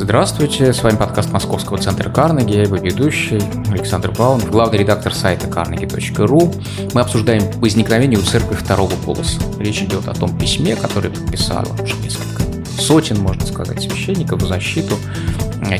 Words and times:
Здравствуйте, 0.00 0.72
с 0.72 0.84
вами 0.84 0.96
подкаст 0.96 1.32
Московского 1.32 1.76
центра 1.76 2.08
Карнеги, 2.08 2.52
я 2.52 2.62
его 2.62 2.76
ведущий 2.76 3.42
Александр 3.68 4.12
Баун, 4.12 4.40
главный 4.40 4.78
редактор 4.78 5.12
сайта 5.12 5.48
carnegie.ru. 5.48 6.54
Мы 6.94 7.00
обсуждаем 7.00 7.50
возникновение 7.60 8.16
у 8.16 8.22
церкви 8.22 8.54
второго 8.54 8.92
голоса. 9.04 9.40
Речь 9.58 9.82
идет 9.82 10.06
о 10.06 10.14
том 10.14 10.38
письме, 10.38 10.76
которое 10.76 11.10
подписало 11.10 11.66
уже 11.82 11.96
несколько 11.96 12.44
сотен, 12.80 13.18
можно 13.18 13.44
сказать, 13.44 13.82
священников 13.82 14.40
в 14.40 14.46
защиту 14.46 14.94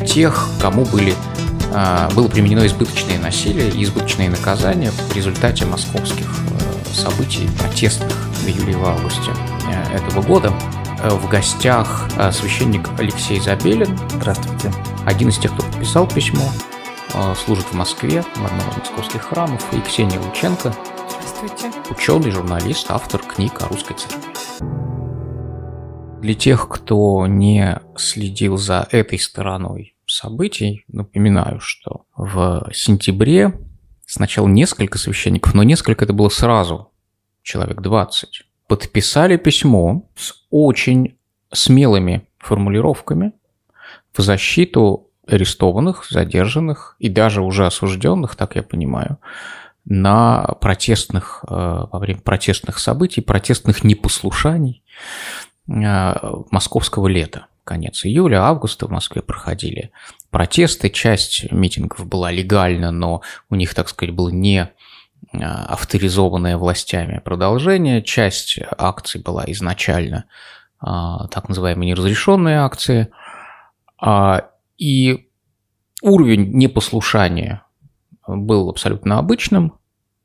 тех, 0.04 0.48
кому 0.60 0.84
были 0.84 1.14
а, 1.72 2.10
было 2.10 2.26
применено 2.26 2.66
избыточное 2.66 3.20
насилие 3.20 3.70
и 3.70 3.84
избыточные 3.84 4.30
наказания 4.30 4.90
в 4.90 5.14
результате 5.14 5.64
московских 5.64 6.26
э, 6.26 6.94
событий 6.94 7.48
протестных 7.58 8.12
в 8.12 8.48
июле 8.48 8.72
и 8.72 8.76
августе 8.76 9.30
э, 9.70 9.96
этого 9.96 10.22
года. 10.22 10.52
Э, 11.00 11.10
в 11.10 11.28
гостях 11.28 12.08
э, 12.16 12.32
священник 12.32 12.88
Алексей 12.98 13.38
Забелин. 13.38 13.96
Здравствуйте. 14.08 14.72
Один 15.06 15.28
из 15.28 15.38
тех, 15.38 15.54
кто 15.54 15.64
подписал 15.64 16.08
письмо, 16.08 16.42
э, 17.14 17.34
служит 17.36 17.66
в 17.66 17.74
Москве, 17.74 18.22
в 18.22 18.44
одном 18.44 18.68
из 18.70 18.76
московских 18.78 19.22
храмов, 19.22 19.64
и 19.72 19.80
Ксения 19.80 20.18
Лученко. 20.18 20.74
Здравствуйте. 21.08 21.70
Ученый, 21.90 22.30
журналист, 22.32 22.86
автор 22.90 23.22
книг 23.22 23.62
о 23.62 23.68
русской 23.68 23.94
церкви. 23.94 24.28
Для 26.20 26.34
тех, 26.34 26.68
кто 26.68 27.28
не 27.28 27.80
следил 27.96 28.56
за 28.56 28.88
этой 28.90 29.20
стороной 29.20 29.94
событий, 30.04 30.84
напоминаю, 30.88 31.60
что 31.60 32.06
в 32.16 32.70
сентябре 32.74 33.54
сначала 34.04 34.48
несколько 34.48 34.98
священников, 34.98 35.54
но 35.54 35.62
несколько 35.62 36.04
это 36.04 36.12
было 36.12 36.28
сразу, 36.28 36.90
человек 37.42 37.82
20, 37.82 38.42
подписали 38.66 39.36
письмо 39.36 40.10
с 40.16 40.37
очень 40.50 41.16
смелыми 41.52 42.26
формулировками 42.38 43.32
в 44.14 44.20
защиту 44.20 45.10
арестованных, 45.26 46.06
задержанных 46.08 46.96
и 46.98 47.08
даже 47.08 47.42
уже 47.42 47.66
осужденных, 47.66 48.36
так 48.36 48.56
я 48.56 48.62
понимаю, 48.62 49.18
на 49.84 50.42
протестных, 50.60 51.44
э, 51.48 51.54
во 51.54 51.98
время 51.98 52.20
протестных 52.20 52.78
событий, 52.78 53.20
протестных 53.20 53.84
непослушаний 53.84 54.82
э, 55.66 56.14
московского 56.50 57.08
лета. 57.08 57.46
Конец 57.64 58.04
июля, 58.06 58.42
августа 58.44 58.86
в 58.86 58.90
Москве 58.90 59.20
проходили 59.20 59.90
протесты. 60.30 60.88
Часть 60.88 61.52
митингов 61.52 62.06
была 62.06 62.30
легальна, 62.30 62.90
но 62.90 63.20
у 63.50 63.54
них, 63.54 63.74
так 63.74 63.88
сказать, 63.90 64.14
было 64.14 64.30
не 64.30 64.70
авторизованное 65.32 66.56
властями 66.56 67.20
продолжение. 67.24 68.02
Часть 68.02 68.58
акций 68.76 69.20
была 69.20 69.44
изначально 69.48 70.24
а, 70.80 71.26
так 71.28 71.48
называемые 71.48 71.90
неразрешенные 71.90 72.60
акции. 72.60 73.08
А, 74.00 74.50
и 74.78 75.28
уровень 76.02 76.52
непослушания 76.52 77.62
был 78.26 78.70
абсолютно 78.70 79.18
обычным 79.18 79.74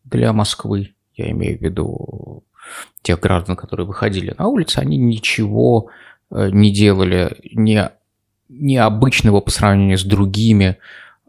для 0.03 0.31
Москвы. 0.33 0.93
Я 1.15 1.31
имею 1.31 1.57
в 1.57 1.61
виду 1.61 2.43
тех 3.01 3.19
граждан, 3.19 3.55
которые 3.55 3.85
выходили 3.85 4.33
на 4.37 4.47
улицу, 4.47 4.81
они 4.81 4.97
ничего 4.97 5.89
э, 6.31 6.49
не 6.51 6.71
делали 6.71 7.35
не, 7.53 7.91
необычного 8.49 9.41
по 9.41 9.51
сравнению 9.51 9.97
с 9.97 10.03
другими 10.03 10.77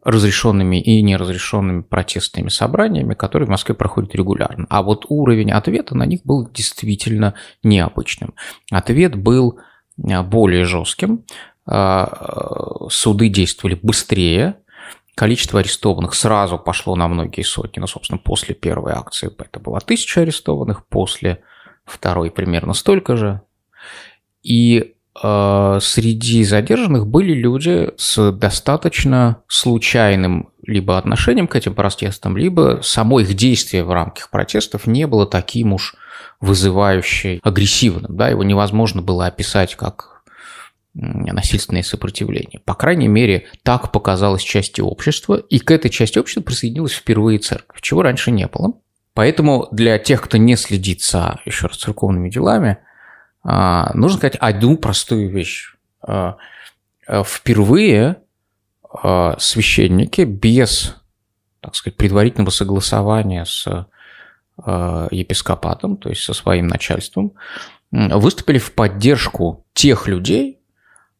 разрешенными 0.05 0.81
и 0.81 1.03
неразрешенными 1.03 1.83
протестными 1.83 2.49
собраниями, 2.49 3.15
которые 3.15 3.47
в 3.47 3.51
Москве 3.51 3.75
проходят 3.75 4.15
регулярно. 4.15 4.67
А 4.69 4.83
вот 4.83 5.07
уровень 5.09 5.51
ответа 5.51 5.97
на 5.97 6.05
них 6.05 6.21
был 6.25 6.49
действительно 6.51 7.35
необычным. 7.63 8.35
Ответ 8.71 9.17
был 9.17 9.59
э, 9.97 10.23
более 10.23 10.65
жестким, 10.65 11.25
э, 11.67 12.07
суды 12.91 13.29
действовали 13.29 13.79
быстрее, 13.83 14.57
количество 15.15 15.61
арестованных 15.61 16.15
сразу 16.15 16.59
пошло 16.59 16.97
на 16.97 17.09
многие 17.09 17.43
сотни. 17.43 17.81
Ну, 17.81 17.87
собственно, 17.87 18.19
после 18.19 18.55
первой 18.55 18.93
акции 18.93 19.31
это 19.37 19.59
было 19.59 19.81
тысяча 19.81 20.21
арестованных, 20.21 20.87
после 20.87 21.43
второй 21.85 22.31
примерно 22.31 22.75
столько 22.75 23.17
же. 23.17 23.41
И 24.43 24.94
Э, 24.94 24.94
среди 25.17 26.43
задержанных 26.45 27.07
были 27.07 27.35
люди 27.35 27.91
с 27.97 28.33
достаточно 28.33 29.43
случайным 29.47 30.51
либо 30.67 30.99
отношением 30.99 31.47
к 31.47 31.55
этим 31.55 31.75
протестам, 31.75 32.37
либо 32.37 32.81
само 32.83 33.21
их 33.21 33.35
действие 33.35 33.85
в 33.85 33.93
рамках 33.93 34.31
протестов 34.31 34.87
не 34.87 35.07
было 35.07 35.27
таким 35.27 35.73
уж 35.73 35.95
вызывающим, 36.41 37.41
агрессивным. 37.43 38.17
Да? 38.17 38.29
Его 38.29 38.43
невозможно 38.43 39.03
было 39.03 39.27
описать 39.27 39.77
как 39.77 40.23
насильственное 40.95 41.83
сопротивление. 41.83 42.61
По 42.65 42.75
крайней 42.75 43.09
мере, 43.09 43.47
так 43.63 43.93
показалось 43.93 44.43
части 44.43 44.81
общества, 44.81 45.35
и 45.35 45.59
к 45.59 45.71
этой 45.71 45.91
части 45.91 46.19
общества 46.19 46.43
присоединилась 46.43 46.93
впервые 46.93 47.39
церковь, 47.39 47.81
чего 47.81 48.03
раньше 48.03 48.31
не 48.31 48.47
было. 48.47 48.75
Поэтому 49.13 49.69
для 49.71 49.99
тех, 49.99 50.23
кто 50.23 50.39
не 50.39 50.57
следит 50.57 51.03
за, 51.03 51.41
еще 51.45 51.69
раз, 51.69 51.77
церковными 51.77 52.31
делами– 52.31 52.79
а, 52.84 52.84
нужно 53.45 54.19
сказать 54.19 54.37
одну 54.37 54.79
простую 54.79 55.31
вещь. 55.31 55.75
А, 56.01 56.37
а, 57.07 57.23
впервые 57.23 58.17
священники 59.39 60.21
без, 60.21 60.95
так 61.61 61.75
сказать, 61.75 61.97
предварительного 61.97 62.51
согласования 62.51 63.45
с 63.45 63.89
епископатом, 65.11 65.97
то 65.97 66.11
есть 66.11 66.23
со 66.23 66.33
своим 66.33 66.69
начальством, 66.69 67.33
выступили 67.91 68.59
в 68.59 68.73
поддержку 68.73 69.67
тех 69.73 70.07
людей, 70.07 70.61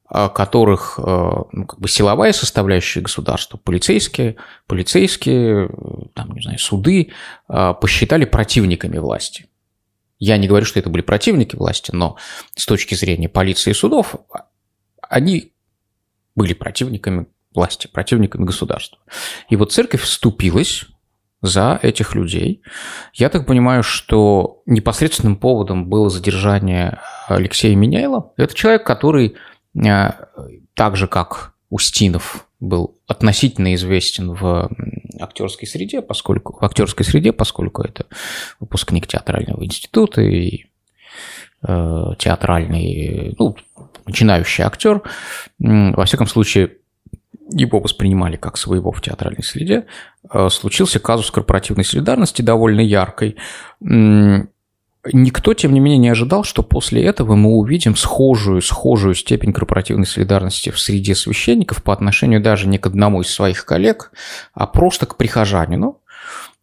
которых 0.09 0.99
ну, 0.99 1.67
как 1.67 1.81
бы 1.81 1.89
силовая 1.89 2.33
составляющая 2.33 3.01
государства, 3.01 3.57
полицейские, 3.57 4.37
полицейские, 4.69 5.69
там, 6.15 6.31
не 6.31 6.43
знаю, 6.43 6.61
суды 6.61 7.11
посчитали 7.49 8.25
противниками 8.25 8.99
власти. 8.99 9.49
Я 10.25 10.39
не 10.39 10.49
говорю, 10.49 10.65
что 10.65 10.79
это 10.79 10.89
были 10.89 11.03
противники 11.03 11.55
власти, 11.55 11.91
но 11.93 12.17
с 12.57 12.65
точки 12.65 12.95
зрения 12.95 13.29
полиции 13.29 13.73
и 13.73 13.75
судов, 13.75 14.17
они 15.03 15.53
были 16.35 16.55
противниками 16.55 17.27
власти, 17.55 17.89
противниками 17.89 18.45
государства. 18.47 18.99
И 19.51 19.57
вот 19.57 19.73
церковь 19.73 20.01
вступилась 20.01 20.87
за 21.43 21.79
этих 21.83 22.15
людей. 22.15 22.63
Я 23.13 23.29
так 23.29 23.45
понимаю, 23.45 23.83
что 23.83 24.63
непосредственным 24.65 25.37
поводом 25.37 25.91
было 25.91 26.09
задержание 26.09 27.01
Алексея 27.29 27.77
Меняйла. 27.77 28.33
Это 28.39 28.55
человек, 28.55 28.87
который 28.87 29.37
э, 29.75 30.11
так 30.73 30.97
же, 30.97 31.07
как 31.07 31.53
Устинов, 31.69 32.49
был 32.61 32.94
относительно 33.07 33.75
известен 33.75 34.33
в 34.33 34.71
актерской 35.21 35.69
среде, 35.69 36.03
поскольку 36.03 36.59
в 36.59 36.65
актерской 36.65 37.05
среде, 37.05 37.33
поскольку 37.33 37.83
это 37.83 38.07
выпускник 38.61 39.07
театрального 39.07 39.65
института 39.65 40.23
и 40.23 40.67
э, 41.67 42.05
театральный, 42.19 43.35
ну, 43.39 43.57
начинающий 44.07 44.65
актер. 44.65 45.03
Во 45.59 46.05
всяком 46.05 46.27
случае, 46.27 46.79
его 47.51 47.81
воспринимали 47.81 48.37
как 48.37 48.57
своего 48.57 48.91
в 48.91 49.03
театральной 49.03 49.43
среде. 49.43 49.87
Э, 50.33 50.49
случился 50.49 50.99
казус 50.99 51.31
корпоративной 51.31 51.85
солидарности 51.85 52.43
довольно 52.43 52.81
яркой. 52.81 53.37
Никто, 55.13 55.53
тем 55.53 55.75
не 55.75 55.81
менее, 55.81 55.99
не 55.99 56.09
ожидал, 56.09 56.45
что 56.45 56.63
после 56.63 57.05
этого 57.05 57.35
мы 57.35 57.51
увидим 57.51 57.95
схожую, 57.95 58.63
схожую 58.63 59.15
степень 59.15 59.53
корпоративной 59.53 60.07
солидарности 60.07 60.71
в 60.71 60.79
среде 60.79 61.15
священников 61.15 61.83
по 61.83 61.93
отношению 61.93 62.41
даже 62.41 62.67
не 62.69 62.79
к 62.79 62.87
одному 62.87 63.21
из 63.21 63.31
своих 63.31 63.67
коллег, 63.67 64.13
а 64.55 64.67
просто 64.67 65.07
к 65.07 65.17
прихожанину. 65.17 66.01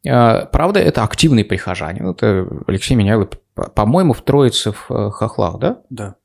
А, 0.08 0.46
правда, 0.48 0.80
это 0.80 1.04
активный 1.04 1.46
прихожанин. 1.46 2.10
Это 2.10 2.48
Алексей 2.68 2.96
Меняйло, 2.96 3.30
по-моему, 3.54 4.14
в 4.14 4.22
Троице 4.22 4.72
в 4.72 4.90
э, 4.90 5.12
Хохлах, 5.12 5.60
да? 5.60 5.82
Да. 5.90 6.16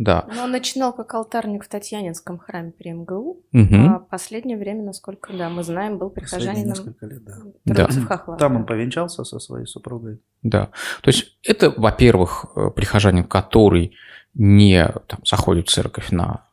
Да. 0.00 0.24
Но 0.34 0.44
он 0.44 0.50
начинал 0.50 0.94
как 0.94 1.12
алтарник 1.12 1.62
в 1.62 1.68
Татьянинском 1.68 2.38
храме 2.38 2.72
при 2.72 2.90
МГУ. 2.92 3.42
Угу. 3.52 3.74
А 3.74 3.98
последнее 3.98 4.56
время, 4.56 4.82
насколько 4.82 5.30
да, 5.34 5.50
мы 5.50 5.62
знаем, 5.62 5.98
был 5.98 6.08
прихожанином 6.08 6.96
лет, 7.02 7.22
да. 7.22 7.36
Да. 7.66 7.86
в 7.86 8.06
Хохлах. 8.06 8.38
Там 8.38 8.56
он 8.56 8.64
повенчался 8.64 9.24
со 9.24 9.38
своей 9.38 9.66
супругой. 9.66 10.20
Да. 10.42 10.70
То 11.02 11.10
есть 11.10 11.36
это, 11.42 11.68
во-первых, 11.76 12.46
э, 12.56 12.70
прихожанин, 12.74 13.24
который 13.24 13.94
не 14.32 14.90
там, 15.06 15.20
заходит 15.26 15.68
в 15.68 15.72
церковь 15.72 16.10
на 16.12 16.46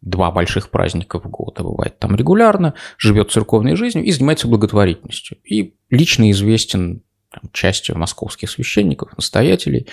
два 0.00 0.32
больших 0.32 0.70
праздника 0.70 1.20
в 1.20 1.30
год, 1.30 1.60
а 1.60 1.62
бывает 1.62 2.00
там 2.00 2.16
регулярно, 2.16 2.74
живет 2.98 3.30
церковной 3.30 3.76
жизнью 3.76 4.04
и 4.04 4.10
занимается 4.10 4.48
благотворительностью. 4.48 5.38
И 5.44 5.76
лично 5.88 6.32
известен 6.32 7.04
там, 7.30 7.48
частью 7.52 7.96
московских 7.96 8.50
священников, 8.50 9.16
настоятелей. 9.16 9.86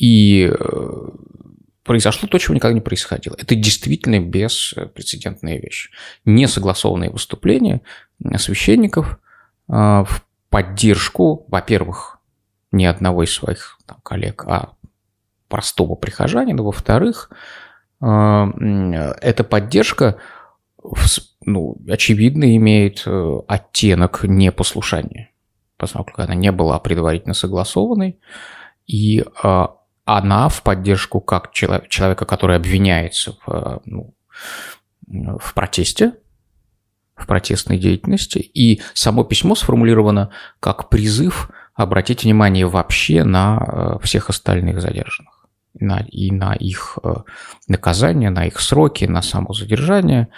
И 0.00 0.50
э, 0.50 1.08
произошло 1.84 2.26
то, 2.26 2.38
чего 2.38 2.54
никогда 2.54 2.72
не 2.72 2.80
происходило. 2.80 3.36
Это 3.38 3.54
действительно 3.54 4.18
беспрецедентная 4.18 5.60
вещь. 5.60 5.90
Несогласованные 6.24 7.10
выступления 7.10 7.82
священников 8.38 9.18
э, 9.68 9.72
в 9.72 10.24
поддержку, 10.48 11.44
во-первых, 11.48 12.18
не 12.72 12.86
одного 12.86 13.24
из 13.24 13.32
своих 13.32 13.78
там, 13.84 13.98
коллег, 14.02 14.44
а 14.46 14.72
простого 15.48 15.96
прихожанина, 15.96 16.62
во-вторых, 16.62 17.30
эта 18.00 19.44
поддержка 19.46 20.16
ну, 21.44 21.76
очевидно 21.88 22.56
имеет 22.56 23.02
э, 23.04 23.38
оттенок 23.48 24.24
непослушания, 24.24 25.30
поскольку 25.76 26.22
она 26.22 26.34
не 26.34 26.50
была 26.52 26.78
предварительно 26.78 27.34
согласованной, 27.34 28.18
и 28.86 29.24
а, 29.42 29.76
она 30.16 30.48
в 30.48 30.62
поддержку 30.62 31.20
как 31.20 31.52
человека, 31.52 32.24
который 32.24 32.56
обвиняется 32.56 33.36
в, 33.44 33.80
ну, 33.84 34.14
в 35.06 35.54
протесте, 35.54 36.14
в 37.16 37.26
протестной 37.26 37.78
деятельности, 37.78 38.38
и 38.38 38.80
само 38.94 39.24
письмо 39.24 39.54
сформулировано 39.54 40.30
как 40.58 40.88
призыв 40.88 41.50
обратить 41.74 42.24
внимание 42.24 42.66
вообще 42.66 43.24
на 43.24 43.98
э, 44.00 44.04
всех 44.04 44.30
остальных 44.30 44.80
задержанных 44.80 45.40
на, 45.78 46.00
и 46.00 46.30
на 46.30 46.54
их 46.54 46.98
э, 47.02 47.14
наказание, 47.68 48.30
на 48.30 48.46
их 48.46 48.60
сроки, 48.60 49.04
на 49.04 49.22
само 49.22 49.52
задержание. 49.52 50.28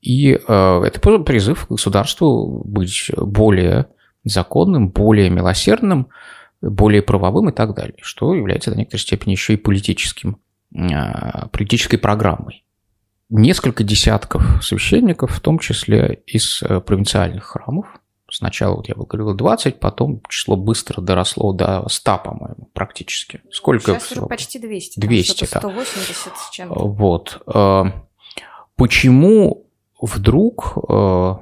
И 0.00 0.32
э, 0.32 0.82
это 0.84 1.18
призыв 1.18 1.66
к 1.66 1.70
государству 1.70 2.62
быть 2.64 3.10
более 3.16 3.86
законным, 4.24 4.90
более 4.90 5.30
милосердным, 5.30 6.08
более 6.60 7.02
правовым 7.02 7.48
и 7.48 7.52
так 7.52 7.74
далее, 7.74 7.98
что 8.02 8.34
является 8.34 8.70
до 8.70 8.76
некоторой 8.76 9.00
степени 9.00 9.32
еще 9.32 9.54
и 9.54 9.56
политическим, 9.56 10.38
политической 11.52 11.96
программой 11.96 12.64
несколько 13.30 13.84
десятков 13.84 14.62
священников, 14.62 15.30
в 15.30 15.40
том 15.40 15.58
числе 15.58 16.22
из 16.26 16.62
э, 16.62 16.80
провинциальных 16.80 17.44
храмов. 17.44 17.86
Сначала, 18.30 18.76
вот 18.76 18.88
я 18.88 18.94
бы 18.94 19.06
говорил, 19.06 19.34
20, 19.34 19.80
потом 19.80 20.22
число 20.28 20.56
быстро 20.56 21.00
доросло 21.00 21.52
до 21.52 21.88
100, 21.88 22.18
по-моему, 22.18 22.68
практически. 22.72 23.40
Сколько 23.50 23.92
Сейчас 23.92 24.04
всего? 24.04 24.28
почти 24.28 24.58
200. 24.58 25.00
200, 25.00 25.48
да. 25.52 25.60
180 25.60 26.36
с 26.36 26.50
чем-то. 26.50 26.74
Вот. 26.74 27.42
Э, 27.52 27.84
почему 28.76 29.66
вдруг 30.00 30.76
э, 30.88 31.34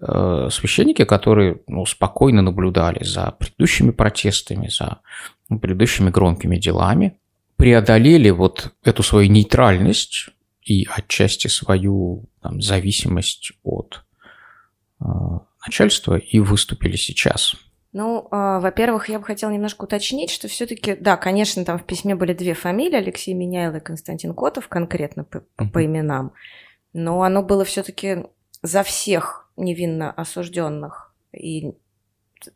священники, 0.00 1.04
которые 1.04 1.60
ну, 1.66 1.84
спокойно 1.84 2.42
наблюдали 2.42 3.02
за 3.02 3.32
предыдущими 3.32 3.90
протестами, 3.90 4.68
за 4.68 5.00
предыдущими 5.48 6.10
громкими 6.10 6.56
делами, 6.56 7.18
преодолели 7.56 8.30
вот 8.30 8.72
эту 8.84 9.02
свою 9.02 9.28
нейтральность 9.30 10.30
и 10.62 10.86
отчасти 10.88 11.48
свою 11.48 12.26
там, 12.40 12.60
зависимость 12.60 13.52
от 13.64 14.04
э, 15.00 15.04
начальства 15.66 16.16
и 16.16 16.38
выступили 16.38 16.96
сейчас. 16.96 17.56
Ну, 17.92 18.28
э, 18.30 18.60
во-первых, 18.60 19.08
я 19.08 19.18
бы 19.18 19.24
хотела 19.24 19.50
немножко 19.50 19.84
уточнить, 19.84 20.30
что 20.30 20.46
все-таки, 20.46 20.94
да, 20.94 21.16
конечно, 21.16 21.64
там 21.64 21.78
в 21.78 21.84
письме 21.84 22.14
были 22.14 22.32
две 22.32 22.54
фамилии, 22.54 22.96
Алексей 22.96 23.34
Меняйл 23.34 23.74
и 23.74 23.80
Константин 23.80 24.34
Котов, 24.34 24.68
конкретно 24.68 25.24
по, 25.24 25.38
uh-huh. 25.38 25.70
по 25.70 25.84
именам, 25.84 26.32
но 26.92 27.22
оно 27.22 27.42
было 27.42 27.64
все-таки 27.64 28.24
за 28.62 28.82
всех 28.84 29.47
невинно 29.58 30.10
осужденных 30.10 31.14
и 31.32 31.72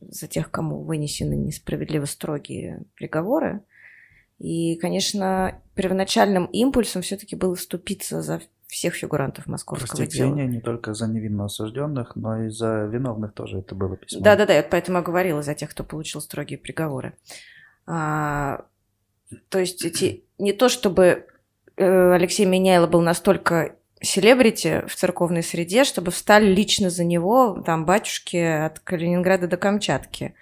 за 0.00 0.28
тех, 0.28 0.50
кому 0.50 0.82
вынесены 0.82 1.34
несправедливо 1.34 2.04
строгие 2.04 2.84
приговоры. 2.94 3.62
И, 4.38 4.76
конечно, 4.76 5.60
первоначальным 5.74 6.46
импульсом 6.46 7.02
все-таки 7.02 7.36
было 7.36 7.54
вступиться 7.54 8.22
за 8.22 8.40
всех 8.66 8.94
фигурантов 8.94 9.46
московского 9.46 10.06
дела. 10.06 10.34
не 10.34 10.60
только 10.60 10.94
за 10.94 11.06
невинно 11.06 11.44
осужденных, 11.44 12.16
но 12.16 12.44
и 12.44 12.48
за 12.48 12.86
виновных 12.86 13.34
тоже 13.34 13.58
это 13.58 13.74
было 13.74 13.96
письмо. 13.96 14.22
Да-да-да, 14.22 14.54
я 14.54 14.62
поэтому 14.62 14.98
я 14.98 15.04
говорила 15.04 15.42
за 15.42 15.54
тех, 15.54 15.70
кто 15.70 15.84
получил 15.84 16.22
строгие 16.22 16.58
приговоры. 16.58 17.12
А, 17.86 18.64
то 19.50 19.58
есть 19.58 19.84
эти, 19.84 20.24
не 20.38 20.54
то 20.54 20.68
чтобы 20.70 21.26
э, 21.76 22.12
Алексей 22.12 22.46
Меняйло 22.46 22.86
был 22.86 23.02
настолько 23.02 23.76
селебрити 24.02 24.82
в 24.86 24.94
церковной 24.94 25.42
среде, 25.42 25.84
чтобы 25.84 26.10
встали 26.10 26.46
лично 26.46 26.90
за 26.90 27.04
него 27.04 27.62
там 27.64 27.86
батюшки 27.86 28.36
от 28.36 28.80
Калининграда 28.80 29.46
до 29.46 29.56
Камчатки 29.56 30.34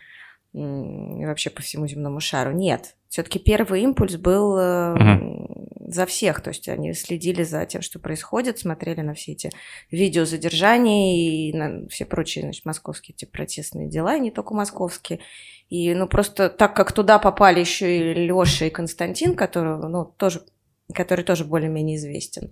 и 0.53 1.25
вообще 1.25 1.51
по 1.51 1.62
всему 1.62 1.87
земному 1.87 2.21
шару. 2.21 2.53
Нет, 2.53 2.97
все-таки 3.09 3.39
первый 3.39 3.83
импульс 3.83 4.17
был 4.17 4.55
угу. 4.55 5.77
за 5.89 6.07
всех, 6.07 6.41
то 6.41 6.51
есть 6.51 6.69
они 6.69 6.93
следили 6.95 7.45
за 7.45 7.65
тем, 7.67 7.83
что 7.83 8.01
происходит, 8.01 8.59
смотрели 8.59 9.01
на 9.01 9.15
все 9.15 9.33
эти 9.33 9.51
видео 9.91 10.25
задержаний 10.25 11.51
и 11.51 11.56
на 11.56 11.89
все 11.89 12.05
прочие, 12.05 12.43
значит, 12.43 12.65
московские 12.65 13.15
эти 13.15 13.27
протестные 13.27 13.89
дела, 13.89 14.17
и 14.17 14.21
не 14.21 14.31
только 14.31 14.55
московские. 14.55 15.21
И, 15.69 15.95
ну, 15.95 16.09
просто 16.09 16.49
так 16.49 16.75
как 16.75 16.91
туда 16.91 17.21
попали 17.21 17.61
еще 17.61 17.99
и 17.99 18.15
Леша 18.15 18.67
и 18.67 18.71
Константин, 18.71 19.37
который, 19.37 19.79
ну, 19.79 20.05
тоже, 20.05 20.43
который 20.93 21.25
тоже 21.25 21.45
более-менее 21.45 21.97
известен, 21.97 22.51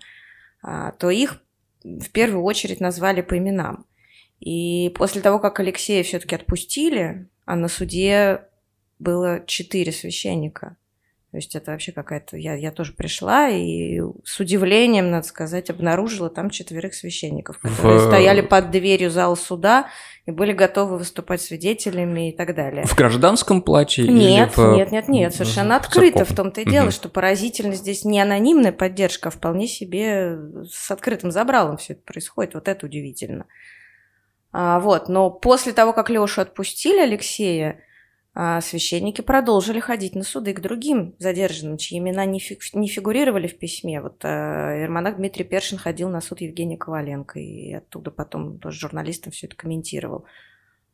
то 0.62 1.10
их 1.10 1.42
в 1.82 2.10
первую 2.10 2.42
очередь 2.42 2.80
назвали 2.80 3.22
по 3.22 3.36
именам. 3.38 3.86
И 4.40 4.92
после 4.96 5.20
того, 5.20 5.38
как 5.38 5.60
Алексея 5.60 6.02
все-таки 6.02 6.34
отпустили, 6.34 7.28
а 7.44 7.56
на 7.56 7.68
суде 7.68 8.42
было 8.98 9.44
четыре 9.46 9.92
священника. 9.92 10.76
То 11.30 11.36
есть 11.36 11.54
это 11.54 11.72
вообще 11.72 11.92
какая-то... 11.92 12.38
Я, 12.38 12.54
я 12.54 12.72
тоже 12.72 12.94
пришла 12.94 13.50
и 13.50 14.00
с 14.24 14.40
удивлением, 14.40 15.10
надо 15.10 15.26
сказать, 15.26 15.68
обнаружила 15.68 16.30
там 16.30 16.48
четверых 16.48 16.94
священников, 16.94 17.58
которые 17.58 17.98
в... 17.98 18.06
стояли 18.06 18.40
под 18.40 18.70
дверью 18.70 19.10
зала 19.10 19.34
суда 19.34 19.88
и 20.24 20.30
были 20.30 20.52
готовы 20.52 20.96
выступать 20.96 21.42
свидетелями 21.42 22.30
и 22.30 22.36
так 22.36 22.54
далее. 22.54 22.86
В 22.86 22.96
гражданском 22.96 23.60
плаче? 23.60 24.08
Нет, 24.08 24.56
или 24.56 24.64
в... 24.64 24.76
нет, 24.76 24.90
нет, 24.90 25.08
нет, 25.08 25.34
совершенно 25.34 25.76
открыто. 25.76 26.24
В 26.24 26.34
том-то 26.34 26.62
и 26.62 26.64
дело, 26.64 26.86
угу. 26.86 26.92
что 26.92 27.10
поразительно 27.10 27.74
здесь 27.74 28.06
не 28.06 28.20
анонимная 28.20 28.72
поддержка, 28.72 29.28
а 29.28 29.30
вполне 29.30 29.66
себе 29.68 30.38
с 30.70 30.90
открытым 30.90 31.30
забралом 31.30 31.76
все 31.76 31.92
это 31.92 32.02
происходит. 32.06 32.54
Вот 32.54 32.68
это 32.68 32.86
удивительно. 32.86 33.44
А, 34.50 34.80
вот, 34.80 35.10
но 35.10 35.28
после 35.28 35.74
того, 35.74 35.92
как 35.92 36.08
Лешу 36.08 36.40
отпустили 36.40 37.00
Алексея, 37.00 37.80
священники 38.60 39.20
продолжили 39.20 39.80
ходить 39.80 40.14
на 40.14 40.22
суды 40.22 40.52
к 40.52 40.60
другим 40.60 41.16
задержанным, 41.18 41.76
чьи 41.76 41.98
имена 41.98 42.24
не, 42.24 42.38
фи 42.38 42.56
не 42.74 42.86
фигурировали 42.86 43.48
в 43.48 43.58
письме. 43.58 44.00
Вот 44.00 44.24
э, 44.24 44.86
Дмитрий 45.16 45.44
Першин 45.44 45.76
ходил 45.76 46.08
на 46.08 46.20
суд 46.20 46.40
Евгения 46.40 46.76
Коваленко, 46.76 47.40
и 47.40 47.72
оттуда 47.72 48.12
потом 48.12 48.60
тоже 48.60 48.78
журналистам 48.78 49.32
все 49.32 49.48
это 49.48 49.56
комментировал. 49.56 50.24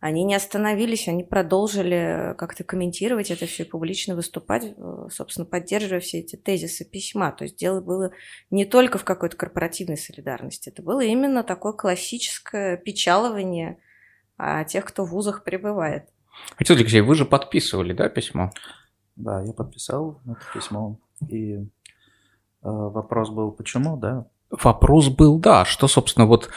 Они 0.00 0.24
не 0.24 0.34
остановились, 0.34 1.06
они 1.06 1.22
продолжили 1.22 2.34
как-то 2.38 2.64
комментировать 2.64 3.30
это 3.30 3.44
все 3.44 3.64
и 3.64 3.66
публично 3.66 4.14
выступать, 4.14 4.74
э, 4.76 5.08
собственно, 5.10 5.44
поддерживая 5.44 6.00
все 6.00 6.20
эти 6.20 6.36
тезисы 6.36 6.86
письма. 6.86 7.30
То 7.32 7.44
есть 7.44 7.56
дело 7.56 7.82
было 7.82 8.12
не 8.50 8.64
только 8.64 8.96
в 8.96 9.04
какой-то 9.04 9.36
корпоративной 9.36 9.98
солидарности, 9.98 10.70
это 10.70 10.82
было 10.82 11.02
именно 11.02 11.42
такое 11.42 11.74
классическое 11.74 12.78
печалование 12.78 13.76
о 14.38 14.64
тех, 14.64 14.86
кто 14.86 15.04
в 15.04 15.10
вузах 15.10 15.44
пребывает. 15.44 16.08
Отец 16.56 16.76
Алексей, 16.76 17.00
вы 17.00 17.14
же 17.14 17.24
подписывали, 17.24 17.92
да, 17.92 18.08
письмо? 18.08 18.50
Да, 19.16 19.42
я 19.42 19.52
подписал 19.52 20.20
это 20.26 20.40
письмо. 20.52 20.98
И 21.28 21.54
э, 21.56 21.64
вопрос 22.62 23.30
был, 23.30 23.52
почему, 23.52 23.96
да? 23.96 24.26
Вопрос 24.50 25.08
был, 25.08 25.38
да, 25.38 25.64
что, 25.64 25.88
собственно, 25.88 26.26
вот 26.26 26.50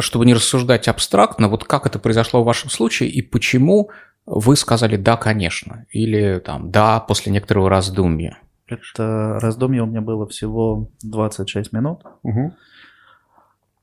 чтобы 0.00 0.26
не 0.26 0.34
рассуждать 0.34 0.88
абстрактно, 0.88 1.48
вот 1.48 1.64
как 1.64 1.86
это 1.86 1.98
произошло 1.98 2.42
в 2.42 2.46
вашем 2.46 2.70
случае 2.70 3.10
и 3.10 3.22
почему 3.22 3.90
вы 4.26 4.56
сказали 4.56 4.96
«да, 4.96 5.16
конечно» 5.16 5.86
или 5.90 6.38
там 6.38 6.70
«да» 6.70 7.00
после 7.00 7.32
некоторого 7.32 7.68
раздумья? 7.68 8.38
Это 8.66 9.38
раздумье 9.40 9.82
у 9.82 9.86
меня 9.86 10.00
было 10.00 10.26
всего 10.26 10.90
26 11.02 11.72
минут. 11.72 12.00
Угу. 12.22 12.54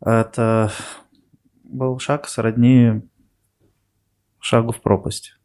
Это 0.04 0.72
был 1.64 2.00
шаг 2.00 2.28
сродни 2.28 3.02
шагу 4.40 4.72
в 4.72 4.82
пропасть. 4.82 5.36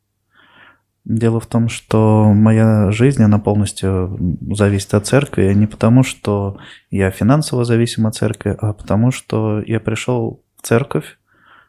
Дело 1.06 1.38
в 1.38 1.46
том, 1.46 1.68
что 1.68 2.32
моя 2.34 2.90
жизнь, 2.90 3.22
она 3.22 3.38
полностью 3.38 4.18
зависит 4.50 4.92
от 4.92 5.06
церкви, 5.06 5.54
не 5.54 5.68
потому, 5.68 6.02
что 6.02 6.58
я 6.90 7.12
финансово 7.12 7.64
зависим 7.64 8.08
от 8.08 8.16
церкви, 8.16 8.56
а 8.58 8.72
потому, 8.72 9.12
что 9.12 9.62
я 9.64 9.78
пришел 9.78 10.42
церковь 10.62 11.18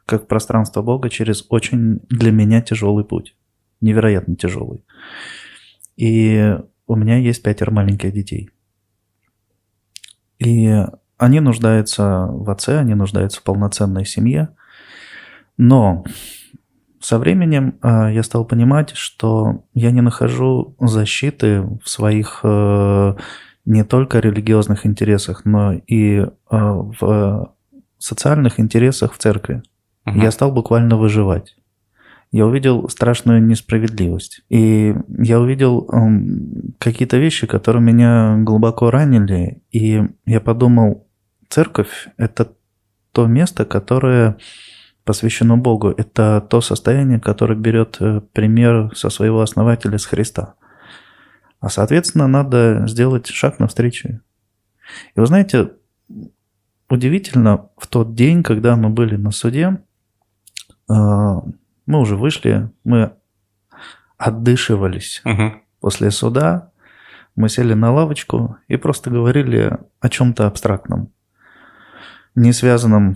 как 0.08 0.27
пространство 0.27 0.82
Бога 0.82 1.12
через 1.12 1.46
очень 1.50 2.00
для 2.10 2.32
меня 2.32 2.62
тяжелый 2.63 3.06
путь. 3.06 3.36
Невероятно 3.79 4.36
тяжелый. 4.36 4.84
И 5.98 6.58
у 6.88 6.96
меня 6.96 7.17
есть 7.17 7.44
пятеро 7.44 7.70
маленьких 7.70 8.12
детей. 8.12 8.50
И 10.39 10.84
они 11.20 11.41
нуждаются 11.41 12.25
в 12.27 12.50
отце, 12.50 12.79
они 12.79 12.96
нуждаются 12.96 13.39
в 13.39 13.44
полноценной 13.44 14.06
семье. 14.06 14.50
Но 15.58 16.06
со 17.00 17.20
временем 17.20 17.77
э, 17.82 18.13
я 18.13 18.24
стал 18.24 18.46
понимать, 18.46 18.92
что 18.96 19.63
я 19.74 19.92
не 19.92 20.01
нахожу 20.01 20.75
защиты 20.80 21.62
в 21.62 21.89
своих 21.89 22.39
э, 22.44 23.16
не 23.66 23.84
только 23.84 24.20
религиозных 24.20 24.86
интересах, 24.86 25.46
но 25.46 25.74
и 25.74 26.20
э, 26.20 26.27
в 26.50 27.54
социальных 28.00 28.60
интересах 28.60 29.13
в 29.13 29.18
церкви. 29.18 29.63
Угу. 30.06 30.20
Я 30.20 30.32
стал 30.32 30.51
буквально 30.51 30.98
выживать. 30.98 31.56
я 32.32 32.46
увидел 32.46 32.89
страшную 32.89 33.44
несправедливость. 33.44 34.42
И 34.50 34.96
я 35.18 35.39
увидел 35.39 35.89
какие-то 36.77 37.18
вещи, 37.18 37.48
которые 37.48 37.82
меня 37.82 38.38
глубоко 38.39 38.92
ранили. 38.92 39.62
И 39.72 40.04
я 40.25 40.42
подумал, 40.42 41.08
церковь– 41.50 42.10
это 42.18 42.51
то 43.12 43.27
место, 43.27 43.66
которое 43.66 44.38
посвящено 45.08 45.58
Богу. 45.58 45.90
Это 45.90 46.42
то 46.42 46.60
состояние, 46.60 47.20
которое 47.20 47.56
берет 47.56 47.98
э, 48.02 48.22
пример 48.34 48.92
со 48.94 49.10
своего 49.10 49.42
основателя, 49.42 49.98
с 49.98 50.06
Христа. 50.06 50.56
А, 51.62 51.70
соответственно, 51.70 52.28
надо 52.28 52.84
сделать 52.88 53.28
шаг 53.28 53.58
навстречу. 53.58 54.20
И 55.16 55.20
вы 55.20 55.26
знаете, 55.26 55.72
удивительно, 56.90 57.70
в 57.78 57.88
тот 57.88 58.16
день, 58.16 58.44
когда 58.44 58.76
мы 58.76 58.90
были 58.90 59.16
на 59.16 59.32
суде, 59.32 59.82
э, 60.90 60.94
мы 60.94 62.00
уже 62.00 62.18
вышли, 62.18 62.70
мы 62.84 63.14
отдышивались 64.18 65.22
угу. 65.24 65.54
после 65.80 66.12
суда, 66.12 66.72
мы 67.38 67.48
сели 67.48 67.76
на 67.76 67.94
лавочку 67.94 68.58
и 68.68 68.76
просто 68.76 69.10
говорили 69.10 69.78
о 70.02 70.10
чем-то 70.10 70.48
абстрактном, 70.48 71.14
не 72.36 72.52
связанном 72.52 73.16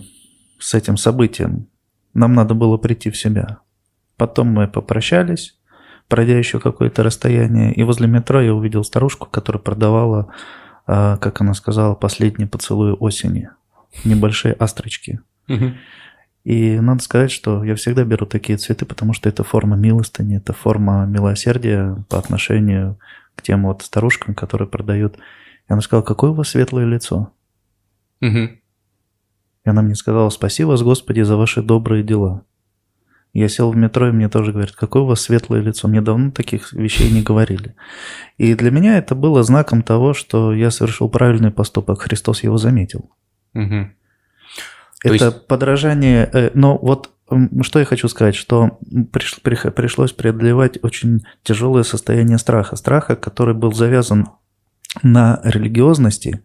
с 0.58 0.72
этим 0.72 0.96
событием. 0.96 1.68
Нам 2.14 2.34
надо 2.34 2.54
было 2.54 2.76
прийти 2.76 3.10
в 3.10 3.16
себя. 3.16 3.58
Потом 4.16 4.48
мы 4.48 4.68
попрощались, 4.68 5.58
пройдя 6.08 6.36
еще 6.38 6.60
какое-то 6.60 7.02
расстояние, 7.02 7.72
и 7.72 7.82
возле 7.82 8.06
метро 8.06 8.40
я 8.40 8.54
увидел 8.54 8.84
старушку, 8.84 9.26
которая 9.30 9.62
продавала, 9.62 10.32
а, 10.86 11.16
как 11.16 11.40
она 11.40 11.54
сказала, 11.54 11.94
последний 11.94 12.46
поцелуй 12.46 12.92
осени. 12.92 13.50
Небольшие 14.04 14.54
астрочки. 14.58 15.20
Угу. 15.48 15.72
И 16.44 16.80
надо 16.80 17.02
сказать, 17.02 17.30
что 17.30 17.62
я 17.62 17.74
всегда 17.76 18.04
беру 18.04 18.26
такие 18.26 18.58
цветы, 18.58 18.84
потому 18.84 19.12
что 19.12 19.28
это 19.28 19.44
форма 19.44 19.76
милостыни, 19.76 20.38
это 20.38 20.52
форма 20.52 21.06
милосердия 21.06 21.96
по 22.08 22.18
отношению 22.18 22.98
к 23.34 23.42
тем 23.42 23.64
вот 23.64 23.82
старушкам, 23.82 24.34
которые 24.34 24.68
продают. 24.68 25.16
И 25.16 25.72
она 25.72 25.80
сказала, 25.80 26.04
какое 26.04 26.30
у 26.30 26.34
вас 26.34 26.48
светлое 26.48 26.84
лицо. 26.84 27.32
Угу. 28.20 28.50
И 29.64 29.70
она 29.70 29.82
мне 29.82 29.94
сказала, 29.94 30.28
спаси 30.30 30.64
вас, 30.64 30.82
Господи, 30.82 31.20
за 31.22 31.36
ваши 31.36 31.62
добрые 31.62 32.02
дела. 32.02 32.44
Я 33.32 33.48
сел 33.48 33.70
в 33.70 33.76
метро, 33.76 34.08
и 34.08 34.12
мне 34.12 34.28
тоже 34.28 34.52
говорят, 34.52 34.72
какое 34.72 35.02
у 35.02 35.06
вас 35.06 35.22
светлое 35.22 35.62
лицо. 35.62 35.88
Мне 35.88 36.02
давно 36.02 36.30
таких 36.30 36.72
вещей 36.72 37.10
не 37.10 37.22
говорили. 37.22 37.74
И 38.36 38.54
для 38.54 38.70
меня 38.70 38.98
это 38.98 39.14
было 39.14 39.42
знаком 39.42 39.82
того, 39.82 40.12
что 40.12 40.52
я 40.52 40.70
совершил 40.70 41.08
правильный 41.08 41.50
поступок. 41.50 42.02
Христос 42.02 42.42
его 42.42 42.58
заметил. 42.58 43.10
Угу. 43.54 43.88
Это 45.04 45.24
есть... 45.24 45.46
подражание... 45.46 46.28
Э, 46.32 46.50
но 46.52 46.76
вот 46.76 47.10
что 47.62 47.78
я 47.78 47.86
хочу 47.86 48.08
сказать, 48.08 48.34
что 48.34 48.78
пришлось 49.12 50.12
преодолевать 50.12 50.78
очень 50.82 51.22
тяжелое 51.42 51.82
состояние 51.82 52.36
страха. 52.36 52.76
Страха, 52.76 53.16
который 53.16 53.54
был 53.54 53.72
завязан 53.72 54.28
на 55.02 55.40
религиозности, 55.42 56.44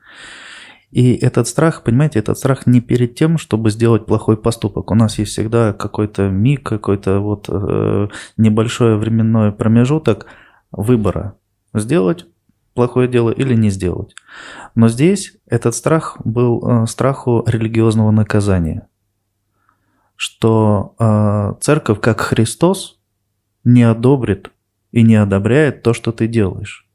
и 0.91 1.15
этот 1.15 1.47
страх, 1.47 1.83
понимаете, 1.83 2.19
этот 2.19 2.37
страх 2.37 2.65
не 2.65 2.79
перед 2.79 3.15
тем, 3.15 3.37
чтобы 3.37 3.71
сделать 3.71 4.05
плохой 4.05 4.37
поступок. 4.37 4.89
У 4.89 4.95
нас 4.95 5.19
есть 5.19 5.31
всегда 5.31 5.73
какой-то 5.73 6.29
миг, 6.29 6.63
какой-то 6.63 7.19
вот 7.19 7.47
э, 7.49 8.07
небольшой 8.37 8.97
временной 8.97 9.51
промежуток 9.51 10.27
выбора. 10.71 11.35
Сделать 11.73 12.25
плохое 12.73 13.09
дело 13.09 13.31
или 13.31 13.53
не 13.53 13.69
сделать. 13.69 14.15
Но 14.75 14.87
здесь 14.87 15.35
этот 15.45 15.75
страх 15.75 16.17
был 16.23 16.63
э, 16.63 16.87
страху 16.87 17.43
религиозного 17.45 18.11
наказания. 18.11 18.87
Что 20.15 20.95
э, 20.97 21.53
церковь, 21.59 21.99
как 21.99 22.21
Христос, 22.21 22.97
не 23.65 23.83
одобрит 23.83 24.51
и 24.91 25.03
не 25.03 25.15
одобряет 25.15 25.83
то, 25.83 25.93
что 25.93 26.13
ты 26.13 26.27
делаешь. 26.27 26.86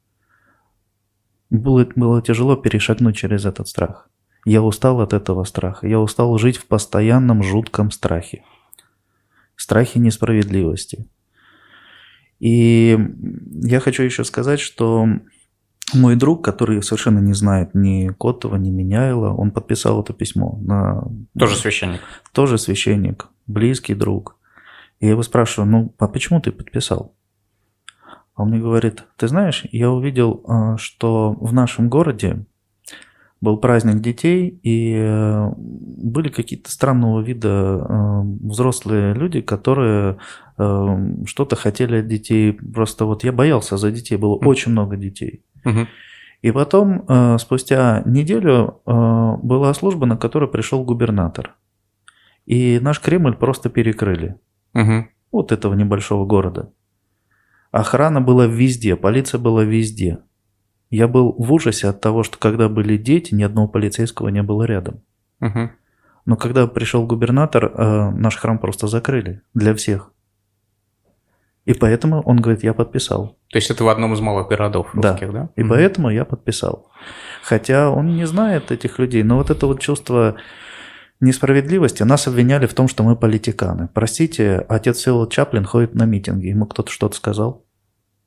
Было, 1.52 1.86
было 1.94 2.22
тяжело 2.22 2.56
перешагнуть 2.56 3.16
через 3.16 3.44
этот 3.44 3.68
страх. 3.68 4.08
Я 4.46 4.62
устал 4.62 5.02
от 5.02 5.12
этого 5.12 5.44
страха. 5.44 5.86
Я 5.86 6.00
устал 6.00 6.38
жить 6.38 6.56
в 6.56 6.66
постоянном 6.66 7.42
жутком 7.42 7.90
страхе. 7.90 8.42
Страхе 9.54 10.00
несправедливости. 10.00 11.10
И 12.40 12.98
я 13.62 13.80
хочу 13.80 14.02
еще 14.02 14.24
сказать, 14.24 14.60
что 14.60 15.06
мой 15.92 16.16
друг, 16.16 16.42
который 16.42 16.82
совершенно 16.82 17.18
не 17.18 17.34
знает 17.34 17.74
ни 17.74 18.08
Котова, 18.18 18.56
ни 18.56 18.70
Меняйла, 18.70 19.34
он 19.34 19.50
подписал 19.50 20.02
это 20.02 20.14
письмо. 20.14 20.58
На... 20.62 21.04
Тоже 21.38 21.56
священник? 21.56 22.00
Тоже 22.32 22.56
священник, 22.56 23.28
близкий 23.46 23.94
друг. 23.94 24.38
И 25.00 25.04
я 25.04 25.10
его 25.12 25.22
спрашиваю, 25.22 25.70
ну, 25.70 25.94
а 25.98 26.08
почему 26.08 26.40
ты 26.40 26.50
подписал? 26.50 27.14
Он 28.36 28.48
мне 28.48 28.58
говорит, 28.58 29.04
ты 29.16 29.28
знаешь, 29.28 29.64
я 29.72 29.90
увидел, 29.90 30.42
э, 30.46 30.76
что 30.78 31.32
в 31.32 31.52
нашем 31.52 31.88
городе 31.88 32.46
был 33.40 33.58
праздник 33.58 34.00
детей, 34.00 34.58
и 34.62 34.94
э, 34.96 35.52
были 35.56 36.28
какие-то 36.28 36.70
странного 36.70 37.20
вида 37.20 37.48
э, 37.48 38.22
взрослые 38.24 39.14
люди, 39.14 39.40
которые 39.40 40.18
что-то 41.24 41.56
хотели 41.56 41.96
от 42.00 42.06
детей. 42.06 42.52
Просто 42.52 43.04
вот 43.04 43.24
я 43.24 43.32
боялся 43.32 43.76
за 43.78 43.90
детей, 43.90 44.16
было 44.16 44.36
очень 44.36 44.70
много 44.70 44.96
детей. 44.96 45.42
И 46.42 46.52
потом, 46.52 47.06
спустя 47.38 48.02
неделю, 48.04 48.80
была 48.84 49.74
служба, 49.74 50.06
на 50.06 50.16
которую 50.16 50.50
пришел 50.50 50.84
губернатор. 50.84 51.56
И 52.46 52.78
наш 52.80 53.00
Кремль 53.00 53.34
просто 53.34 53.70
перекрыли. 53.70 54.36
Угу. 54.74 55.06
Вот 55.32 55.52
этого 55.52 55.74
небольшого 55.74 56.26
города. 56.26 56.70
Охрана 57.72 58.20
была 58.20 58.46
везде, 58.46 58.96
полиция 58.96 59.40
была 59.40 59.64
везде. 59.64 60.18
Я 60.90 61.08
был 61.08 61.32
в 61.32 61.50
ужасе 61.52 61.88
от 61.88 62.02
того, 62.02 62.22
что 62.22 62.38
когда 62.38 62.68
были 62.68 62.98
дети, 62.98 63.34
ни 63.34 63.42
одного 63.42 63.66
полицейского 63.66 64.28
не 64.28 64.42
было 64.42 64.64
рядом. 64.64 65.00
Угу. 65.40 65.70
Но 66.26 66.36
когда 66.36 66.66
пришел 66.66 67.06
губернатор, 67.06 67.64
э, 67.64 68.10
наш 68.10 68.36
храм 68.36 68.58
просто 68.58 68.86
закрыли 68.88 69.40
для 69.54 69.74
всех. 69.74 70.12
И 71.64 71.72
поэтому 71.72 72.20
он 72.20 72.42
говорит, 72.42 72.62
я 72.62 72.74
подписал. 72.74 73.38
То 73.48 73.56
есть 73.56 73.70
это 73.70 73.84
в 73.84 73.88
одном 73.88 74.12
из 74.12 74.20
малых 74.20 74.48
городов 74.48 74.94
русских, 74.94 75.32
да? 75.32 75.40
да? 75.44 75.48
И 75.56 75.62
угу. 75.62 75.70
поэтому 75.70 76.10
я 76.10 76.26
подписал. 76.26 76.90
Хотя 77.42 77.88
он 77.88 78.14
не 78.14 78.26
знает 78.26 78.70
этих 78.70 78.98
людей, 78.98 79.22
но 79.22 79.38
вот 79.38 79.50
это 79.50 79.66
вот 79.66 79.80
чувство 79.80 80.36
несправедливости 81.22 82.02
нас 82.02 82.26
обвиняли 82.26 82.66
в 82.66 82.74
том, 82.74 82.88
что 82.88 83.02
мы 83.02 83.16
политиканы. 83.16 83.88
Простите, 83.92 84.64
отец 84.68 85.00
Фил 85.00 85.26
Чаплин 85.28 85.64
ходит 85.64 85.94
на 85.94 86.04
митинги, 86.04 86.48
ему 86.48 86.66
кто-то 86.66 86.90
что-то 86.90 87.16
сказал? 87.16 87.64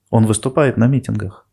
Он 0.09 0.25
выступает 0.25 0.77
на 0.77 0.87
митингах. 0.87 1.44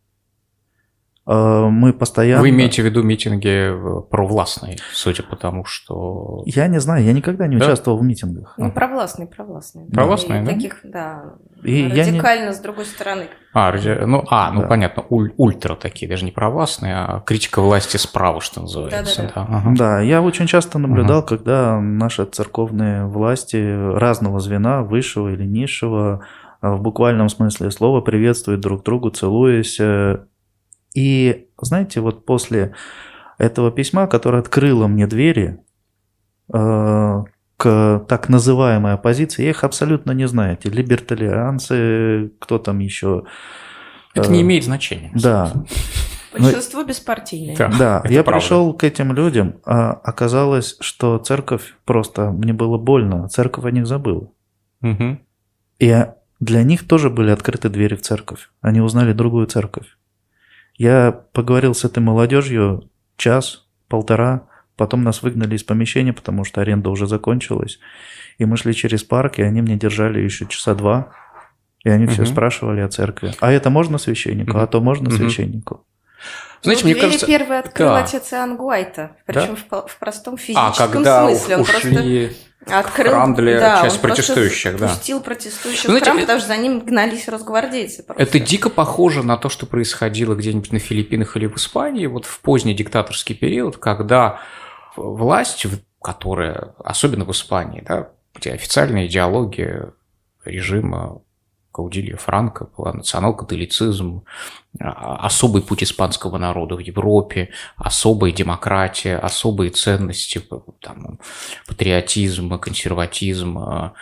А, 1.25 1.69
мы 1.69 1.93
постоянно... 1.93 2.43
Вы 2.43 2.51
имеете 2.51 2.83
в 2.83 2.85
виду 2.85 3.03
митинги 3.03 3.73
провластные, 4.11 4.79
судя 4.93 5.23
по 5.23 5.37
тому, 5.37 5.65
что... 5.65 6.43
Я 6.47 6.67
не 6.67 6.81
знаю, 6.81 7.05
я 7.05 7.13
никогда 7.13 7.47
не 7.47 7.57
да? 7.57 7.67
участвовал 7.67 7.99
в 7.99 8.03
митингах. 8.03 8.55
Ну, 8.57 8.73
провластные, 8.73 9.29
провластные. 9.29 9.87
Провластные, 9.87 10.43
да? 10.43 10.53
Таких, 10.53 10.81
да, 10.85 11.35
и 11.63 11.89
радикально 11.89 12.49
не... 12.49 12.53
с 12.53 12.59
другой 12.59 12.87
стороны. 12.87 13.29
А, 13.55 13.73
ну, 14.07 14.25
а, 14.29 14.51
ну 14.51 14.63
да. 14.63 14.67
понятно, 14.67 15.05
уль, 15.11 15.33
ультра 15.37 15.77
такие, 15.77 16.09
даже 16.09 16.25
не 16.25 16.33
провластные, 16.33 16.95
а 16.95 17.21
критика 17.21 17.61
власти 17.61 17.99
справа, 17.99 18.41
что 18.41 18.63
называется. 18.63 19.23
Да, 19.23 19.29
да, 19.29 19.35
да. 19.35 19.47
Да, 19.47 19.59
ага. 19.59 19.75
да 19.77 20.01
я 20.01 20.23
очень 20.23 20.47
часто 20.47 20.79
наблюдал, 20.79 21.19
ага. 21.19 21.29
когда 21.29 21.81
наши 21.81 22.25
церковные 22.25 23.07
власти 23.07 23.57
разного 23.97 24.41
звена, 24.41 24.83
высшего 24.83 25.29
или 25.29 25.45
низшего, 25.45 26.25
в 26.63 26.81
буквальном 26.81 27.29
смысле 27.29 27.71
слова 27.71 28.01
приветствуют 28.01 28.61
друг 28.61 28.85
другу, 28.85 29.11
целуясь, 29.11 29.79
и 30.95 31.49
знаете, 31.61 32.01
вот 32.01 32.25
после 32.25 32.75
этого 33.39 33.71
письма, 33.71 34.07
которое 34.07 34.39
открыло 34.39 34.87
мне 34.87 35.07
двери 35.07 35.59
э, 36.53 37.25
к 37.57 38.05
так 38.09 38.29
называемой 38.29 38.95
оппозиции, 38.95 39.45
я 39.45 39.51
их 39.51 39.65
абсолютно 39.65 40.13
не 40.13 40.29
знаю. 40.29 40.55
Эти 40.55 40.69
либертарианцы, 40.69 42.33
кто 42.39 42.59
там 42.59 42.79
еще. 42.81 43.25
Это 44.15 44.29
э, 44.29 44.33
не 44.33 44.43
имеет 44.43 44.65
значения. 44.65 45.11
Да. 45.15 45.53
Большинство 46.33 46.81
Но, 46.81 46.87
беспартийные. 46.87 47.57
Да, 47.57 47.69
да 47.69 48.03
я 48.09 48.23
правда. 48.23 48.41
пришел 48.41 48.73
к 48.73 48.85
этим 48.85 49.13
людям, 49.13 49.57
а 49.65 49.93
оказалось, 49.93 50.77
что 50.81 51.19
церковь 51.19 51.75
просто, 51.85 52.31
мне 52.31 52.53
было 52.53 52.79
больно, 52.79 53.29
церковь 53.29 53.67
о 53.67 53.71
них 53.71 53.87
забыла. 53.87 54.31
Угу. 54.81 55.19
И 55.79 56.07
для 56.41 56.63
них 56.63 56.87
тоже 56.87 57.11
были 57.11 57.31
открыты 57.31 57.69
двери 57.69 57.97
в 57.97 58.03
церковь. 58.03 58.51
Они 58.63 58.81
узнали 58.81 59.13
другую 59.13 59.47
церковь. 59.47 59.87
Я 60.77 61.13
поговорил 61.33 61.75
с 61.75 61.85
этой 61.85 62.01
молодежью 62.01 62.91
час, 63.17 63.67
полтора, 63.89 64.49
потом 64.77 65.03
нас 65.03 65.23
выгнали 65.23 65.57
из 65.57 65.65
помещения, 65.65 66.13
потому 66.13 66.45
что 66.45 66.61
аренда 66.61 66.91
уже 66.91 67.07
закончилась. 67.07 67.79
И 68.39 68.45
мы 68.45 68.57
шли 68.57 68.75
через 68.75 69.05
парк, 69.05 69.39
и 69.39 69.43
они 69.43 69.63
мне 69.63 69.77
держали 69.77 70.21
еще 70.21 70.47
часа 70.47 70.75
два. 70.75 71.13
И 71.85 71.89
они 71.89 72.05
угу. 72.05 72.13
все 72.13 72.27
спрашивали 72.27 72.81
о 72.81 72.89
церкви. 72.89 73.33
А 73.41 73.51
это 73.51 73.69
можно 73.71 73.99
священнику? 73.99 74.53
Угу. 74.53 74.59
А 74.61 74.67
то 74.67 74.81
можно 74.81 75.09
угу. 75.09 75.17
священнику? 75.17 75.85
Знаете, 76.63 76.85
ну, 76.85 76.91
мне 76.93 77.01
кажется... 77.01 77.27
первый 77.27 77.59
открыл 77.59 77.89
да. 77.89 77.99
отец 78.05 78.33
Иоанн 78.33 78.57
Гуайта, 78.57 79.17
причем 79.27 79.57
в, 79.57 79.87
в 79.89 79.99
простом 79.99 80.35
А, 80.35 80.37
физическом 80.37 80.93
когда 80.93 81.27
смысле. 81.29 81.57
Он 81.57 81.63
ушли 81.63 81.73
просто 81.73 82.79
открыл, 82.79 83.11
храм 83.11 83.35
для 83.35 83.59
да, 83.59 83.83
часть 83.83 84.01
протестующих, 84.01 84.79
да. 84.79 84.89
пустил 84.89 85.21
протестующих 85.21 85.85
Знаете, 85.87 86.05
в 86.05 86.09
храм, 86.09 86.17
это- 86.19 86.27
потому 86.27 86.39
что 86.39 86.49
за 86.49 86.57
ним 86.57 86.81
гнались 86.81 87.29
росгвардейцы. 87.29 88.05
Просто. 88.05 88.23
Это 88.23 88.39
дико 88.39 88.71
похоже 88.71 89.25
на 89.25 89.37
то, 89.37 89.49
что 89.49 89.67
происходило 89.67 90.35
где-нибудь 90.35 90.73
на 90.73 90.79
Филиппинах 90.79 91.37
или 91.37 91.47
в 91.47 91.57
Испании, 91.57 92.07
вот 92.07 92.27
в 92.27 92.41
поздний 92.41 92.75
диктаторский 92.75 93.35
период, 93.35 93.79
когда 93.79 94.39
власть, 94.95 95.67
которая, 96.01 96.75
особенно 96.85 97.25
в 97.25 97.33
Испании, 97.33 97.83
да, 97.87 98.11
где 98.35 98.53
официальная 98.53 99.07
идеология 99.07 99.93
режима 100.45 101.23
Каудилья 101.73 102.17
Франко 102.17 102.69
была 102.77 102.93
национал-католицизм, 102.93 104.23
а- 104.25 104.62
особый 104.79 105.63
путь 105.63 105.83
испанского 105.83 106.39
народа 106.39 106.77
в 106.77 106.81
Европе, 106.81 107.51
особая 107.77 108.33
демократия, 108.33 109.17
особые 109.17 109.71
ценности, 109.71 110.41
там, 110.81 111.19
патриотизм, 111.67 112.59
консерватизм, 112.59 113.59
а, 113.59 113.93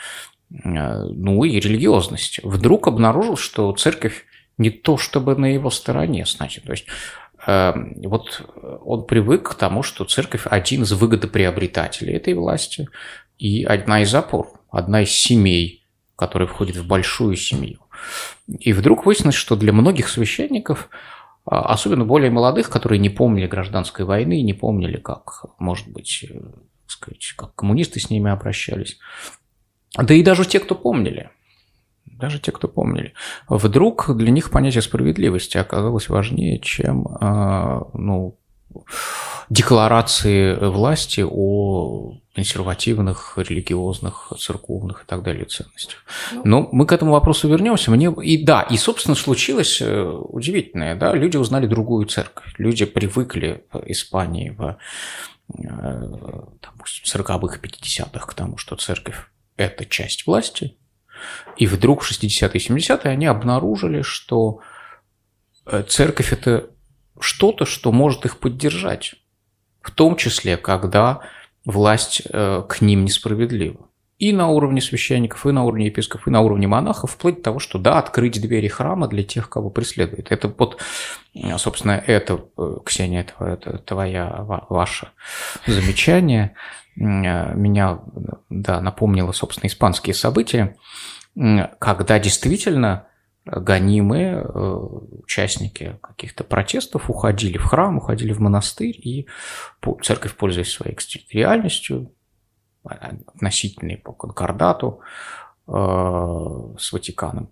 а, 0.64 1.04
ну 1.04 1.44
и 1.44 1.58
религиозность. 1.58 2.40
Вдруг 2.44 2.86
обнаружил, 2.86 3.36
что 3.36 3.72
церковь 3.72 4.24
не 4.58 4.70
то 4.70 4.96
чтобы 4.96 5.34
на 5.36 5.46
его 5.46 5.70
стороне, 5.70 6.24
значит, 6.26 6.64
то 6.64 6.72
есть 6.72 6.86
вот 7.46 8.46
он 8.84 9.06
привык 9.06 9.52
к 9.52 9.54
тому, 9.54 9.82
что 9.82 10.04
церковь 10.04 10.42
один 10.44 10.82
из 10.82 10.92
выгодоприобретателей 10.92 12.12
этой 12.12 12.34
власти 12.34 12.86
и 13.38 13.64
одна 13.64 14.02
из 14.02 14.14
опор, 14.14 14.60
одна 14.70 15.02
из 15.02 15.10
семей, 15.10 15.86
которая 16.16 16.46
входит 16.46 16.76
в 16.76 16.86
большую 16.86 17.36
семью. 17.36 17.78
И 18.48 18.72
вдруг 18.72 19.06
выяснилось, 19.06 19.34
что 19.34 19.56
для 19.56 19.72
многих 19.72 20.08
священников, 20.08 20.88
а, 21.44 21.72
особенно 21.72 22.04
более 22.04 22.30
молодых, 22.30 22.70
которые 22.70 22.98
не 22.98 23.10
помнили 23.10 23.46
гражданской 23.46 24.04
войны, 24.04 24.42
не 24.42 24.54
помнили, 24.54 24.96
как, 24.96 25.44
может 25.58 25.88
быть, 25.88 26.24
э, 26.28 26.40
сказать, 26.86 27.34
как 27.36 27.54
коммунисты 27.54 28.00
с 28.00 28.10
ними 28.10 28.30
обращались, 28.30 28.98
да 29.96 30.14
и 30.14 30.22
даже 30.22 30.44
те, 30.44 30.60
кто 30.60 30.74
помнили, 30.74 31.30
даже 32.04 32.38
те, 32.38 32.52
кто 32.52 32.68
помнили, 32.68 33.14
вдруг 33.48 34.16
для 34.16 34.30
них 34.30 34.50
понятие 34.50 34.82
справедливости 34.82 35.56
оказалось 35.56 36.08
важнее, 36.08 36.60
чем 36.60 37.08
а, 37.20 37.88
ну, 37.94 38.38
декларации 39.50 40.54
власти 40.54 41.26
о 41.28 42.14
консервативных, 42.34 43.34
религиозных, 43.36 44.32
церковных 44.38 45.02
и 45.02 45.06
так 45.06 45.24
далее 45.24 45.44
ценностях. 45.44 45.98
Ну. 46.32 46.42
Но 46.44 46.68
мы 46.70 46.86
к 46.86 46.92
этому 46.92 47.10
вопросу 47.10 47.48
вернемся. 47.48 47.90
Мне 47.90 48.14
и 48.22 48.42
да, 48.44 48.62
и 48.62 48.76
собственно 48.76 49.16
случилось 49.16 49.82
э, 49.82 50.02
удивительное, 50.02 50.94
да, 50.94 51.12
люди 51.14 51.36
узнали 51.36 51.66
другую 51.66 52.06
церковь, 52.06 52.54
люди 52.58 52.84
привыкли 52.84 53.64
в 53.72 53.82
Испании 53.86 54.50
в 54.50 54.78
э, 55.58 56.46
допустим, 56.62 57.20
40-х, 57.20 57.58
50-х 57.60 58.26
к 58.26 58.34
тому, 58.34 58.56
что 58.56 58.76
церковь– 58.76 59.28
это 59.56 59.84
часть 59.84 60.26
власти, 60.26 60.76
и 61.56 61.66
вдруг 61.66 62.02
в 62.02 62.10
60-е 62.10 62.50
и 62.54 62.68
70-е 62.68 63.10
они 63.10 63.26
обнаружили, 63.26 64.02
что 64.02 64.60
э, 65.66 65.82
церковь– 65.82 66.32
это 66.32 66.70
что-то, 67.18 67.66
что 67.66 67.90
может 67.92 68.24
их 68.24 68.38
поддержать, 68.38 69.16
в 69.82 69.90
том 69.90 70.16
числе, 70.16 70.56
когда 70.56 71.20
власть 71.64 72.22
э, 72.30 72.62
к 72.68 72.80
ним 72.80 73.04
несправедлива. 73.04 73.86
И 74.18 74.32
на 74.32 74.48
уровне 74.48 74.82
священников, 74.82 75.46
и 75.46 75.50
на 75.50 75.64
уровне 75.64 75.86
епископов, 75.86 76.28
и 76.28 76.30
на 76.30 76.42
уровне 76.42 76.66
монахов, 76.66 77.12
вплоть 77.12 77.36
до 77.36 77.42
того, 77.42 77.58
что 77.58 77.78
да, 77.78 77.98
открыть 77.98 78.40
двери 78.40 78.68
храма 78.68 79.08
для 79.08 79.22
тех, 79.22 79.48
кого 79.48 79.70
преследует. 79.70 80.30
Это 80.30 80.48
вот, 80.48 80.78
э, 81.34 81.56
собственно, 81.58 81.92
это, 82.06 82.44
э, 82.58 82.76
Ксения, 82.84 83.20
это, 83.22 83.44
это 83.44 83.78
твоя, 83.78 84.28
ва- 84.40 84.66
ваше 84.68 85.08
замечание 85.66 86.54
меня, 86.96 88.00
да, 88.50 88.80
напомнило, 88.80 89.32
собственно, 89.32 89.68
испанские 89.68 90.12
события, 90.12 90.76
когда 91.78 92.18
действительно 92.18 93.06
гонимые 93.44 94.42
э, 94.42 94.76
участники 95.22 95.98
каких-то 96.02 96.44
протестов 96.44 97.08
уходили 97.10 97.58
в 97.58 97.64
храм, 97.64 97.96
уходили 97.96 98.32
в 98.32 98.40
монастырь, 98.40 98.98
и 99.02 99.26
церковь, 100.02 100.34
пользуясь 100.36 100.72
своей 100.72 100.94
экстерриториальностью, 100.94 102.12
а, 102.84 103.12
относительной 103.26 103.96
по 103.98 104.12
конкордату 104.12 105.00
э, 105.66 105.72
с 105.72 106.92
Ватиканом, 106.92 107.50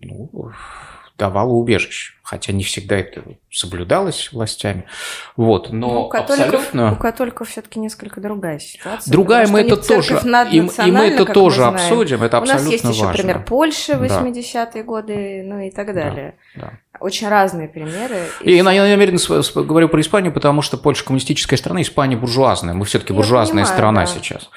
ну, 0.00 0.52
давала 1.18 1.50
убежище. 1.50 2.14
Хотя 2.22 2.52
не 2.52 2.64
всегда 2.64 2.96
это 2.96 3.22
соблюдалось 3.52 4.30
властями. 4.32 4.84
Вот, 5.36 5.70
но 5.70 5.88
Ну, 5.88 6.00
у 6.02 6.08
католиков, 6.08 6.54
абсолютно... 6.54 6.92
у 6.92 6.96
католиков 6.96 7.48
все-таки 7.48 7.78
несколько 7.78 8.20
другая 8.20 8.58
ситуация. 8.58 9.12
Другая, 9.12 9.46
мы 9.46 9.60
это 9.60 9.74
у 9.74 9.76
тоже, 9.76 10.20
и, 10.50 10.56
и 10.56 10.90
мы 10.90 11.04
это 11.04 11.24
тоже 11.24 11.62
мы 11.62 11.68
обсудим, 11.68 12.24
это 12.24 12.38
У 12.38 12.40
нас 12.40 12.50
абсолютно 12.50 12.72
есть 12.72 12.84
еще 12.84 13.04
важно. 13.04 13.22
пример 13.22 13.44
Польши, 13.44 13.94
Да. 13.94 14.22
80-е 14.22 14.82
годы, 14.82 15.42
ну 15.46 15.60
и 15.60 15.70
так 15.70 15.94
далее. 15.94 16.34
Да. 16.56 16.72
Очень 16.98 17.28
разные 17.28 17.68
примеры. 17.68 18.26
И 18.40 18.54
я, 18.54 18.70
я 18.72 18.82
намеренно 18.82 19.18
говорю 19.62 19.88
про 19.88 20.00
Испанию, 20.00 20.32
потому 20.32 20.62
что 20.62 20.76
Польша 20.78 21.04
коммунистическая 21.04 21.56
страна, 21.56 21.82
Испания 21.82 22.16
буржуазная. 22.16 22.74
Мы 22.74 22.84
все-таки 22.86 23.12
буржуазная 23.12 23.64
понимаю, 23.64 23.74
страна 23.74 24.00
да. 24.00 24.06
сейчас. 24.06 24.50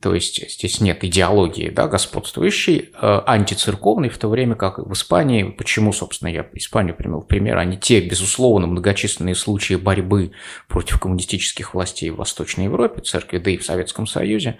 То 0.00 0.14
есть 0.14 0.50
здесь 0.50 0.80
нет 0.80 1.04
идеологии 1.04 1.68
да, 1.68 1.86
господствующей, 1.86 2.90
э, 2.94 3.20
антицерковной, 3.26 4.08
в 4.08 4.16
то 4.16 4.28
время 4.28 4.54
как 4.54 4.78
в 4.78 4.92
Испании, 4.92 5.44
почему, 5.44 5.92
собственно, 5.92 6.30
я 6.30 6.46
Испанию 6.54 6.94
привел 6.94 7.20
в 7.20 7.26
пример, 7.26 7.58
они 7.58 7.76
те, 7.76 8.00
безусловно, 8.00 8.66
многочисленные 8.66 9.34
случаи 9.34 9.74
борьбы 9.74 10.32
против 10.68 10.98
коммунистических 10.98 11.74
властей 11.74 12.10
в 12.10 12.16
Восточной 12.16 12.64
Европе, 12.64 13.02
церкви, 13.02 13.38
да 13.38 13.50
и 13.50 13.58
в 13.58 13.64
Советском 13.64 14.06
Союзе, 14.06 14.56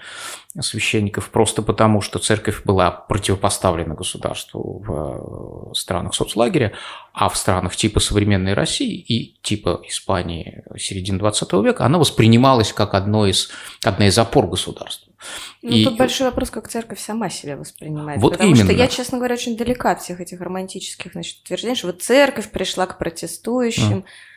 священников, 0.61 1.31
просто 1.31 1.63
потому, 1.63 2.03
что 2.03 2.19
церковь 2.19 2.63
была 2.65 2.91
противопоставлена 2.91 3.95
государству 3.95 4.83
в 4.85 5.71
э, 5.71 5.75
странах 5.75 6.15
соцлагеря, 6.15 6.73
а 7.15 7.29
в 7.31 7.37
странах 7.37 7.75
типа 7.75 8.01
современной 8.01 8.53
России 8.53 8.99
и 8.99 9.39
типа 9.41 9.81
Испании 9.89 10.63
середины 10.77 11.19
20 11.19 11.53
века 11.65 11.87
она 11.87 11.99
воспринималась 11.99 12.73
как 12.73 12.95
одно 12.95 13.27
из, 13.27 13.51
одна 13.83 14.09
из 14.09 14.19
опор 14.19 14.47
государства. 14.47 15.13
Ну, 15.63 15.71
И- 15.71 15.85
тут 15.85 15.97
большой 15.97 16.27
вопрос, 16.27 16.51
как 16.51 16.69
церковь 16.69 17.01
сама 17.01 17.31
себя 17.31 17.57
воспринимает. 17.57 18.21
Вот 18.21 18.33
потому 18.33 18.55
что 18.55 18.65
именно. 18.65 18.77
я, 18.77 18.89
честно 18.89 19.19
говоря, 19.19 19.35
очень 19.35 19.57
далека 19.57 19.93
от 19.93 20.03
всех 20.03 20.21
этих 20.21 20.41
романтических 20.41 21.13
значит, 21.13 21.39
утверждений, 21.45 21.77
что 21.77 21.87
вот 21.87 22.03
церковь 22.03 22.51
пришла 22.51 22.87
к 22.87 22.99
протестующим, 22.99 24.05
а, 24.07 24.32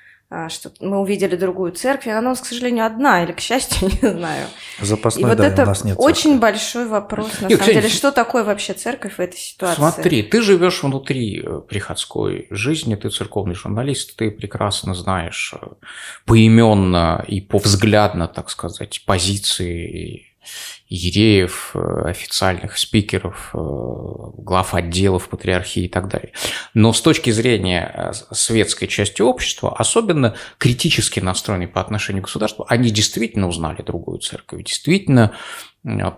что 0.49 0.71
мы 0.79 0.99
увидели 0.99 1.35
другую 1.35 1.71
церковь, 1.71 2.07
и 2.07 2.09
она 2.09 2.19
у 2.19 2.23
нас, 2.31 2.41
к 2.41 2.45
сожалению, 2.45 2.85
одна, 2.85 3.23
или, 3.23 3.31
к 3.31 3.39
счастью, 3.39 3.89
не 4.01 4.09
знаю. 4.09 4.47
И 4.81 4.85
Запасной, 4.85 5.29
вот 5.29 5.37
да, 5.37 5.47
это 5.47 5.63
у 5.63 5.65
нас 5.67 5.83
нет 5.83 5.95
очень 5.99 6.21
церкви. 6.23 6.39
большой 6.39 6.87
вопрос, 6.87 7.41
на 7.41 7.47
Нет, 7.47 7.59
самом 7.61 7.73
деле, 7.73 7.89
что 7.89 8.11
такое 8.11 8.43
вообще 8.43 8.73
церковь 8.73 9.15
в 9.15 9.19
этой 9.19 9.37
ситуации? 9.37 9.77
Смотри, 9.77 10.23
ты 10.23 10.41
живешь 10.41 10.81
внутри 10.83 11.41
э, 11.45 11.61
приходской 11.67 12.47
жизни, 12.49 12.95
ты 12.95 13.09
церковный 13.09 13.55
журналист, 13.55 14.15
ты 14.15 14.31
прекрасно 14.31 14.95
знаешь 14.95 15.53
э, 15.61 15.65
поименно 16.25 17.23
и 17.27 17.41
повзглядно, 17.41 18.27
так 18.27 18.49
сказать, 18.49 19.03
позиции 19.05 20.34
иереев, 20.87 21.71
э, 21.73 22.09
официальных 22.09 22.77
спикеров, 22.77 23.51
э, 23.53 23.57
глав 23.57 24.73
отделов 24.75 25.29
патриархии 25.29 25.85
и 25.85 25.87
так 25.87 26.07
далее. 26.07 26.31
Но 26.73 26.93
с 26.93 27.01
точки 27.01 27.31
зрения 27.31 27.91
э, 27.93 28.11
светской 28.31 28.87
части 28.87 29.21
общества, 29.21 29.75
особенно 29.75 30.35
критически 30.57 31.19
настроенной 31.19 31.67
по 31.67 31.81
отношению 31.81 32.23
к 32.23 32.25
государству, 32.25 32.65
они 32.69 32.91
действительно 32.91 33.47
узнали 33.47 33.81
другую 33.81 34.19
церковь, 34.19 34.63
действительно 34.63 35.31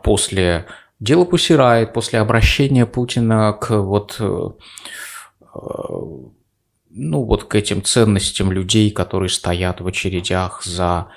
после 0.03 0.65
дела 0.99 1.25
Пусирает, 1.25 1.93
после 1.93 2.19
обращения 2.19 2.85
Путина 2.85 3.53
к 3.53 3.77
вот 3.77 4.19
ну 6.89 7.23
вот 7.23 7.43
к 7.43 7.55
этим 7.55 7.83
ценностям 7.83 8.51
людей, 8.51 8.91
которые 8.91 9.29
стоят 9.29 9.81
в 9.81 9.87
очередях 9.87 10.63
за 10.63 11.07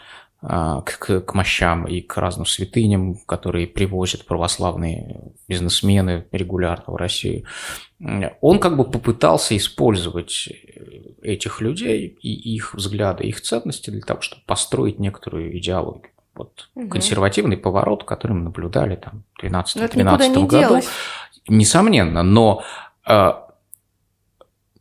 к, 0.42 0.98
к- 0.98 1.20
к 1.20 1.34
мощам 1.34 1.86
и 1.86 2.00
к 2.00 2.16
разным 2.16 2.46
святыням, 2.46 3.16
которые 3.26 3.66
привозят 3.66 4.24
православные 4.24 5.32
бизнесмены 5.48 6.26
регулярно 6.32 6.84
в 6.86 6.96
Россию. 6.96 7.44
Он 8.40 8.58
как 8.58 8.76
бы 8.78 8.90
попытался 8.90 9.54
использовать 9.56 10.48
этих 11.22 11.60
людей 11.60 12.06
и 12.22 12.32
их 12.54 12.74
взгляды, 12.74 13.24
их 13.24 13.42
ценности 13.42 13.90
для 13.90 14.00
того, 14.00 14.22
чтобы 14.22 14.42
построить 14.46 14.98
некоторую 14.98 15.58
идеологию. 15.58 16.12
Вот 16.34 16.70
Мгм. 16.74 16.88
консервативный 16.88 17.58
поворот, 17.58 18.04
который 18.04 18.32
мы 18.32 18.44
наблюдали 18.44 18.96
там 18.96 19.24
в 19.38 19.42
Но 19.42 19.50
Ну, 19.50 19.58
это 19.84 19.94
12-13 19.98 19.98
никуда 19.98 20.28
не 20.28 20.34
году. 20.46 20.48
делось. 20.58 20.88
Несомненно, 21.48 22.22
но 22.22 22.62
э, 23.06 23.32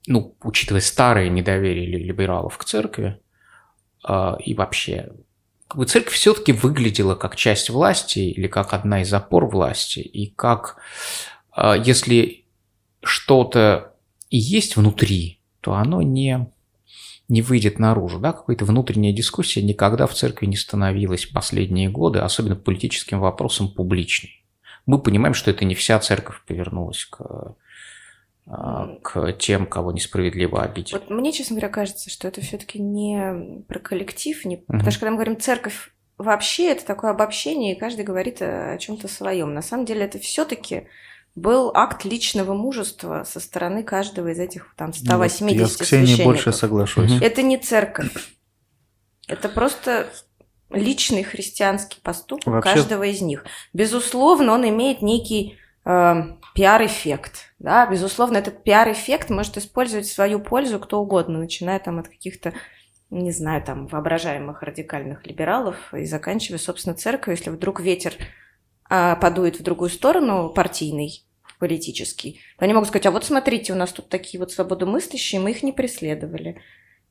ну, 0.08 0.36
учитывая 0.44 0.82
старое 0.82 1.28
недоверие 1.30 1.86
ли- 1.86 2.04
либералов 2.04 2.58
к 2.58 2.64
церкви 2.64 3.20
э, 4.08 4.34
и 4.46 4.54
вообще, 4.54 5.10
как 5.70 5.78
бы 5.78 5.86
церковь 5.86 6.16
все-таки 6.16 6.52
выглядела 6.52 7.14
как 7.14 7.36
часть 7.36 7.70
власти 7.70 8.20
или 8.20 8.48
как 8.48 8.74
одна 8.74 9.04
из 9.04 9.14
опор 9.14 9.46
власти, 9.46 10.00
и 10.00 10.28
как 10.28 10.78
э, 11.56 11.76
если 11.86 12.44
что-то 13.04 13.94
и 14.32 14.38
есть 14.38 14.76
внутри, 14.76 15.40
то 15.62 15.76
оно 15.76 16.02
не 16.02 16.50
не 17.28 17.44
выйдет 17.44 17.78
наружу, 17.78 18.20
да, 18.20 18.34
какая-то 18.34 18.66
внутренняя 18.66 19.14
дискуссия 19.14 19.62
никогда 19.62 20.08
в 20.08 20.16
церкви 20.16 20.48
не 20.48 20.56
становилась 20.56 21.28
последние 21.28 21.88
годы, 21.88 22.18
особенно 22.18 22.56
политическим 22.56 23.20
вопросом, 23.20 23.70
публичной. 23.70 24.44
Мы 24.88 24.98
понимаем, 24.98 25.36
что 25.36 25.52
это 25.52 25.64
не 25.66 25.76
вся 25.76 26.00
церковь 26.00 26.42
повернулась 26.48 27.06
к 27.06 27.22
а, 27.22 27.54
к 29.04 29.34
тем, 29.34 29.68
кого 29.68 29.92
несправедливо 29.92 30.64
обидели. 30.64 30.94
Вот 30.94 31.10
мне, 31.10 31.32
честно 31.32 31.56
говоря, 31.56 31.70
кажется, 31.70 32.10
что 32.10 32.28
это 32.28 32.42
все-таки 32.42 32.80
не 32.80 33.64
про 33.68 33.80
коллектив, 33.80 34.44
не... 34.46 34.56
угу. 34.56 34.66
потому 34.68 34.92
что 34.92 35.00
когда 35.02 35.12
мы 35.12 35.18
говорим 35.18 35.40
церковь 35.40 35.92
вообще, 36.18 36.72
это 36.72 36.86
такое 36.86 37.12
обобщение, 37.12 37.76
и 37.76 37.80
каждый 37.80 38.04
говорит 38.06 38.42
о 38.42 38.78
чем-то 38.80 39.08
своем. 39.08 39.54
На 39.54 39.62
самом 39.62 39.86
деле 39.86 40.06
это 40.06 40.18
все-таки 40.18 40.88
был 41.36 41.72
акт 41.76 42.06
личного 42.06 42.54
мужества 42.54 43.24
со 43.24 43.40
стороны 43.40 43.84
каждого 43.84 44.30
из 44.30 44.40
этих 44.40 44.74
там 44.76 44.94
180 44.94 45.42
ну, 45.42 45.48
вот 45.48 45.56
Я 45.56 45.68
с 45.68 45.78
Ксенией 45.78 46.24
больше 46.24 46.52
соглашусь. 46.52 47.22
Это 47.22 47.44
не 47.44 47.58
церковь. 47.58 48.36
Это 49.28 49.48
просто 49.48 50.10
личный 50.72 51.24
христианский 51.24 52.00
поступок 52.02 52.48
Вообще... 52.48 52.74
каждого 52.74 53.04
из 53.04 53.22
них. 53.22 53.46
Безусловно, 53.74 54.54
он 54.54 54.68
имеет 54.68 55.02
некий 55.02 55.58
э, 55.86 56.24
пиар-эффект. 56.56 57.54
Да? 57.60 57.86
Безусловно, 57.86 58.38
этот 58.38 58.64
пиар-эффект 58.64 59.30
может 59.30 59.58
использовать 59.58 60.06
в 60.06 60.14
свою 60.14 60.40
пользу 60.40 60.80
кто 60.80 61.00
угодно, 61.02 61.40
начиная 61.40 61.80
там 61.80 62.00
от 62.00 62.08
каких-то 62.08 62.54
не 63.10 63.32
знаю, 63.32 63.64
там, 63.64 63.88
воображаемых 63.88 64.62
радикальных 64.62 65.26
либералов 65.26 65.94
и 65.94 66.06
заканчивая, 66.06 66.60
собственно, 66.60 66.96
церковью, 66.96 67.38
если 67.38 67.50
вдруг 67.50 67.80
ветер 67.80 68.14
а, 68.88 69.16
подует 69.16 69.60
в 69.60 69.64
другую 69.64 69.90
сторону, 69.90 70.50
партийный, 70.50 71.26
политический, 71.58 72.40
они 72.58 72.74
могут 72.74 72.90
сказать, 72.90 73.08
а 73.08 73.12
вот 73.12 73.26
смотрите, 73.26 73.74
у 73.74 73.76
нас 73.76 73.92
тут 73.92 74.10
такие 74.10 74.40
вот 74.40 74.52
свободомыслящие, 74.52 75.42
мы 75.42 75.52
их 75.52 75.64
не 75.64 75.72
преследовали. 75.72 76.62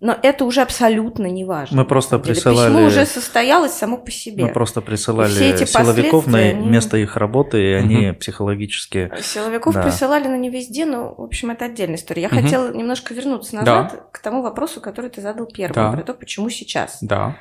Но 0.00 0.16
это 0.22 0.44
уже 0.44 0.60
абсолютно 0.60 1.26
не 1.26 1.44
важно. 1.44 1.78
Мы 1.78 1.84
просто 1.84 2.20
присылали... 2.20 2.68
Письмо 2.68 2.86
уже 2.86 3.04
состоялось 3.04 3.72
само 3.72 3.96
по 3.96 4.12
себе. 4.12 4.44
Мы 4.44 4.52
просто 4.52 4.80
присылали 4.80 5.56
силовиков 5.66 6.28
на 6.28 6.38
они... 6.38 6.68
место 6.68 6.98
их 6.98 7.16
работы, 7.16 7.60
и 7.60 7.72
они 7.72 8.10
угу. 8.10 8.18
психологически... 8.18 9.10
Силовиков 9.20 9.74
да. 9.74 9.82
присылали, 9.82 10.28
но 10.28 10.36
не 10.36 10.50
везде, 10.50 10.86
но, 10.86 11.14
в 11.16 11.22
общем, 11.22 11.50
это 11.50 11.64
отдельная 11.64 11.96
история. 11.96 12.22
Я 12.22 12.28
угу. 12.28 12.36
хотела 12.36 12.72
немножко 12.72 13.12
вернуться 13.12 13.56
назад 13.56 13.92
да. 13.92 14.00
к 14.12 14.20
тому 14.20 14.42
вопросу, 14.42 14.80
который 14.80 15.10
ты 15.10 15.20
задал 15.20 15.46
первым, 15.46 15.74
да. 15.74 15.92
про 15.92 16.02
то, 16.02 16.14
почему 16.14 16.48
сейчас. 16.48 16.98
Да. 17.00 17.36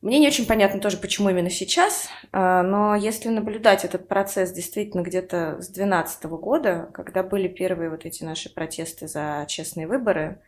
Мне 0.00 0.20
не 0.20 0.28
очень 0.28 0.46
понятно 0.46 0.80
тоже, 0.80 0.96
почему 0.96 1.28
именно 1.28 1.50
сейчас, 1.50 2.08
а, 2.30 2.62
но 2.62 2.94
если 2.94 3.30
наблюдать 3.30 3.84
этот 3.84 4.06
процесс 4.06 4.52
действительно 4.52 5.02
где-то 5.02 5.56
с 5.60 5.66
2012 5.70 6.24
года, 6.26 6.88
когда 6.94 7.24
были 7.24 7.48
первые 7.48 7.90
вот 7.90 8.06
эти 8.06 8.22
наши 8.22 8.54
протесты 8.54 9.08
за 9.08 9.44
честные 9.48 9.88
выборы, 9.88 10.40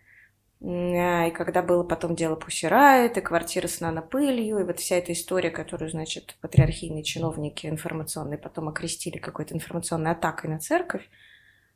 и 0.61 1.31
когда 1.31 1.63
было 1.63 1.83
потом 1.85 2.15
дело 2.15 2.37
Пусирает, 2.37 3.17
и 3.17 3.23
квартира 3.23 3.67
с 3.67 3.81
нанопылью, 3.81 4.59
и 4.59 4.65
вот 4.65 4.79
вся 4.79 4.97
эта 4.97 5.13
история, 5.13 5.51
которую, 5.51 5.91
значит, 5.91 6.37
патриархийные 6.43 7.03
чиновники 7.03 7.67
информационные 7.67 8.37
потом 8.37 8.69
окрестили 8.69 9.17
какой-то 9.17 9.55
информационной 9.55 10.11
атакой 10.11 10.51
на 10.51 10.59
церковь, 10.59 11.09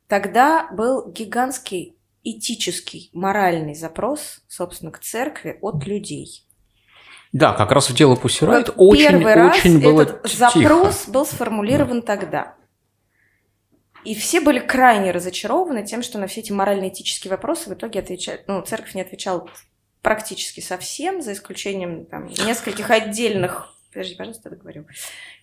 тогда 0.06 0.68
был 0.70 1.10
гигантский 1.10 1.96
этический, 2.24 3.10
моральный 3.14 3.74
запрос, 3.74 4.42
собственно, 4.48 4.90
к 4.90 4.98
церкви 4.98 5.58
от 5.62 5.86
людей. 5.86 6.44
Да, 7.32 7.52
как 7.52 7.72
раз 7.72 7.88
в 7.88 7.96
дело 7.96 8.16
Пусирает 8.16 8.68
вот 8.68 8.76
очень, 8.76 9.08
первый 9.08 9.34
раз 9.34 9.56
очень 9.56 9.80
было 9.82 10.02
этот 10.02 10.22
тихо. 10.24 10.50
запрос 10.50 11.08
был 11.08 11.26
сформулирован 11.26 12.00
да. 12.00 12.06
тогда. 12.06 12.54
И 14.04 14.14
все 14.14 14.40
были 14.40 14.58
крайне 14.58 15.10
разочарованы 15.10 15.84
тем, 15.84 16.02
что 16.02 16.18
на 16.18 16.26
все 16.26 16.40
эти 16.40 16.52
морально-этические 16.52 17.30
вопросы 17.30 17.70
в 17.70 17.74
итоге 17.74 18.00
отвечает, 18.00 18.44
ну, 18.46 18.60
церковь 18.62 18.94
не 18.94 19.02
отвечала 19.02 19.48
практически 20.02 20.60
совсем, 20.60 21.22
за 21.22 21.32
исключением 21.32 22.04
там, 22.04 22.26
нескольких 22.26 22.90
отдельных 22.90 23.74
подожди, 23.94 24.16
пожалуйста, 24.16 24.50
договорю, 24.50 24.86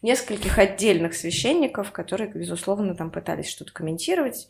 нескольких 0.02 0.60
отдельных 0.60 1.15
священников, 1.15 1.91
которые, 1.91 2.30
безусловно, 2.30 2.95
там 2.95 3.10
пытались 3.10 3.50
что-то 3.50 3.71
комментировать, 3.71 4.50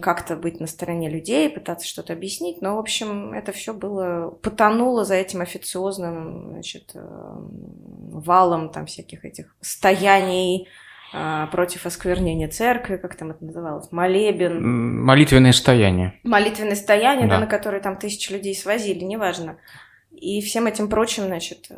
как-то 0.00 0.36
быть 0.36 0.60
на 0.60 0.66
стороне 0.68 1.08
людей, 1.10 1.50
пытаться 1.50 1.88
что-то 1.88 2.12
объяснить, 2.12 2.62
но, 2.62 2.76
в 2.76 2.78
общем, 2.78 3.32
это 3.32 3.50
все 3.50 3.74
было, 3.74 4.30
потонуло 4.42 5.04
за 5.04 5.14
этим 5.14 5.40
официозным, 5.40 6.50
значит, 6.52 6.92
э, 6.94 7.00
валом 7.00 8.70
там 8.70 8.86
всяких 8.86 9.24
этих 9.24 9.56
стояний, 9.60 10.68
против 11.50 11.86
осквернения 11.86 12.48
церкви, 12.48 12.96
как 12.96 13.14
там 13.14 13.30
это 13.30 13.44
называлось, 13.44 13.90
молебен. 13.92 15.04
Молитвенное 15.04 15.52
стояние. 15.52 16.18
Молитвенное 16.24 16.76
стояние, 16.76 17.28
да. 17.28 17.34
да, 17.34 17.40
на 17.40 17.46
которое 17.46 17.80
там 17.80 17.96
тысячи 17.96 18.32
людей 18.32 18.54
свозили, 18.54 19.04
неважно. 19.04 19.58
И 20.10 20.40
всем 20.40 20.66
этим 20.66 20.88
прочим, 20.88 21.24
значит, 21.24 21.66
э, 21.70 21.76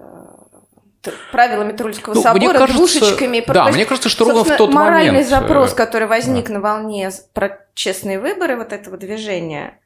правилами 1.33 1.73
Трульского 1.73 2.14
ну, 2.14 2.23
собора, 2.23 2.59
кажется, 2.59 2.77
двушечками. 2.77 3.45
Да, 3.47 3.69
мне 3.71 3.85
кажется, 3.85 4.09
что 4.09 4.25
ровно 4.25 4.45
в 4.45 4.57
тот 4.57 4.73
моральный 4.73 5.11
момент... 5.11 5.31
Моральный 5.31 5.49
запрос, 5.49 5.75
который 5.75 6.07
возник 6.09 6.49
да. 6.49 6.55
на 6.55 6.61
волне 6.61 7.11
про 7.35 7.67
честные 7.75 8.19
выборы 8.19 8.57
вот 8.57 8.73
этого 8.73 8.97
движения, 8.97 9.79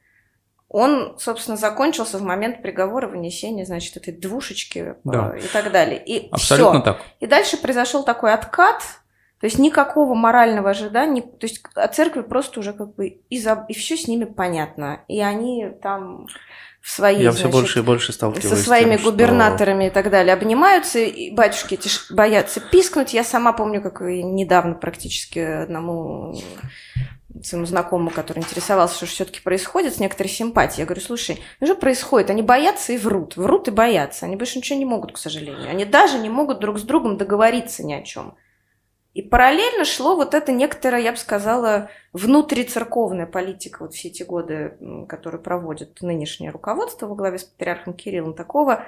он, 0.69 1.15
собственно, 1.19 1.55
закончился 1.55 2.17
в 2.17 2.23
момент 2.23 2.61
приговора 2.61 3.07
вынесения, 3.07 3.65
значит, 3.65 3.95
этой 3.97 4.13
двушечки 4.13 4.79
э, 4.79 4.95
да. 5.03 5.35
и 5.37 5.47
так 5.47 5.71
далее. 5.71 6.03
И 6.03 6.29
Абсолютно 6.31 6.81
всё. 6.81 6.83
так. 6.83 7.01
И 7.19 7.27
дальше 7.27 7.57
произошел 7.57 8.03
такой 8.03 8.33
откат, 8.33 8.83
то 9.43 9.47
есть 9.47 9.59
никакого 9.59 10.13
морального 10.13 10.69
ожидания, 10.69 11.21
то 11.21 11.45
есть 11.45 11.61
о 11.75 11.89
церкви 11.89 12.21
просто 12.21 12.61
уже 12.61 12.71
как 12.71 12.95
бы 12.95 13.19
и, 13.29 13.37
за, 13.41 13.65
и 13.67 13.73
все 13.73 13.97
с 13.97 14.07
ними 14.07 14.23
понятно. 14.23 15.01
И 15.09 15.19
они 15.19 15.67
там 15.81 16.27
в 16.79 16.89
своей, 16.89 17.23
Я 17.23 17.33
значит, 17.33 17.49
все 17.49 17.59
больше 17.59 17.79
и 17.79 17.81
больше 17.81 18.13
сталкиваюсь 18.13 18.47
со 18.47 18.55
своими 18.55 18.95
тем, 18.95 19.03
губернаторами 19.03 19.83
что... 19.83 19.91
и 19.91 19.93
так 20.01 20.11
далее 20.11 20.33
обнимаются, 20.33 20.99
и 20.99 21.29
батюшки 21.31 21.73
эти 21.73 21.89
боятся 22.09 22.61
пискнуть. 22.61 23.13
Я 23.13 23.25
сама 23.25 23.51
помню, 23.51 23.81
как 23.81 23.99
недавно 23.99 24.75
практически 24.75 25.39
одному 25.39 26.33
своему 27.43 27.65
знакомому, 27.65 28.11
который 28.11 28.39
интересовался, 28.39 28.95
что 28.95 29.07
все-таки 29.07 29.41
происходит, 29.41 29.93
с 29.93 29.99
некоторой 29.99 30.29
симпатией. 30.29 30.83
Я 30.83 30.85
говорю, 30.85 31.01
слушай, 31.01 31.41
ну 31.59 31.67
что 31.67 31.75
происходит? 31.75 32.29
Они 32.29 32.43
боятся 32.43 32.93
и 32.93 32.97
врут. 32.97 33.35
Врут 33.35 33.67
и 33.67 33.71
боятся. 33.71 34.25
Они 34.25 34.37
больше 34.37 34.59
ничего 34.59 34.79
не 34.79 34.85
могут, 34.85 35.11
к 35.11 35.17
сожалению. 35.17 35.69
Они 35.69 35.83
даже 35.83 36.17
не 36.17 36.29
могут 36.29 36.61
друг 36.61 36.79
с 36.79 36.83
другом 36.83 37.17
договориться 37.17 37.83
ни 37.83 37.91
о 37.91 38.03
чем. 38.03 38.37
И 39.13 39.21
параллельно 39.21 39.85
шло 39.85 40.15
вот 40.15 40.33
это 40.33 40.51
некоторая, 40.51 41.01
я 41.01 41.11
бы 41.11 41.17
сказала, 41.17 41.89
внутрицерковная 42.13 43.27
политика 43.27 43.83
вот 43.83 43.93
все 43.93 44.07
эти 44.07 44.23
годы, 44.23 44.75
которую 45.07 45.41
проводит 45.41 46.01
нынешнее 46.01 46.49
руководство 46.49 47.05
во 47.05 47.15
главе 47.15 47.37
с 47.37 47.43
патриархом 47.43 47.93
Кириллом, 47.93 48.33
такого 48.33 48.85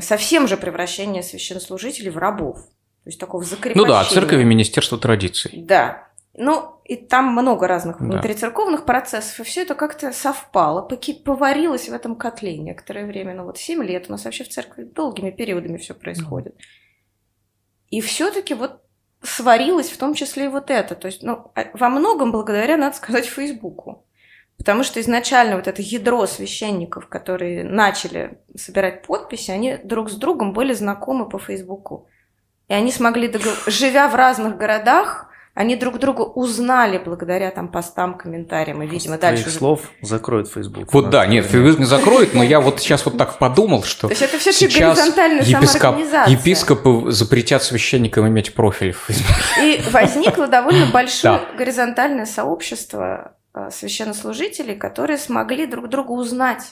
совсем 0.00 0.48
же 0.48 0.56
превращения 0.56 1.22
священнослужителей 1.22 2.10
в 2.10 2.18
рабов. 2.18 2.58
То 3.04 3.08
есть 3.08 3.20
такого 3.20 3.44
закрепления. 3.44 3.86
Ну 3.86 3.86
да, 3.86 4.04
церковь 4.04 4.40
и 4.40 4.44
министерство 4.44 4.98
традиций. 4.98 5.52
Да. 5.64 6.08
Ну, 6.34 6.80
и 6.84 6.96
там 6.96 7.26
много 7.26 7.68
разных 7.68 7.98
да. 7.98 8.04
внутрицерковных 8.04 8.84
процессов, 8.84 9.38
и 9.40 9.44
все 9.44 9.62
это 9.62 9.74
как-то 9.76 10.12
совпало, 10.12 10.82
поварилось 11.24 11.88
в 11.88 11.92
этом 11.92 12.16
котле 12.16 12.58
некоторое 12.58 13.06
время. 13.06 13.34
Ну 13.34 13.44
вот 13.44 13.58
7 13.58 13.82
лет 13.84 14.06
у 14.08 14.12
нас 14.12 14.24
вообще 14.24 14.42
в 14.42 14.48
церкви 14.48 14.84
долгими 14.84 15.30
периодами 15.30 15.76
все 15.76 15.94
происходит. 15.94 16.56
И 17.90 18.00
все-таки 18.00 18.54
вот 18.54 18.80
сварилось 19.22 19.90
в 19.90 19.98
том 19.98 20.14
числе 20.14 20.46
и 20.46 20.48
вот 20.48 20.70
это. 20.70 20.94
То 20.94 21.06
есть, 21.06 21.22
ну, 21.22 21.50
а, 21.54 21.66
во 21.74 21.88
многом 21.88 22.32
благодаря, 22.32 22.76
надо 22.76 22.96
сказать, 22.96 23.26
Фейсбуку. 23.26 24.04
Потому 24.56 24.82
что 24.82 25.00
изначально 25.00 25.56
вот 25.56 25.68
это 25.68 25.80
ядро 25.80 26.26
священников, 26.26 27.08
которые 27.08 27.64
начали 27.64 28.38
собирать 28.56 29.06
подписи, 29.06 29.50
они 29.50 29.78
друг 29.82 30.10
с 30.10 30.16
другом 30.16 30.52
были 30.52 30.74
знакомы 30.74 31.28
по 31.28 31.38
Фейсбуку. 31.38 32.08
И 32.68 32.74
они 32.74 32.92
смогли, 32.92 33.28
догов... 33.28 33.64
живя 33.66 34.08
в 34.08 34.14
разных 34.14 34.58
городах, 34.58 35.29
они 35.54 35.76
друг 35.76 35.98
друга 35.98 36.22
узнали 36.22 36.98
благодаря 36.98 37.50
там 37.50 37.68
постам, 37.68 38.16
комментариям 38.16 38.82
и, 38.82 38.86
видимо, 38.86 39.16
После 39.16 39.30
дальше... 39.30 39.50
слов 39.50 39.80
закроют 40.00 40.48
Facebook. 40.48 40.92
Вот 40.92 41.10
да, 41.10 41.26
нет, 41.26 41.44
Facebook 41.44 41.80
не 41.80 41.84
закроет, 41.86 42.34
но 42.34 42.42
я 42.42 42.60
вот 42.60 42.80
сейчас 42.80 43.04
вот 43.04 43.18
так 43.18 43.38
подумал, 43.38 43.82
что 43.82 44.08
То 44.08 44.12
есть 44.12 44.22
это 44.22 44.38
все-таки 44.38 44.80
горизонтальная 44.80 45.42
епископ... 45.42 45.98
епископы 46.28 47.10
запретят 47.10 47.62
священникам 47.62 48.28
иметь 48.28 48.54
профиль 48.54 48.92
в 48.92 48.98
Facebook. 48.98 49.36
И 49.62 49.82
возникло 49.90 50.46
довольно 50.46 50.86
большое 50.86 51.40
горизонтальное 51.58 52.26
сообщество 52.26 53.34
а, 53.52 53.70
священнослужителей, 53.70 54.76
которые 54.76 55.18
смогли 55.18 55.66
друг 55.66 55.88
друга 55.88 56.12
узнать 56.12 56.62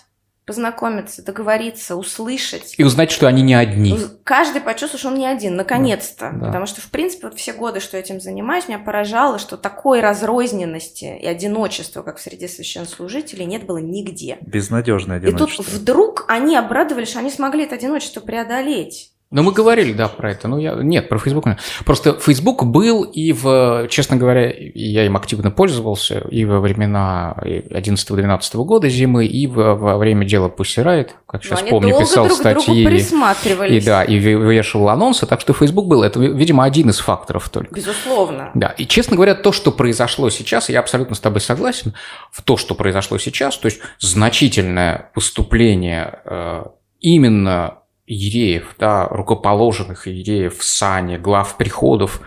познакомиться, 0.48 1.22
договориться, 1.22 1.94
услышать. 1.94 2.74
И 2.78 2.82
узнать, 2.82 3.10
что 3.10 3.28
они 3.28 3.42
не 3.42 3.54
одни. 3.54 3.98
Каждый 4.24 4.62
почувствовал, 4.62 4.98
что 4.98 5.08
он 5.08 5.14
не 5.16 5.26
один, 5.26 5.56
наконец-то. 5.56 6.30
Да. 6.32 6.46
Потому 6.46 6.64
что, 6.64 6.80
в 6.80 6.86
принципе, 6.86 7.26
вот 7.26 7.38
все 7.38 7.52
годы, 7.52 7.80
что 7.80 7.98
я 7.98 8.02
этим 8.02 8.18
занимаюсь, 8.18 8.66
меня 8.66 8.78
поражало, 8.78 9.38
что 9.38 9.58
такой 9.58 10.00
разрозненности 10.00 11.04
и 11.20 11.26
одиночества, 11.26 12.02
как 12.02 12.16
в 12.16 12.22
среде 12.22 12.48
священнослужителей, 12.48 13.44
нет 13.44 13.66
было 13.66 13.76
нигде. 13.76 14.38
Безнадежное 14.40 15.18
одиночество. 15.18 15.62
И 15.62 15.66
тут 15.66 15.74
вдруг 15.74 16.24
они 16.28 16.56
обрадовались, 16.56 17.10
что 17.10 17.18
они 17.18 17.30
смогли 17.30 17.64
это 17.64 17.74
одиночество 17.74 18.20
преодолеть. 18.20 19.12
Ну, 19.30 19.42
мы 19.42 19.52
говорили, 19.52 19.92
да, 19.92 20.08
про 20.08 20.30
это. 20.30 20.48
Ну, 20.48 20.56
я... 20.56 20.72
Нет, 20.74 21.10
про 21.10 21.18
Facebook. 21.18 21.44
Просто 21.84 22.18
Facebook 22.18 22.64
был 22.64 23.02
и 23.02 23.32
в, 23.32 23.86
честно 23.90 24.16
говоря, 24.16 24.50
я 24.50 25.04
им 25.04 25.16
активно 25.18 25.50
пользовался 25.50 26.20
и 26.30 26.46
во 26.46 26.60
времена 26.60 27.36
11-12 27.44 28.64
года 28.64 28.88
зимы, 28.88 29.26
и 29.26 29.46
во, 29.46 29.74
во 29.74 29.98
время 29.98 30.24
дела 30.24 30.48
Pussy 30.48 30.82
Riot, 30.82 31.10
как 31.26 31.44
сейчас 31.44 31.60
они 31.60 31.70
помню, 31.70 31.98
писал 31.98 32.24
друг 32.24 32.38
статьи. 32.38 32.82
И, 32.82 32.86
присматривались. 32.86 33.84
да, 33.84 34.02
и 34.02 34.16
вешал 34.16 34.88
анонсы, 34.88 35.26
так 35.26 35.42
что 35.42 35.52
Facebook 35.52 35.86
был. 35.88 36.02
Это, 36.02 36.18
видимо, 36.20 36.64
один 36.64 36.88
из 36.88 36.98
факторов 36.98 37.50
только. 37.50 37.74
Безусловно. 37.74 38.50
Да, 38.54 38.68
и, 38.78 38.86
честно 38.86 39.16
говоря, 39.16 39.34
то, 39.34 39.52
что 39.52 39.72
произошло 39.72 40.30
сейчас, 40.30 40.70
я 40.70 40.80
абсолютно 40.80 41.14
с 41.14 41.20
тобой 41.20 41.42
согласен, 41.42 41.92
в 42.32 42.40
то, 42.42 42.56
что 42.56 42.74
произошло 42.74 43.18
сейчас, 43.18 43.58
то 43.58 43.66
есть 43.66 43.80
значительное 43.98 45.10
выступление 45.14 46.20
э, 46.24 46.64
именно 47.00 47.78
иереев, 48.08 48.74
да, 48.78 49.06
рукоположенных 49.06 50.08
иереев 50.08 50.58
в 50.58 50.64
сане, 50.64 51.18
глав 51.18 51.56
приходов 51.56 52.20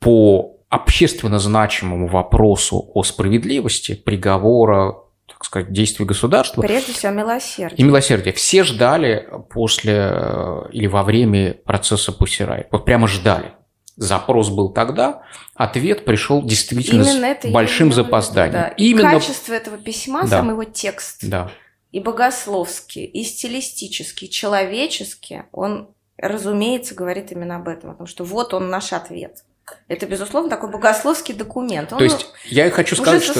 по 0.00 0.56
общественно 0.68 1.38
значимому 1.38 2.08
вопросу 2.08 2.90
о 2.94 3.02
справедливости, 3.02 3.94
приговора, 3.94 4.96
так 5.28 5.44
сказать, 5.44 5.72
действий 5.72 6.04
государства. 6.04 6.62
Прежде 6.62 6.92
всего, 6.92 7.12
милосердие. 7.12 7.78
И 7.78 7.82
милосердие. 7.82 8.32
Все 8.32 8.62
ждали 8.64 9.28
после 9.50 10.10
э, 10.12 10.62
или 10.72 10.86
во 10.86 11.02
время 11.02 11.54
процесса 11.64 12.12
Пусирай. 12.12 12.66
Вот 12.70 12.84
прямо 12.84 13.08
ждали. 13.08 13.52
Запрос 13.96 14.48
был 14.48 14.70
тогда, 14.70 15.22
ответ 15.54 16.06
пришел 16.06 16.42
действительно 16.42 17.02
Именно 17.02 17.36
с 17.42 17.52
большим 17.52 17.88
виду, 17.88 17.96
запозданием. 17.96 18.52
да. 18.52 18.68
И 18.68 18.90
Именно... 18.90 19.10
Качество 19.10 19.52
этого 19.52 19.76
письма, 19.76 20.22
Да. 20.22 20.28
сам 20.28 20.50
его 20.50 20.64
текст, 20.64 21.18
Да. 21.28 21.50
И 21.92 22.00
богословский, 22.00 23.04
и 23.04 23.24
стилистический, 23.24 24.28
человеческий, 24.28 25.42
он, 25.52 25.90
разумеется, 26.16 26.94
говорит 26.94 27.32
именно 27.32 27.56
об 27.56 27.68
этом, 27.68 27.90
о 27.90 27.94
том, 27.94 28.06
что 28.06 28.24
вот 28.24 28.54
он 28.54 28.70
наш 28.70 28.92
ответ. 28.92 29.44
Это, 29.88 30.06
безусловно, 30.06 30.50
такой 30.50 30.70
богословский 30.70 31.34
документ. 31.34 31.92
Он 31.92 31.98
То 31.98 32.04
есть 32.04 32.26
я 32.46 32.66
и 32.66 32.70
хочу 32.70 32.96
сказать, 32.96 33.22
что, 33.22 33.34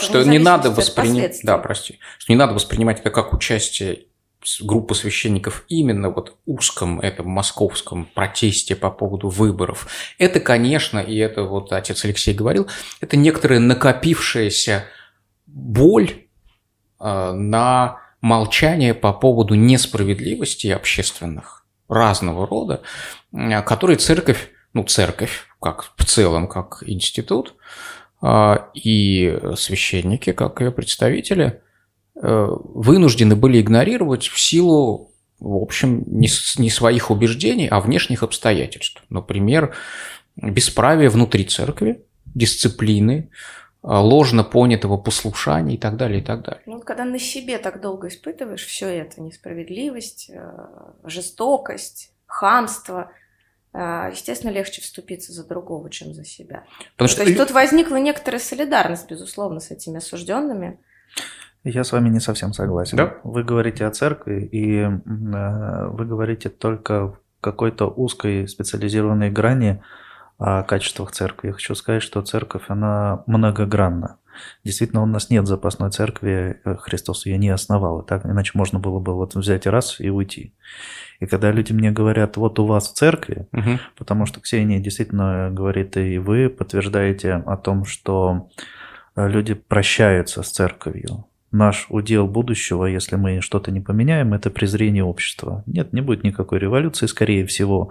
что 0.00 0.24
не 0.24 0.38
надо 0.38 0.70
воспринимать, 0.70 1.40
да, 1.42 1.58
прости, 1.58 1.98
что 2.18 2.32
не 2.32 2.38
надо 2.38 2.54
воспринимать 2.54 3.00
это 3.00 3.10
как 3.10 3.32
участие 3.32 4.06
группы 4.60 4.94
священников 4.94 5.64
именно 5.68 6.10
вот 6.10 6.36
узком 6.44 7.00
этом 7.00 7.28
московском 7.28 8.06
протесте 8.14 8.76
по 8.76 8.90
поводу 8.90 9.28
выборов. 9.28 9.88
Это, 10.18 10.40
конечно, 10.40 10.98
и 10.98 11.16
это 11.16 11.44
вот 11.44 11.72
отец 11.72 12.04
Алексей 12.04 12.34
говорил, 12.34 12.68
это 13.00 13.16
некоторая 13.16 13.60
накопившаяся 13.60 14.84
боль 15.46 16.23
на 17.00 17.98
молчание 18.24 18.94
по 18.94 19.12
поводу 19.12 19.54
несправедливости 19.54 20.68
общественных 20.68 21.66
разного 21.88 22.46
рода, 22.46 22.80
э, 23.32 23.60
которые 23.62 23.98
церковь, 23.98 24.50
ну 24.72 24.82
церковь, 24.84 25.46
как 25.60 25.92
в 25.96 26.04
целом, 26.06 26.48
как 26.48 26.82
институт, 26.86 27.54
э, 28.22 28.56
и 28.72 29.38
священники, 29.56 30.32
как 30.32 30.60
ее 30.62 30.70
представители, 30.70 31.60
э, 32.16 32.48
вынуждены 32.74 33.36
были 33.36 33.60
игнорировать 33.60 34.28
в 34.28 34.40
силу, 34.40 35.12
в 35.38 35.56
общем, 35.62 36.04
не, 36.06 36.28
своих 36.70 37.10
убеждений, 37.10 37.68
а 37.68 37.80
внешних 37.80 38.22
обстоятельств. 38.22 39.02
Например, 39.10 39.74
бесправие 40.36 41.10
внутри 41.10 41.44
церкви, 41.44 42.02
дисциплины, 42.34 43.28
э, 43.28 43.63
ложно 43.84 44.44
понятого 44.44 44.96
послушания 44.96 45.74
и 45.74 45.78
так 45.78 45.96
далее, 45.96 46.20
и 46.20 46.24
так 46.24 46.42
далее. 46.42 46.62
Ну, 46.66 46.80
когда 46.80 47.04
на 47.04 47.18
себе 47.18 47.58
так 47.58 47.80
долго 47.80 48.08
испытываешь 48.08 48.64
все 48.64 48.88
это, 48.88 49.20
несправедливость, 49.20 50.30
э, 50.30 50.66
жестокость, 51.04 52.12
хамство, 52.26 53.10
э, 53.74 54.08
естественно, 54.12 54.50
легче 54.50 54.80
вступиться 54.80 55.32
за 55.32 55.46
другого, 55.46 55.90
чем 55.90 56.14
за 56.14 56.24
себя. 56.24 56.64
Потому 56.96 57.14
То 57.14 57.24
есть 57.24 57.36
тут 57.36 57.50
возникла 57.50 57.96
некоторая 57.96 58.40
солидарность, 58.40 59.08
безусловно, 59.08 59.60
с 59.60 59.70
этими 59.70 59.98
осужденными. 59.98 60.78
Я 61.62 61.84
с 61.84 61.92
вами 61.92 62.08
не 62.08 62.20
совсем 62.20 62.54
согласен. 62.54 62.96
Да? 62.96 63.16
Вы 63.22 63.44
говорите 63.44 63.84
о 63.84 63.90
церкви, 63.90 64.48
и 64.50 64.80
э, 64.80 65.88
вы 65.88 66.06
говорите 66.06 66.48
только 66.48 67.08
в 67.08 67.18
какой-то 67.42 67.86
узкой 67.86 68.48
специализированной 68.48 69.30
грани 69.30 69.82
о 70.38 70.62
качествах 70.62 71.12
церкви. 71.12 71.48
Я 71.48 71.52
хочу 71.54 71.74
сказать, 71.74 72.02
что 72.02 72.22
церковь, 72.22 72.64
она 72.68 73.22
многогранна. 73.26 74.18
Действительно, 74.64 75.02
у 75.02 75.06
нас 75.06 75.30
нет 75.30 75.46
запасной 75.46 75.90
церкви, 75.92 76.60
э, 76.64 76.76
Христос 76.76 77.24
ее 77.26 77.38
не 77.38 77.50
основал, 77.50 78.00
и 78.00 78.06
так 78.06 78.26
иначе 78.26 78.50
можно 78.54 78.80
было 78.80 78.98
бы 78.98 79.14
вот 79.14 79.34
взять 79.36 79.66
раз 79.66 80.00
и 80.00 80.10
уйти. 80.10 80.52
И 81.20 81.26
когда 81.26 81.52
люди 81.52 81.72
мне 81.72 81.92
говорят, 81.92 82.36
вот 82.36 82.58
у 82.58 82.66
вас 82.66 82.90
в 82.90 82.94
церкви, 82.94 83.46
Мгм. 83.52 83.78
потому 83.96 84.26
что 84.26 84.40
Ксения 84.40 84.80
действительно 84.80 85.50
говорит, 85.52 85.96
и 85.96 86.18
вы 86.18 86.48
подтверждаете 86.48 87.34
о 87.46 87.56
том, 87.56 87.84
что 87.84 88.48
э, 89.16 89.28
люди 89.28 89.54
прощаются 89.54 90.42
с 90.42 90.50
церковью. 90.50 91.26
Наш 91.54 91.86
удел 91.88 92.26
будущего, 92.26 92.84
если 92.84 93.14
мы 93.14 93.40
что-то 93.40 93.70
не 93.70 93.80
поменяем, 93.80 94.34
это 94.34 94.50
презрение 94.50 95.04
общества. 95.04 95.62
Нет, 95.66 95.92
не 95.92 96.00
будет 96.00 96.24
никакой 96.24 96.58
революции, 96.58 97.06
скорее 97.06 97.46
всего. 97.46 97.90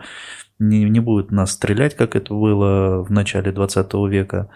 Не, 0.60 0.84
не 0.89 0.99
будет 0.99 1.32
нас 1.32 1.54
стрелять, 1.54 1.95
как 1.95 2.17
это 2.17 2.34
было 2.34 3.02
в 3.02 3.10
начале 3.10 3.54
20 3.54 3.93
века. 4.10 4.49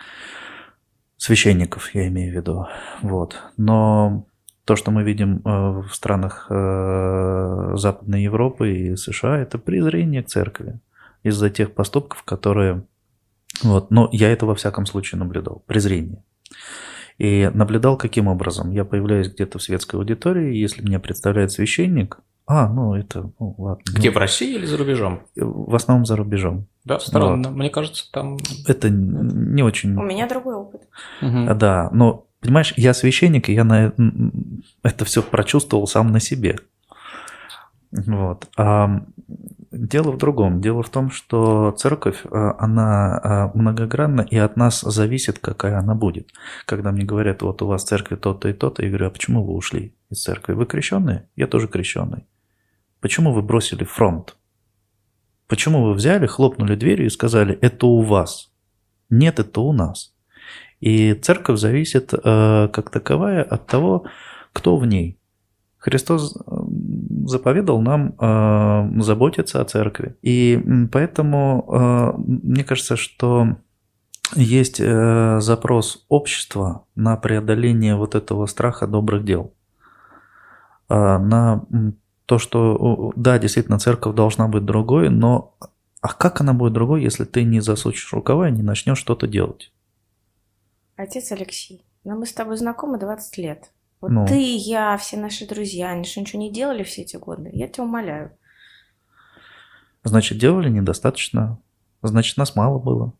Священников, 1.16 1.96
я 1.96 2.10
имею 2.10 2.34
в 2.34 2.36
виду. 2.36 2.68
Вот. 3.02 3.42
Но 3.56 4.26
то, 4.66 4.76
что 4.76 4.92
мы 4.92 5.04
видим 5.04 5.38
э, 5.38 5.40
в 5.88 5.90
странах 5.94 6.48
э, 6.50 7.76
Западной 7.78 8.24
Европы 8.24 8.76
и 8.76 8.96
США, 8.98 9.38
это 9.38 9.58
презрение 9.58 10.22
к 10.22 10.28
церкви 10.28 10.82
из-за 11.24 11.50
тех 11.50 11.74
поступков, 11.74 12.24
которые... 12.24 12.84
Вот, 13.64 13.90
но 13.90 14.10
я 14.12 14.30
это 14.34 14.46
во 14.46 14.54
всяком 14.54 14.86
случае 14.86 15.18
наблюдал. 15.20 15.64
Презрение. 15.66 16.26
И 17.18 17.50
наблюдал 17.54 17.98
каким 17.98 18.28
образом? 18.28 18.72
Я 18.72 18.86
появляюсь 18.86 19.30
где-то 19.30 19.58
в 19.58 19.64
светской 19.64 19.96
аудитории, 19.96 20.56
если 20.56 20.84
меня 20.84 21.00
представляет 21.00 21.52
священник, 21.52 22.20
а, 22.50 22.70
ну 22.70 22.96
это, 22.96 23.30
ну 23.40 23.56
ладно. 23.58 23.84
Где, 23.86 24.10
Ну, 24.10 24.16
в 24.16 24.18
России 24.20 24.56
или 24.56 24.66
за 24.66 24.78
рубежом? 24.78 25.22
в 25.36 25.76
основном 25.76 26.06
за 26.06 26.16
рубежом. 26.16 26.66
Да, 26.86 26.98
странно. 26.98 27.50
Мне 27.52 27.70
кажется, 27.70 28.10
там... 28.10 28.38
Это 28.66 28.90
не 28.90 29.64
очень... 29.64 29.94
У 29.98 30.04
меня 30.04 30.30
другой 30.30 30.56
опыт. 30.56 30.82
А, 31.22 31.54
Да, 31.54 31.90
но 31.92 32.26
понимаешь, 32.40 32.74
я 32.78 32.94
священник, 32.94 33.50
и 33.50 33.54
я 33.54 33.66
на 33.66 33.92
это 34.82 35.04
все 35.04 35.22
прочувствовал 35.22 35.88
сам 35.88 36.14
на 36.14 36.22
себе. 36.22 36.58
Вот. 37.92 38.48
А 38.56 39.02
дело 39.78 40.12
в 40.12 40.18
другом. 40.18 40.62
Дело 40.62 40.84
в 40.84 40.90
том, 40.90 41.12
что 41.12 41.72
церковь, 41.72 42.22
а, 42.26 42.56
она 42.60 43.20
а, 43.24 43.52
многогранна, 43.54 44.22
и 44.22 44.38
от 44.38 44.58
нас 44.58 44.82
зависит, 44.82 45.40
какая 45.40 45.78
она 45.80 45.96
будет. 45.96 46.32
Когда 46.66 46.92
мне 46.92 47.04
говорят, 47.04 47.42
вот 47.42 47.62
у 47.62 47.68
вас 47.68 47.84
в 47.84 47.88
церкви 47.88 48.16
то-то 48.16 48.50
и 48.50 48.54
то-то, 48.54 48.84
я 48.84 48.90
говорю, 48.90 49.08
а 49.08 49.12
почему 49.12 49.44
вы 49.44 49.54
ушли 49.54 49.94
из 50.10 50.22
церкви? 50.22 50.54
Вы 50.54 50.66
крещенные? 50.66 51.30
Я 51.36 51.48
тоже 51.48 51.68
крещенный. 51.68 52.26
Почему 53.00 53.32
вы 53.32 53.42
бросили 53.42 53.84
фронт? 53.84 54.36
Почему 55.48 55.84
вы 55.84 55.94
взяли, 55.94 56.26
хлопнули 56.26 56.76
дверью 56.76 57.08
и 57.08 57.12
сказали, 57.12 57.58
это 57.62 57.86
у 57.86 58.02
вас? 58.02 58.52
Нет, 59.10 59.40
это 59.40 59.62
у 59.62 59.72
нас. 59.72 60.14
И 60.80 61.14
церковь 61.14 61.60
зависит 61.60 62.14
э, 62.14 62.68
как 62.68 62.90
таковая 62.90 63.44
от 63.44 63.66
того, 63.68 64.06
кто 64.54 64.78
в 64.78 64.86
ней. 64.86 65.18
Христос 65.78 66.36
э, 66.36 66.40
заповедал 67.28 67.82
нам 67.82 68.16
э, 68.20 69.02
заботиться 69.02 69.62
о 69.62 69.66
церкви. 69.66 70.16
И 70.22 70.62
поэтому 70.92 71.66
э, 71.68 72.14
мне 72.18 72.64
кажется, 72.64 72.96
что 72.96 73.58
есть 74.36 74.80
э, 74.80 75.40
запрос 75.40 76.06
общества 76.10 76.86
на 76.96 77.18
преодоление 77.18 77.96
вот 77.96 78.16
этого 78.16 78.46
страха 78.46 78.88
добрых 78.88 79.26
дел. 79.26 79.54
Э, 80.90 81.18
на 81.18 81.66
то, 82.26 82.40
что, 82.40 83.14
да, 83.16 83.40
действительно, 83.40 83.80
церковь 83.80 84.16
должна 84.16 84.48
быть 84.48 84.66
другой, 84.66 85.10
но 85.10 85.56
а 86.02 86.14
как 86.14 86.42
она 86.42 86.54
будет 86.54 86.74
другой, 86.74 87.02
если 87.04 87.26
ты 87.26 87.44
не 87.44 87.60
засучишь 87.60 88.14
рукава 88.14 88.50
и 88.50 88.52
не 88.52 88.62
начнешь 88.62 89.00
что-то 89.00 89.28
делать? 89.28 89.72
Отец 90.96 91.32
Алексей, 91.32 91.86
ну 92.04 92.18
мы 92.18 92.26
с 92.26 92.34
тобой 92.34 92.58
знакомы 92.58 93.00
20 93.00 93.38
лет. 93.38 93.72
Вот 94.02 94.12
Ну. 94.12 94.28
ты, 94.28 94.56
я, 94.56 94.98
все 94.98 95.18
наши 95.18 95.48
друзья, 95.48 95.90
они 95.90 96.04
что, 96.04 96.22
ничего 96.22 96.42
не 96.42 96.52
делали 96.52 96.84
все 96.84 97.02
эти 97.02 97.18
годы? 97.18 97.50
Я 97.54 97.68
тебя 97.68 97.84
умоляю. 97.84 98.38
Значит, 100.04 100.38
делали 100.38 100.70
недостаточно. 100.70 101.62
Значит, 102.02 102.38
нас 102.38 102.56
мало 102.56 102.80
было. 102.80 103.14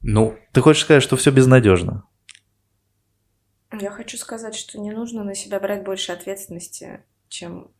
Ну, 0.00 0.36
Ты 0.52 0.60
хочешь 0.60 0.82
сказать, 0.82 1.02
что 1.02 1.16
все 1.16 1.30
безнадежно? 1.30 2.04
Я 3.78 3.90
хочу 3.90 4.18
сказать, 4.18 4.54
что 4.54 4.78
не 4.78 4.90
нужно 4.90 5.24
на 5.24 5.34
себя 5.34 5.58
брать 5.60 5.84
больше 5.84 6.12
ответственности, 6.12 7.04
чем 7.28 7.70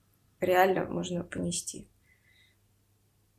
реально 0.41 0.87
можно 0.87 1.23
понести. 1.25 1.89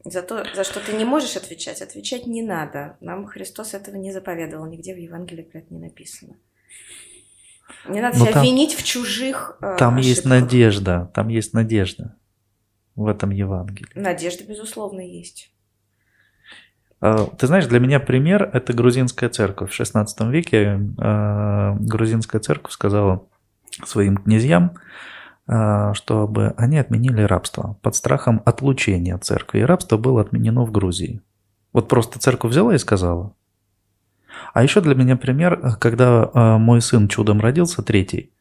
За 0.06 0.22
то, 0.22 0.46
за 0.54 0.64
что 0.64 0.80
ты 0.82 0.94
не 0.94 1.06
можешь 1.06 1.38
отвечать, 1.38 1.82
отвечать 1.82 2.28
не 2.28 2.42
надо. 2.42 2.98
Нам 3.00 3.26
Христос 3.26 3.74
этого 3.74 3.96
не 3.96 4.12
заповедовал, 4.12 4.66
нигде 4.68 4.94
в 4.94 4.98
Евангелии 4.98 5.44
про 5.44 5.60
это 5.60 5.74
не 5.74 5.80
написано. 5.80 6.36
Не 7.88 8.02
надо 8.02 8.18
Но 8.18 8.26
себя 8.26 8.34
там- 8.36 8.44
винить 8.44 8.74
в 8.76 8.84
чужих 8.84 9.58
э, 9.62 9.76
Там 9.78 9.98
есть 9.98 10.20
ошибках. 10.26 10.42
надежда, 10.42 11.12
там 11.14 11.28
есть 11.30 11.54
надежда. 11.54 12.16
в 12.96 13.08
этом 13.08 13.32
Евангелии. 13.32 13.90
Надежда, 13.96 14.44
безусловно, 14.44 15.00
есть. 15.02 15.52
А, 17.02 17.26
ты 17.26 17.48
знаешь, 17.48 17.66
для 17.66 17.80
меня 17.80 18.00
пример– 18.00 18.50
это 18.54 18.72
грузинская 18.74 19.30
церковь. 19.30 19.72
В 19.74 19.80
XVI 19.80 20.06
веке 20.30 20.80
а, 21.00 21.76
грузинская 21.80 22.40
церковь 22.40 22.72
сказала 22.72 23.26
своим 23.84 24.18
князьям, 24.18 24.78
а, 25.48 25.94
чтобы 25.96 26.54
они 26.56 26.78
отменили 26.78 27.24
рабство 27.24 27.78
под 27.82 27.96
страхом 27.96 28.42
отлучения 28.46 29.18
церкви. 29.18 29.60
И 29.60 29.64
рабство 29.64 29.98
было 29.98 30.22
отменено 30.22 30.64
в 30.64 30.72
Грузии. 30.72 31.22
Вот 31.74 31.88
просто 31.88 32.20
церковь 32.20 32.52
взяла 32.52 32.76
и 32.76 32.78
сказала. 32.78 33.34
А 34.54 34.64
еще 34.64 34.82
для 34.82 34.96
меня 34.96 35.16
пример, 35.16 35.78
когда 35.80 36.58
мой 36.58 36.82
сын 36.82 37.08
чудом 37.08 37.42
родился, 37.42 37.82
третий, 37.82 38.34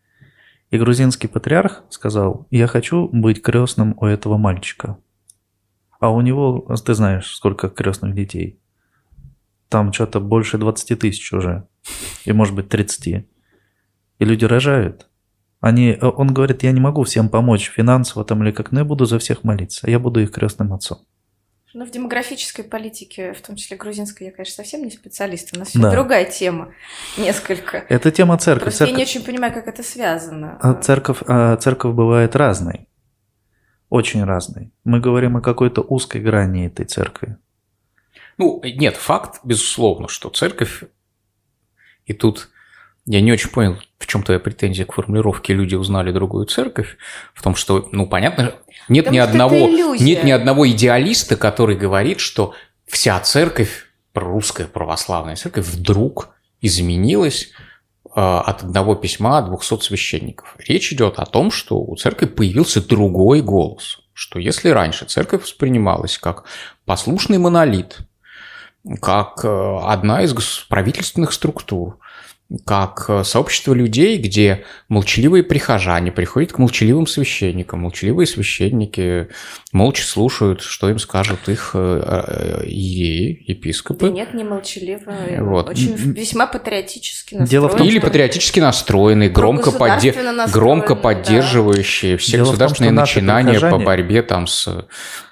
и 0.70 0.78
грузинский 0.78 1.28
патриарх 1.28 1.82
сказал, 1.90 2.46
я 2.50 2.66
хочу 2.66 3.08
быть 3.08 3.42
крестным 3.42 3.94
у 3.98 4.06
этого 4.06 4.38
мальчика. 4.38 4.96
А 6.00 6.10
у 6.10 6.20
него, 6.20 6.66
ты 6.84 6.94
знаешь, 6.94 7.34
сколько 7.34 7.68
крестных 7.68 8.14
детей. 8.14 8.58
Там 9.68 9.92
что-то 9.92 10.20
больше 10.20 10.58
20 10.58 10.98
тысяч 10.98 11.32
уже. 11.32 11.68
И 12.24 12.32
может 12.32 12.54
быть 12.54 12.68
30. 12.68 13.06
И 13.06 13.26
люди 14.18 14.44
рожают. 14.44 15.08
Они, 15.60 15.96
он 16.00 16.34
говорит, 16.34 16.62
я 16.62 16.72
не 16.72 16.80
могу 16.80 17.04
всем 17.04 17.28
помочь 17.28 17.70
финансово 17.70 18.24
там 18.24 18.42
или 18.42 18.50
как, 18.50 18.72
но 18.72 18.80
я 18.80 18.84
буду 18.84 19.04
за 19.04 19.18
всех 19.18 19.44
молиться. 19.44 19.88
Я 19.88 19.98
буду 19.98 20.20
их 20.20 20.32
крестным 20.32 20.72
отцом. 20.72 20.98
Ну, 21.74 21.86
в 21.86 21.90
демографической 21.90 22.64
политике, 22.64 23.32
в 23.32 23.40
том 23.40 23.56
числе 23.56 23.78
грузинской, 23.78 24.26
я, 24.26 24.32
конечно, 24.32 24.56
совсем 24.56 24.84
не 24.84 24.90
специалист. 24.90 25.56
У 25.56 25.58
нас 25.58 25.72
да. 25.74 25.90
другая 25.90 26.26
тема 26.26 26.74
несколько. 27.16 27.78
Это 27.88 28.10
тема 28.10 28.36
церкви. 28.36 28.64
Просто 28.64 28.78
церковь... 28.80 28.92
я 28.92 28.96
не 28.96 29.02
очень 29.02 29.24
понимаю, 29.24 29.54
как 29.54 29.66
это 29.66 29.82
связано. 29.82 30.58
А 30.60 30.74
церковь, 30.74 31.22
а 31.26 31.56
церковь 31.56 31.94
бывает 31.94 32.36
разной. 32.36 32.88
Очень 33.88 34.24
разной. 34.24 34.70
Мы 34.84 35.00
говорим 35.00 35.38
о 35.38 35.40
какой-то 35.40 35.80
узкой 35.80 36.20
грани 36.20 36.66
этой 36.66 36.84
церкви. 36.84 37.38
Ну, 38.36 38.60
нет, 38.62 38.96
факт, 38.96 39.40
безусловно, 39.42 40.08
что 40.08 40.28
церковь, 40.28 40.84
и 42.04 42.12
тут 42.12 42.50
я 43.06 43.20
не 43.20 43.32
очень 43.32 43.50
понял, 43.50 43.78
в 43.98 44.06
чем 44.06 44.22
твоя 44.22 44.38
претензия 44.38 44.86
к 44.86 44.92
формулировке 44.92 45.54
«люди 45.54 45.74
узнали 45.74 46.12
другую 46.12 46.46
церковь», 46.46 46.96
в 47.34 47.42
том, 47.42 47.54
что, 47.56 47.88
ну, 47.92 48.06
понятно, 48.06 48.54
нет 48.88 49.10
ни 49.10 49.18
одного, 49.18 49.56
нет 49.98 50.24
ни 50.24 50.30
одного 50.30 50.68
идеалиста, 50.70 51.36
который 51.36 51.76
говорит, 51.76 52.20
что 52.20 52.54
вся 52.86 53.18
церковь, 53.20 53.86
русская 54.14 54.66
православная 54.66 55.36
церковь, 55.36 55.66
вдруг 55.66 56.30
изменилась 56.60 57.50
э, 58.04 58.20
от 58.20 58.62
одного 58.62 58.94
письма 58.94 59.38
от 59.38 59.48
200 59.48 59.80
священников. 59.80 60.54
Речь 60.58 60.92
идет 60.92 61.18
о 61.18 61.26
том, 61.26 61.50
что 61.50 61.80
у 61.80 61.96
церкви 61.96 62.26
появился 62.26 62.86
другой 62.86 63.42
голос, 63.42 64.00
что 64.12 64.38
если 64.38 64.68
раньше 64.68 65.06
церковь 65.06 65.42
воспринималась 65.42 66.18
как 66.18 66.44
послушный 66.84 67.38
монолит, 67.38 67.98
как 69.00 69.44
э, 69.44 69.78
одна 69.82 70.22
из 70.22 70.34
правительственных 70.68 71.32
структур, 71.32 71.98
как 72.64 73.06
э, 73.08 73.24
сообщество 73.24 73.74
людей, 73.74 74.18
где 74.18 74.64
молчаливые 74.88 75.42
прихожане 75.42 76.12
приходят 76.12 76.52
к 76.52 76.58
молчаливым 76.58 77.06
священникам. 77.06 77.80
Молчаливые 77.80 78.26
священники 78.26 79.28
молча 79.72 80.04
слушают, 80.04 80.60
что 80.60 80.90
им 80.90 80.98
скажут 80.98 81.48
их 81.48 81.70
э, 81.74 82.02
э, 82.04 82.66
иереи, 82.66 83.44
епископы. 83.48 84.06
Да 84.06 84.12
нет, 84.12 84.34
не 84.34 84.44
молчаливые, 84.44 85.42
вот. 85.42 85.68
очень 85.68 85.94
весьма 85.94 86.46
патриотически 86.46 87.34
настроенные. 87.34 87.50
Дело 87.50 87.68
в 87.68 87.76
том, 87.76 87.86
Или 87.86 87.98
патриотически 87.98 88.60
настроенные, 88.60 89.30
громко, 89.30 89.72
подде... 89.72 90.14
громко 90.52 90.94
поддерживающие 90.94 92.12
да. 92.12 92.18
все 92.18 92.32
Дело 92.32 92.46
государственные 92.46 92.90
том, 92.90 92.96
начинания 92.96 93.60
по 93.60 93.78
борьбе 93.78 94.22
там 94.22 94.46
с 94.46 94.68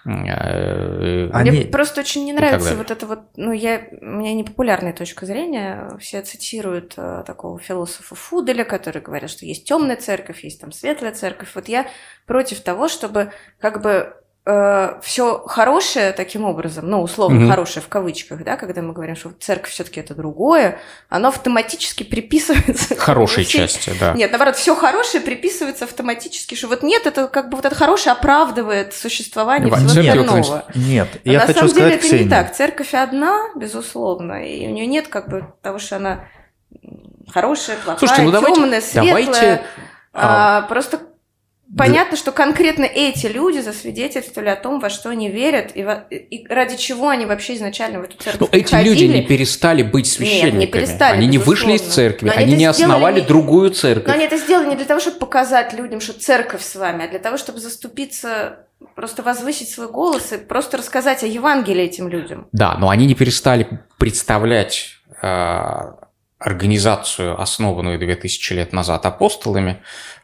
Э, 0.06 1.28
Они... 1.32 1.50
Мне 1.50 1.64
просто 1.66 2.00
очень 2.00 2.24
не 2.24 2.32
нравится 2.32 2.74
вот 2.74 2.90
это 2.90 3.06
вот, 3.06 3.20
ну, 3.36 3.52
я, 3.52 3.82
у 4.00 4.04
меня 4.04 4.32
непопулярная 4.34 4.92
точка 4.92 5.26
зрения, 5.26 5.90
все 6.00 6.22
цитируют 6.22 6.94
uh, 7.10 7.24
такого 7.24 7.58
философа 7.58 8.14
Фуделя, 8.14 8.64
который 8.64 9.02
говорит, 9.02 9.30
что 9.30 9.46
есть 9.46 9.64
темная 9.64 9.96
церковь, 9.96 10.44
есть 10.44 10.60
там 10.60 10.72
светлая 10.72 11.12
церковь. 11.12 11.50
Вот 11.54 11.68
я 11.68 11.86
против 12.26 12.60
того, 12.60 12.88
чтобы 12.88 13.32
как 13.58 13.82
бы 13.82 14.14
э, 14.46 15.00
все 15.02 15.42
хорошее 15.46 16.12
таким 16.12 16.44
образом, 16.44 16.88
ну, 16.88 17.02
условно 17.02 17.42
угу. 17.42 17.50
хорошее 17.50 17.84
в 17.84 17.88
кавычках, 17.88 18.42
да, 18.44 18.56
когда 18.56 18.82
мы 18.82 18.92
говорим, 18.92 19.16
что 19.16 19.30
церковь 19.38 19.70
все-таки 19.70 20.00
это 20.00 20.14
другое, 20.14 20.78
оно 21.08 21.28
автоматически 21.28 22.02
приписывается. 22.02 22.96
Хорошей 22.96 23.44
всей... 23.44 23.58
части, 23.60 23.92
да. 23.98 24.14
Нет, 24.14 24.30
наоборот, 24.30 24.56
все 24.56 24.74
хорошее 24.74 25.22
приписывается 25.22 25.84
автоматически, 25.84 26.54
что 26.54 26.68
вот 26.68 26.82
нет, 26.82 27.06
это 27.06 27.28
как 27.28 27.50
бы 27.50 27.56
вот 27.56 27.64
это 27.64 27.74
хорошее 27.74 28.12
оправдывает 28.12 28.94
существование 28.94 29.72
всего 29.74 30.00
остального. 30.00 30.64
Нет, 30.74 31.08
Но 31.24 31.32
я 31.32 31.40
на 31.40 31.46
хочу 31.46 31.58
самом 31.58 31.70
сказать, 31.70 31.88
деле 31.88 31.96
это 31.96 32.06
Ксения. 32.06 32.24
не 32.24 32.30
так. 32.30 32.54
Церковь 32.54 32.94
одна, 32.94 33.50
безусловно, 33.56 34.44
и 34.46 34.66
у 34.66 34.70
нее 34.70 34.86
нет 34.86 35.08
как 35.08 35.28
бы 35.28 35.52
того, 35.62 35.78
что 35.78 35.96
она 35.96 36.24
хорошая, 37.28 37.76
плохая, 37.76 37.98
Слушайте, 37.98 38.22
ну 38.22 38.30
давайте, 38.30 38.60
темная, 38.60 38.80
светлая. 38.80 39.24
Давайте, 39.24 39.62
а, 40.12 40.58
а, 40.58 40.62
просто 40.62 41.00
Понятно, 41.76 42.16
что 42.16 42.32
конкретно 42.32 42.84
эти 42.84 43.26
люди 43.26 43.60
засвидетельствовали 43.60 44.48
о 44.48 44.56
том, 44.56 44.80
во 44.80 44.90
что 44.90 45.10
они 45.10 45.30
верят 45.30 45.70
и, 45.76 45.84
во, 45.84 46.04
и 46.10 46.44
ради 46.48 46.76
чего 46.76 47.08
они 47.08 47.26
вообще 47.26 47.54
изначально 47.54 48.00
в 48.00 48.04
эту 48.04 48.16
церковь 48.16 48.40
Но 48.40 48.58
эти 48.58 48.74
люди 48.74 49.04
не 49.04 49.22
перестали 49.22 49.84
быть 49.84 50.08
священниками. 50.08 50.50
Нет, 50.50 50.60
не 50.60 50.66
перестали, 50.66 51.16
Они 51.18 51.26
не 51.28 51.38
вышли 51.38 51.74
из 51.74 51.82
церкви, 51.82 52.28
они, 52.28 52.44
они 52.44 52.56
не 52.56 52.64
основали 52.64 53.20
не... 53.20 53.26
другую 53.26 53.70
церковь. 53.70 54.08
Но 54.08 54.14
они 54.14 54.24
это 54.24 54.36
сделали 54.36 54.70
не 54.70 54.76
для 54.76 54.84
того, 54.84 54.98
чтобы 54.98 55.18
показать 55.18 55.72
людям, 55.72 56.00
что 56.00 56.12
церковь 56.12 56.62
с 56.62 56.74
вами, 56.74 57.04
а 57.04 57.08
для 57.08 57.20
того, 57.20 57.36
чтобы 57.36 57.60
заступиться 57.60 58.66
просто 58.96 59.22
возвысить 59.22 59.68
свой 59.68 59.88
голос 59.88 60.32
и 60.32 60.38
просто 60.38 60.76
рассказать 60.76 61.22
о 61.22 61.26
Евангелии 61.26 61.84
этим 61.84 62.08
людям. 62.08 62.48
Да, 62.50 62.76
но 62.78 62.88
они 62.88 63.06
не 63.06 63.14
перестали 63.14 63.68
представлять 63.96 64.96
э, 65.22 65.92
организацию, 66.40 67.40
основанную 67.40 67.98
2000 67.98 68.52
лет 68.54 68.72
назад 68.72 69.04
апостолами, 69.04 69.82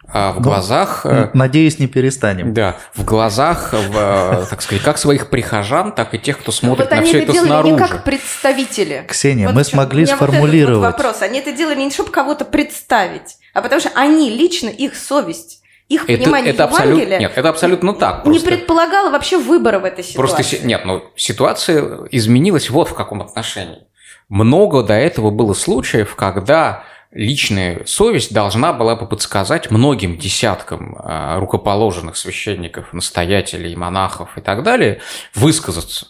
а 0.08 0.32
в 0.32 0.36
ну, 0.36 0.42
глазах... 0.42 1.04
Э, 1.04 1.30
надеюсь, 1.34 1.78
не 1.78 1.88
перестанем. 1.88 2.54
Да, 2.54 2.76
в 2.94 3.04
глазах, 3.04 3.72
в, 3.72 3.96
э, 3.96 4.46
так 4.48 4.62
сказать, 4.62 4.82
как 4.82 4.96
своих 4.96 5.28
прихожан, 5.28 5.92
так 5.92 6.14
и 6.14 6.18
тех, 6.18 6.38
кто 6.38 6.52
смотрит 6.52 6.88
вот 6.88 6.96
на 6.98 7.04
все 7.04 7.22
это, 7.22 7.32
это 7.32 7.44
снаружи. 7.44 7.74
не 7.74 7.78
как 7.78 8.04
представители. 8.04 9.04
Ксения, 9.06 9.46
вот 9.46 9.54
мы 9.54 9.64
смогли 9.64 10.06
сформулировать... 10.06 10.78
Вот 10.78 10.86
вот 10.86 11.04
вопрос. 11.04 11.22
Они 11.22 11.38
это 11.40 11.52
делали 11.52 11.82
не 11.82 11.90
чтобы 11.90 12.10
кого-то 12.10 12.46
представить, 12.46 13.36
а 13.52 13.60
потому 13.60 13.80
что 13.80 13.90
они 13.94 14.30
лично, 14.30 14.68
их 14.68 14.96
совесть, 14.96 15.62
их 15.88 16.08
это, 16.08 16.22
понимание 16.22 16.52
это 16.54 16.62
Евангелия 16.62 16.94
абсолют, 16.94 17.20
нет, 17.20 17.32
это 17.36 17.48
абсолютно 17.48 17.92
так. 17.94 18.24
Просто. 18.24 18.50
Не 18.50 18.56
предполагало 18.56 19.10
вообще 19.10 19.38
выбора 19.38 19.80
в 19.80 19.84
этой 19.84 20.02
ситуации. 20.02 20.34
Просто 20.34 20.66
нет, 20.66 20.84
ну 20.86 21.02
ситуация 21.14 22.06
изменилась 22.10 22.70
вот 22.70 22.88
в 22.88 22.94
каком 22.94 23.20
отношении. 23.20 23.86
Много 24.28 24.82
до 24.82 24.94
этого 24.94 25.30
было 25.30 25.54
случаев, 25.54 26.16
когда 26.16 26.84
личная 27.12 27.84
совесть 27.86 28.32
должна 28.32 28.72
была 28.72 28.96
бы 28.96 29.06
подсказать 29.06 29.70
многим 29.70 30.18
десяткам 30.18 30.96
а, 30.98 31.38
рукоположенных 31.38 32.16
священников, 32.16 32.92
настоятелей, 32.92 33.74
монахов 33.76 34.36
и 34.36 34.40
так 34.40 34.62
далее 34.62 35.00
высказаться 35.34 36.08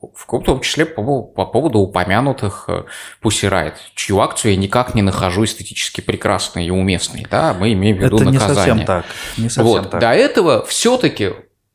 в 0.00 0.42
том 0.42 0.60
числе 0.60 0.86
по, 0.86 1.22
по 1.22 1.44
поводу 1.46 1.80
упомянутых 1.80 2.68
Pussy 3.22 3.50
Riot, 3.50 3.74
чью 3.94 4.20
акцию 4.20 4.52
я 4.52 4.56
никак 4.56 4.94
не 4.94 5.02
нахожу 5.02 5.44
эстетически 5.44 6.00
прекрасной 6.00 6.66
и 6.66 6.70
уместной. 6.70 7.26
Да, 7.28 7.54
мы 7.54 7.72
имеем 7.72 7.96
в 7.96 8.00
виду 8.00 8.16
Это 8.16 8.26
наказание. 8.26 8.54
не 8.54 8.56
совсем 8.56 8.86
так. 8.86 9.04
Не 9.36 9.48
совсем 9.48 9.64
вот. 9.64 9.90
так. 9.90 10.00
До 10.00 10.12
этого 10.12 10.64
все-таки 10.66 11.32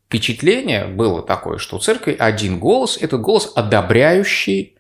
впечатление 0.07 0.85
было 0.85 1.21
такое, 1.21 1.57
что 1.57 1.77
у 1.77 1.79
церкви 1.79 2.15
один 2.17 2.59
голос, 2.59 2.97
этот 2.97 3.21
голос 3.21 3.51
одобряющий 3.55 4.77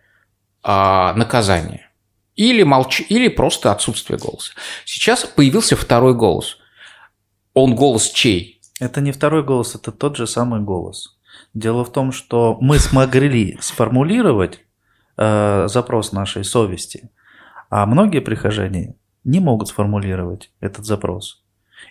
а, 0.63 1.13
наказание. 1.13 1.89
Или, 2.35 2.63
молч... 2.63 3.01
или 3.09 3.27
просто 3.27 3.71
отсутствие 3.71 4.17
голоса. 4.17 4.53
Сейчас 4.85 5.25
появился 5.25 5.75
второй 5.75 6.15
голос. 6.15 6.57
Он 7.53 7.75
голос 7.75 8.09
чей? 8.09 8.61
Это 8.79 9.01
не 9.01 9.11
второй 9.11 9.43
голос, 9.43 9.75
это 9.75 9.91
тот 9.91 10.17
же 10.17 10.25
самый 10.25 10.61
голос. 10.61 11.17
Дело 11.53 11.85
в 11.85 11.91
том, 11.91 12.11
что 12.11 12.57
мы 12.59 12.79
смогли 12.79 13.57
сформулировать 13.61 14.61
э, 15.17 15.67
запрос 15.67 16.11
нашей 16.11 16.43
совести, 16.43 17.11
а 17.69 17.85
многие 17.85 18.19
прихожане 18.19 18.95
не 19.23 19.39
могут 19.39 19.69
сформулировать 19.69 20.51
этот 20.59 20.85
запрос. 20.85 21.43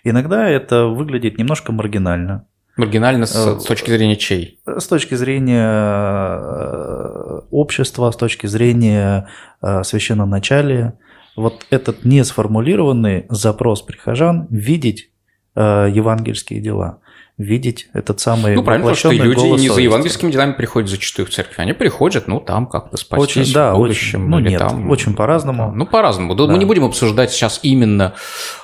Иногда 0.03 0.47
это 0.47 0.87
выглядит 0.87 1.37
немножко 1.37 1.71
маргинально. 1.71 2.47
Маргинально 2.75 3.25
с, 3.25 3.35
э, 3.35 3.59
с 3.59 3.63
точки 3.65 3.91
зрения 3.91 4.15
чей? 4.15 4.59
С 4.65 4.87
точки 4.87 5.13
зрения 5.15 5.67
э, 5.67 7.41
общества, 7.51 8.09
с 8.09 8.15
точки 8.15 8.47
зрения 8.47 9.27
э, 9.61 9.83
священноначалия. 9.83 10.97
Вот 11.35 11.65
этот 11.69 12.03
несформулированный 12.05 13.25
запрос 13.29 13.81
прихожан 13.81 14.47
видеть 14.49 15.09
евангельские 15.55 16.61
дела 16.61 16.99
видеть 17.39 17.87
этот 17.93 18.19
самый 18.19 18.53
Ну, 18.55 18.63
правильно, 18.63 18.83
потому 18.93 18.95
что 18.95 19.11
люди 19.11 19.59
не 19.59 19.67
за 19.69 19.81
евангельскими 19.81 20.31
делами 20.31 20.51
приходят 20.53 20.87
зачастую 20.89 21.25
в 21.25 21.29
церковь. 21.31 21.57
Они 21.57 21.73
приходят, 21.73 22.27
ну, 22.27 22.39
там 22.39 22.67
как-то 22.67 22.95
спастись 22.95 23.37
Очень, 23.43 23.53
да, 23.53 23.73
в 23.73 23.77
будущем. 23.77 24.19
очень, 24.21 24.29
ну 24.29 24.39
или 24.39 24.49
нет, 24.49 24.59
там, 24.59 24.89
очень 24.89 25.15
по-разному. 25.15 25.71
Ну, 25.73 25.85
по-разному. 25.87 26.35
Да. 26.35 26.45
Мы 26.45 26.59
не 26.59 26.65
будем 26.65 26.85
обсуждать 26.85 27.31
сейчас 27.31 27.59
именно, 27.63 28.13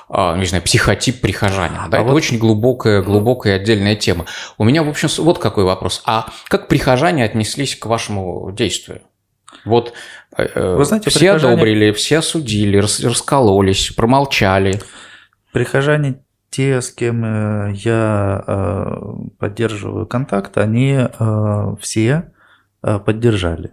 а, 0.08 0.36
не 0.36 0.44
знаю, 0.46 0.62
психотип 0.62 1.20
прихожанина. 1.20 1.88
Да? 1.90 1.98
А 1.98 2.00
Это 2.02 2.10
вот- 2.10 2.16
очень 2.16 2.38
глубокая, 2.38 3.02
глубокая 3.02 3.56
отдельная 3.56 3.96
тема. 3.96 4.26
У 4.56 4.62
меня, 4.64 4.84
в 4.84 4.88
общем, 4.88 5.08
вот 5.24 5.38
какой 5.40 5.64
вопрос. 5.64 6.02
А 6.06 6.28
как 6.48 6.68
прихожане 6.68 7.24
отнеслись 7.24 7.74
к 7.74 7.86
вашему 7.86 8.52
действию? 8.52 9.00
Вот 9.64 9.92
э, 10.38 10.44
э, 10.54 10.76
Вы 10.76 10.84
знаете, 10.84 11.10
все 11.10 11.18
прихожане- 11.34 11.54
одобрили, 11.54 11.90
все 11.92 12.18
осудили, 12.18 12.76
рас- 12.78 13.00
раскололись, 13.02 13.90
промолчали. 13.90 14.80
Прихожане, 15.52 16.20
те, 16.50 16.80
с 16.82 16.90
кем 16.90 17.24
э, 17.24 17.72
я 17.74 18.44
э, 18.46 18.96
поддерживаю 19.38 20.06
контакт, 20.06 20.58
они 20.58 20.98
э, 21.08 21.74
все 21.80 22.32
поддержали. 22.82 23.72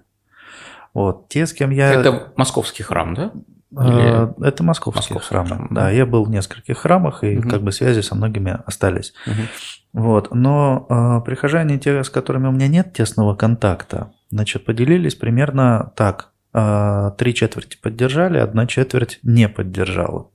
Вот. 0.93 1.27
Те, 1.29 1.45
с 1.47 1.53
кем 1.53 1.69
я... 1.71 1.93
Это 1.93 2.33
московский 2.35 2.83
храм, 2.83 3.13
да? 3.13 3.31
Э, 3.77 4.31
Это 4.41 4.63
московский, 4.63 5.13
Московский 5.13 5.29
храм. 5.29 5.47
храм, 5.47 5.67
Да, 5.71 5.89
я 5.91 6.05
был 6.05 6.23
в 6.25 6.29
нескольких 6.29 6.77
храмах, 6.79 7.23
и 7.23 7.37
Мгм. 7.37 7.49
как 7.49 7.61
бы 7.61 7.71
связи 7.71 8.01
со 8.01 8.15
многими 8.15 8.59
остались. 8.65 9.13
Мгм. 9.25 9.47
Вот. 9.93 10.33
Но 10.33 10.85
э, 10.89 11.25
прихожане, 11.25 11.77
те, 11.79 12.03
с 12.03 12.09
которыми 12.09 12.47
у 12.47 12.51
меня 12.51 12.67
нет 12.67 12.93
тесного 12.93 13.35
контакта, 13.35 14.11
значит, 14.29 14.65
поделились 14.65 15.15
примерно 15.15 15.91
так. 15.95 16.31
Э, 16.53 17.11
Три 17.17 17.33
четверти 17.33 17.77
поддержали, 17.81 18.39
одна 18.39 18.67
четверть 18.67 19.19
не 19.23 19.47
поддержала. 19.49 20.29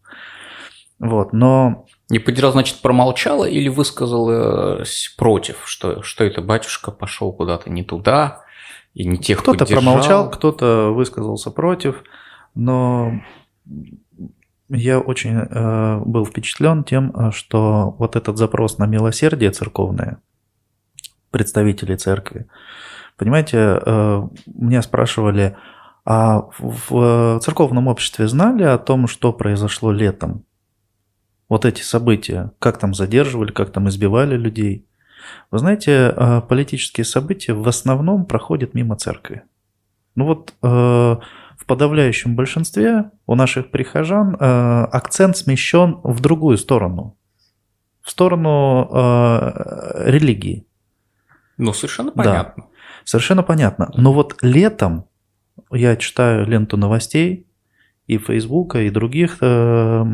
Вот. 0.99 1.32
Но 1.32 1.86
Не 2.12 2.18
поддержал, 2.18 2.52
значит, 2.52 2.82
промолчала 2.82 3.46
или 3.46 3.70
высказалась 3.70 5.14
против, 5.16 5.62
что, 5.64 6.02
что 6.02 6.24
это 6.24 6.42
батюшка 6.42 6.90
пошел 6.90 7.32
куда-то 7.32 7.70
не 7.70 7.82
туда 7.82 8.44
и 8.92 9.06
не 9.06 9.16
тех 9.16 9.40
кто-то 9.40 9.64
промолчал, 9.64 10.30
кто-то 10.30 10.92
высказался 10.92 11.50
против, 11.50 12.04
но 12.54 13.12
я 14.68 15.00
очень 15.00 15.38
э, 15.38 16.02
был 16.04 16.26
впечатлен 16.26 16.84
тем, 16.84 17.12
э, 17.16 17.30
что 17.30 17.96
вот 17.98 18.14
этот 18.14 18.36
запрос 18.36 18.76
на 18.76 18.84
милосердие 18.84 19.50
церковное, 19.50 20.20
представителей 21.30 21.96
церкви, 21.96 22.46
понимаете, 23.16 23.56
э, 23.56 24.28
меня 24.54 24.82
спрашивали, 24.82 25.56
а 26.04 26.42
в 26.58 26.90
в 26.90 27.40
церковном 27.40 27.88
обществе 27.88 28.28
знали 28.28 28.64
о 28.64 28.76
том, 28.76 29.06
что 29.06 29.32
произошло 29.32 29.90
летом? 29.92 30.44
Вот 31.53 31.66
эти 31.66 31.82
события, 31.82 32.50
как 32.61 32.78
там 32.78 32.94
задерживали, 32.94 33.53
как 33.53 33.72
там 33.72 33.86
избивали 33.90 34.38
людей. 34.38 34.86
Вы 35.50 35.59
знаете, 35.59 36.11
э, 36.16 36.40
политические 36.48 37.05
события 37.05 37.53
в 37.53 37.68
основном 37.68 38.24
проходят 38.24 38.72
мимо 38.72 38.96
церкви. 38.96 39.42
Ну 40.14 40.24
вот 40.24 40.55
э, 40.62 40.66
в 40.66 41.66
подавляющем 41.66 42.36
большинстве 42.36 43.11
у 43.26 43.34
наших 43.34 43.70
прихожан 43.70 44.34
э, 44.34 44.84
акцент 44.92 45.36
смещен 45.36 46.00
в 46.03 46.22
другую 46.22 46.57
сторону, 46.57 47.18
в 48.00 48.11
сторону 48.11 48.88
религии. 50.07 50.66
Ну, 51.59 51.74
совершенно 51.74 52.12
Да. 52.12 52.22
понятно. 52.22 52.64
Совершенно 53.05 53.42
понятно. 53.42 53.90
Но 53.94 54.14
вот 54.14 54.38
летом 54.40 55.05
я 55.70 55.96
читаю 55.96 56.46
ленту 56.46 56.78
новостей 56.78 57.46
и 58.14 58.18
Фейсбука, 58.18 58.80
и 58.82 58.90
других 58.90 59.38
э, 59.40 60.04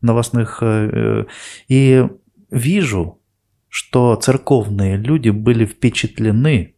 новостных, 0.00 0.58
э, 0.62 1.24
и 1.68 2.06
вижу, 2.50 3.20
что 3.68 4.16
церковные 4.16 4.96
люди 4.96 5.30
были 5.30 5.64
впечатлены, 5.64 6.74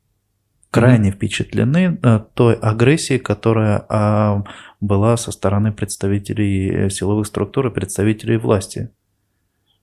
крайне 0.71 1.11
впечатлены 1.11 1.99
э, 2.03 2.21
той 2.35 2.55
агрессией, 2.55 3.19
которая 3.19 3.85
а, 3.89 4.45
была 4.81 5.17
со 5.17 5.33
стороны 5.33 5.73
представителей 5.73 6.71
э, 6.87 6.91
силовых 6.91 7.27
структур 7.27 7.67
и 7.67 7.71
представителей 7.71 8.37
власти. 8.37 8.91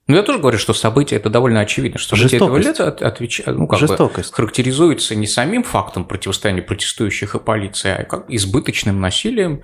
Ну, 0.06 0.16
я 0.16 0.22
тоже 0.24 0.40
говорю, 0.40 0.58
что 0.58 0.72
события 0.72 1.14
это 1.16 1.30
довольно 1.30 1.60
очевидно, 1.60 1.98
что 2.00 2.16
события 2.16 2.36
этого 2.36 2.56
Жестокость. 2.56 2.80
лета 2.80 3.06
от- 3.06 3.20
отвеча- 3.20 3.52
ну, 3.52 3.68
как 3.68 3.80
бы 3.80 3.86
Жестокость. 3.86 4.32
характеризуется 4.34 5.14
не 5.14 5.28
самим 5.28 5.62
фактом 5.62 6.04
противостояния 6.04 6.62
протестующих 6.62 7.36
и 7.36 7.38
полиции, 7.38 7.90
а 7.90 8.04
как 8.04 8.24
избыточным 8.28 9.00
насилием 9.00 9.62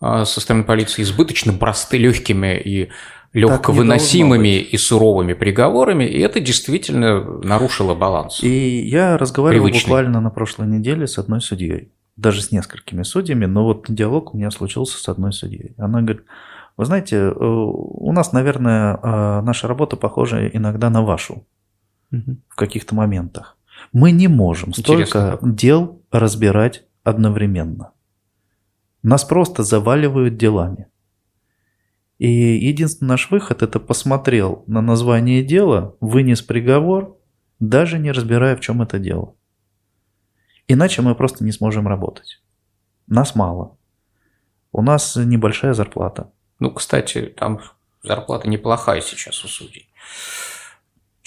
со 0.00 0.40
стороны 0.40 0.64
полиции, 0.64 1.02
избыточно 1.02 1.52
просты, 1.52 1.98
легкими 1.98 2.56
и 2.58 2.90
легко 3.32 3.72
выносимыми 3.72 4.58
и 4.58 4.76
суровыми 4.76 5.34
приговорами, 5.34 6.04
и 6.04 6.18
это 6.20 6.40
действительно 6.40 7.20
нарушило 7.42 7.94
баланс. 7.94 8.42
И 8.42 8.80
я 8.86 9.18
разговаривал 9.18 9.64
Привычный. 9.66 9.88
буквально 9.88 10.20
на 10.20 10.30
прошлой 10.30 10.66
неделе 10.66 11.06
с 11.06 11.18
одной 11.18 11.40
судьей. 11.40 11.92
Даже 12.16 12.42
с 12.42 12.50
несколькими 12.50 13.02
судьями, 13.02 13.46
но 13.46 13.64
вот 13.64 13.86
диалог 13.88 14.34
у 14.34 14.36
меня 14.38 14.50
случился 14.50 14.98
с 14.98 15.08
одной 15.08 15.32
судьей. 15.32 15.74
Она 15.78 16.00
говорит, 16.00 16.24
вы 16.76 16.84
знаете, 16.84 17.16
э, 17.16 17.32
у 17.38 18.12
нас, 18.12 18.32
наверное, 18.32 18.98
э, 19.02 19.40
наша 19.42 19.68
работа 19.68 19.96
похожа 19.96 20.48
иногда 20.48 20.90
на 20.90 21.02
вашу 21.02 21.44
Мгм. 22.10 22.42
в 22.48 22.56
каких-то 22.56 22.94
моментах. 22.94 23.56
Мы 23.92 24.10
не 24.10 24.26
можем 24.28 24.70
Интересно, 24.70 25.06
столько 25.06 25.38
дел 25.42 26.00
разбирать 26.10 26.84
одновременно. 27.04 27.90
Нас 29.02 29.24
просто 29.24 29.62
заваливают 29.62 30.36
делами. 30.36 30.88
И 32.18 32.28
единственный 32.28 33.10
наш 33.10 33.30
выход– 33.30 33.62
это 33.62 33.78
посмотрел 33.78 34.64
на 34.66 34.80
название 34.80 35.44
дела, 35.44 35.96
вынес 36.00 36.42
приговор, 36.42 37.16
даже 37.60 37.98
не 37.98 38.10
разбирая, 38.10 38.56
в 38.56 38.60
чем 38.60 38.82
это 38.82 38.98
дело. 38.98 39.36
Иначе 40.66 41.00
мы 41.00 41.14
просто 41.14 41.44
не 41.44 41.52
сможем 41.52 41.86
работать. 41.86 42.42
Нас 43.06 43.34
мало. 43.34 43.78
У 44.72 44.82
нас 44.82 45.16
небольшая 45.16 45.74
зарплата. 45.74 46.30
Ну, 46.58 46.72
кстати, 46.72 47.32
там 47.36 47.60
зарплата 48.02 48.48
неплохая 48.48 49.00
сейчас 49.00 49.44
у 49.44 49.48
судей. 49.48 49.88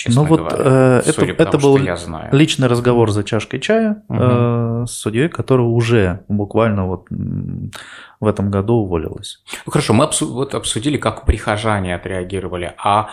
Честно 0.04 0.24
Ну 0.24 0.28
вот 0.30 0.40
говоря, 0.40 0.56
э, 0.58 1.00
это, 1.06 1.14
судя 1.14 1.34
это 1.34 1.46
тому, 1.46 1.64
был 1.64 1.78
я 1.78 1.96
знаю. 1.96 2.34
личный 2.36 2.68
разговор 2.68 3.12
за 3.12 3.24
чашкой 3.24 3.60
чая 3.60 4.02
Мгм. 4.08 4.84
э, 4.84 4.86
с 4.88 4.92
судьей, 4.94 5.30
которая 5.30 5.68
уже 5.68 6.24
буквально 6.28 6.88
вот 6.88 7.06
в 8.20 8.26
этом 8.26 8.50
году 8.50 8.74
уволилась. 8.78 9.44
Ну, 9.68 9.72
хорошо, 9.72 9.94
мы 9.94 10.06
обсу- 10.06 10.26
вот 10.26 10.56
обсудили, 10.56 10.98
как 10.98 11.26
прихожане 11.28 11.94
отреагировали, 11.96 12.74
а, 12.84 13.10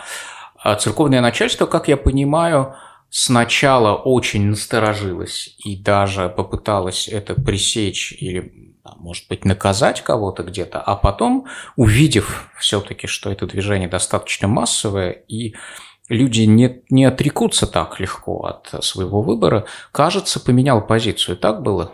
а 0.57 0.75
церковное 0.77 1.21
начальство, 1.21 1.67
как 1.67 1.87
я 1.87 1.95
понимаю, 1.95 2.73
сначала 3.11 3.93
очень 3.95 4.47
насторожилось 4.49 5.55
и 5.63 5.75
даже 5.77 6.27
попыталось 6.29 7.07
это 7.07 7.35
пресечь 7.35 8.13
или, 8.13 8.73
а, 8.83 8.95
может 8.97 9.27
быть, 9.29 9.45
наказать 9.45 10.01
кого-то 10.01 10.41
где-то, 10.41 10.79
а 10.79 10.95
потом, 10.95 11.45
увидев 11.75 12.49
все-таки, 12.57 13.05
что 13.05 13.31
это 13.31 13.45
движение 13.45 13.87
достаточно 13.89 14.47
массовое 14.47 15.11
и 15.11 15.53
люди 16.09 16.41
не, 16.41 16.81
не 16.89 17.05
отрекутся 17.05 17.67
так 17.67 17.99
легко 17.99 18.45
от 18.45 18.83
своего 18.83 19.21
выбора, 19.21 19.65
кажется, 19.91 20.39
поменял 20.39 20.85
позицию. 20.85 21.37
Так 21.37 21.61
было? 21.61 21.93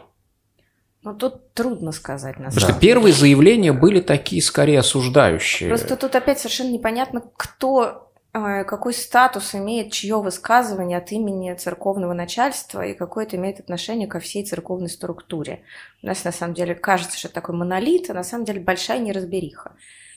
Ну, 1.05 1.13
тут 1.13 1.53
трудно 1.53 1.91
сказать, 1.91 2.39
на 2.39 2.45
Потому 2.45 2.61
самом 2.61 2.73
что 2.73 2.81
первые 2.81 3.13
заявления 3.13 3.73
были 3.73 4.01
такие 4.01 4.41
скорее 4.41 4.79
осуждающие. 4.79 5.69
Просто 5.69 5.95
тут 5.95 6.15
опять 6.15 6.39
совершенно 6.39 6.71
непонятно, 6.71 7.21
кто, 7.37 8.09
э, 8.33 8.63
какой 8.63 8.95
статус 8.95 9.53
имеет 9.53 9.91
чье 9.91 10.19
высказывание 10.19 10.97
от 10.97 11.11
имени 11.11 11.53
церковного 11.53 12.13
начальства 12.13 12.83
и 12.83 12.95
какое 12.95 13.25
это 13.25 13.35
имеет 13.35 13.59
отношение 13.59 14.07
ко 14.07 14.19
всей 14.19 14.43
церковной 14.43 14.89
структуре. 14.89 15.61
У 16.01 16.07
нас 16.07 16.23
на 16.23 16.31
самом 16.31 16.55
деле 16.55 16.73
кажется, 16.73 17.19
что 17.19 17.27
это 17.27 17.35
такой 17.35 17.53
монолит, 17.53 18.09
а 18.09 18.15
на 18.15 18.23
самом 18.23 18.45
деле 18.45 18.61
большая 18.61 18.97
неразбериха. 18.97 19.73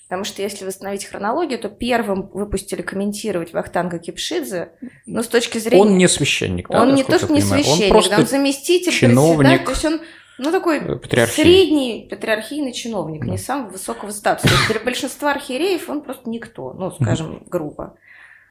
Потому 0.09 0.25
что 0.25 0.41
если 0.41 0.65
восстановить 0.65 1.05
хронологию, 1.05 1.59
то 1.59 1.69
первым 1.69 2.31
выпустили 2.33 2.81
комментировать 2.81 3.53
Вахтанга 3.53 3.99
Кипшидзе, 3.99 4.71
но 5.05 5.23
с 5.23 5.29
точки 5.29 5.59
зрения... 5.59 5.83
Он 5.83 5.99
не 5.99 6.09
священник, 6.09 6.71
да, 6.71 6.81
он 6.81 6.95
не 6.95 7.05
то, 7.05 7.19
что 7.19 7.31
не 7.31 7.41
понимаю? 7.43 7.63
священник, 7.63 7.85
он 7.85 7.91
просто 7.91 8.17
он 8.21 8.27
заместитель 8.27 8.91
чиновник, 8.91 9.37
председателя, 9.39 9.65
то 9.67 9.71
есть 9.73 9.85
он 9.85 10.01
ну, 10.39 10.51
такой 10.51 10.81
патриархии. 10.81 11.43
средний 11.43 12.07
патриархийный 12.09 12.73
чиновник, 12.73 13.27
Да. 13.27 13.33
не 13.33 13.37
самого 13.37 13.69
высокого 13.71 14.11
статуса. 14.11 14.55
Для 14.71 14.81
большинства 14.81 15.33
архиереев 15.33 15.91
он 15.91 16.01
просто 16.01 16.31
никто, 16.31 16.73
ну, 16.73 16.91
скажем, 16.91 17.43
грубо. 17.47 17.99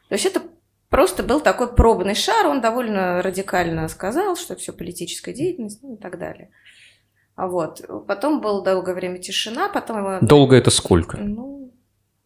То 0.10 0.14
есть 0.14 0.28
это 0.28 0.44
просто 0.90 1.24
был 1.24 1.40
такой 1.40 1.74
пробный 1.74 2.14
шар, 2.14 2.46
он 2.46 2.62
довольно 2.62 3.24
радикально 3.24 3.88
сказал, 3.88 4.36
что 4.36 4.56
все 4.56 4.74
политическая 4.74 5.34
деятельность, 5.34 5.82
ну 5.82 5.96
и 5.96 5.98
так 5.98 6.20
далее. 6.20 6.52
А 7.38 7.48
вот. 7.48 7.82
Потом 8.08 8.42
было 8.42 8.64
долгое 8.64 8.96
время 8.96 9.20
тишина, 9.20 9.70
потом 9.70 10.00
его... 10.00 10.18
Долго 10.22 10.56
это 10.56 10.72
сколько? 10.72 11.18
Ну, 11.18 11.72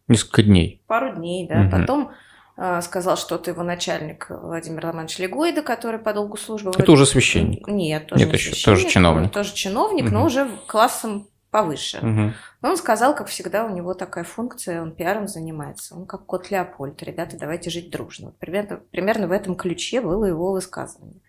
Несколько 0.08 0.42
дней. 0.42 0.82
пару 0.86 1.14
дней, 1.14 1.46
да. 1.46 1.56
Мгм. 1.60 1.70
Потом 1.70 2.10
а, 2.56 2.80
сказал 2.80 3.16
что-то 3.18 3.50
его 3.50 3.62
начальник 3.62 4.26
Владимир 4.30 4.82
Романович 4.82 5.18
Легойда, 5.18 5.62
который 5.62 6.00
по 6.00 6.14
долгу 6.14 6.38
службы... 6.38 6.72
Это 6.76 6.90
уже 6.90 7.04
священник. 7.04 7.68
Нет, 7.68 8.06
тоже 8.06 8.24
Нет, 8.24 8.32
не 8.32 8.38
еще, 8.38 8.50
священник, 8.50 8.78
тоже 8.78 8.88
чиновник. 8.88 9.32
Тоже 9.32 9.54
чиновник, 9.54 10.04
Мгм. 10.06 10.14
но 10.14 10.24
уже 10.24 10.48
классом 10.66 11.28
повыше. 11.50 11.98
Мгм. 12.00 12.32
Но 12.62 12.70
он 12.70 12.76
сказал, 12.78 13.14
как 13.14 13.28
всегда, 13.28 13.66
у 13.66 13.74
него 13.74 13.92
такая 13.92 14.24
функция, 14.24 14.80
он 14.80 14.92
пиаром 14.92 15.28
занимается. 15.28 15.94
Он 15.94 16.06
как 16.06 16.24
кот 16.24 16.50
Леопольд. 16.50 17.02
Ребята, 17.02 17.36
давайте 17.38 17.68
жить 17.68 17.90
дружно. 17.90 18.28
Вот 18.28 18.38
примерно, 18.38 18.80
примерно 18.90 19.26
в 19.28 19.32
этом 19.32 19.56
ключе 19.56 20.00
было 20.00 20.24
его 20.24 20.52
высказывание. 20.52 21.20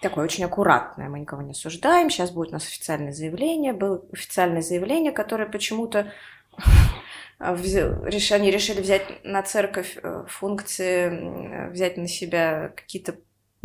Такое 0.00 0.24
очень 0.24 0.44
аккуратное, 0.44 1.08
мы 1.08 1.20
никого 1.20 1.42
не 1.42 1.50
осуждаем. 1.50 2.08
Сейчас 2.08 2.30
будет 2.30 2.50
у 2.50 2.52
нас 2.52 2.66
официальное 2.66 3.12
заявление. 3.12 3.72
Было 3.74 4.02
официальное 4.12 4.62
заявление, 4.62 5.12
которое 5.12 5.46
почему-то 5.46 6.10
реш- 7.38 8.32
они 8.32 8.50
решили 8.50 8.80
взять 8.80 9.24
на 9.24 9.42
церковь 9.42 9.96
э, 10.02 10.24
функции, 10.28 11.06
м, 11.06 11.72
взять 11.72 11.96
на 11.96 12.08
себя 12.08 12.72
какие-то 12.74 13.16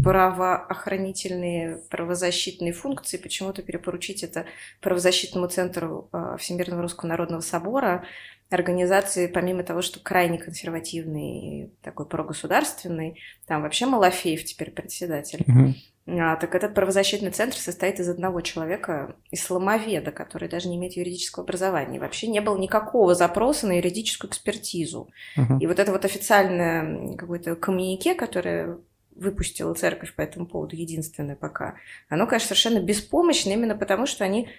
правоохранительные, 0.03 1.77
правозащитные 1.89 2.73
функции, 2.73 3.17
почему-то 3.17 3.61
перепоручить 3.61 4.23
это 4.23 4.45
правозащитному 4.81 5.47
центру 5.47 6.09
э, 6.11 6.35
Всемирного 6.37 6.81
Русского 6.81 7.09
Народного 7.09 7.41
Собора, 7.41 8.03
организации, 8.49 9.27
помимо 9.27 9.63
того, 9.63 9.81
что 9.81 9.99
крайне 9.99 10.37
консервативный 10.37 11.39
и 11.39 11.67
такой 11.81 12.05
прогосударственный, 12.05 13.19
там 13.47 13.63
вообще 13.63 13.85
Малафеев 13.85 14.43
теперь 14.43 14.71
председатель. 14.71 15.43
Мгм. 15.47 15.75
А, 16.07 16.35
так 16.35 16.53
этот 16.53 16.75
правозащитный 16.75 17.31
центр 17.31 17.57
состоит 17.57 17.99
из 17.99 18.07
одного 18.07 18.41
человека, 18.41 19.15
исламоведа, 19.31 20.11
который 20.11 20.47
даже 20.47 20.69
не 20.69 20.75
имеет 20.75 20.93
юридического 20.93 21.43
образования. 21.43 21.97
И 21.97 21.99
вообще 21.99 22.27
не 22.27 22.41
было 22.41 22.57
никакого 22.57 23.15
запроса 23.15 23.65
на 23.65 23.77
юридическую 23.77 24.29
экспертизу. 24.29 25.09
Мгм. 25.35 25.57
И 25.57 25.67
вот 25.67 25.79
это 25.79 25.91
вот 25.91 26.05
официальное 26.05 27.15
какое-то 27.17 27.55
коммунике, 27.55 28.13
которое 28.13 28.77
выпустила 29.15 29.73
церковь 29.73 30.13
по 30.13 30.21
этому 30.21 30.45
поводу, 30.45 30.75
единственное 30.75 31.35
пока, 31.35 31.75
оно, 32.09 32.27
конечно, 32.27 32.49
совершенно 32.49 32.79
беспомощно 32.79 33.51
именно 33.51 33.75
потому, 33.75 34.05
что 34.05 34.23
они 34.25 34.49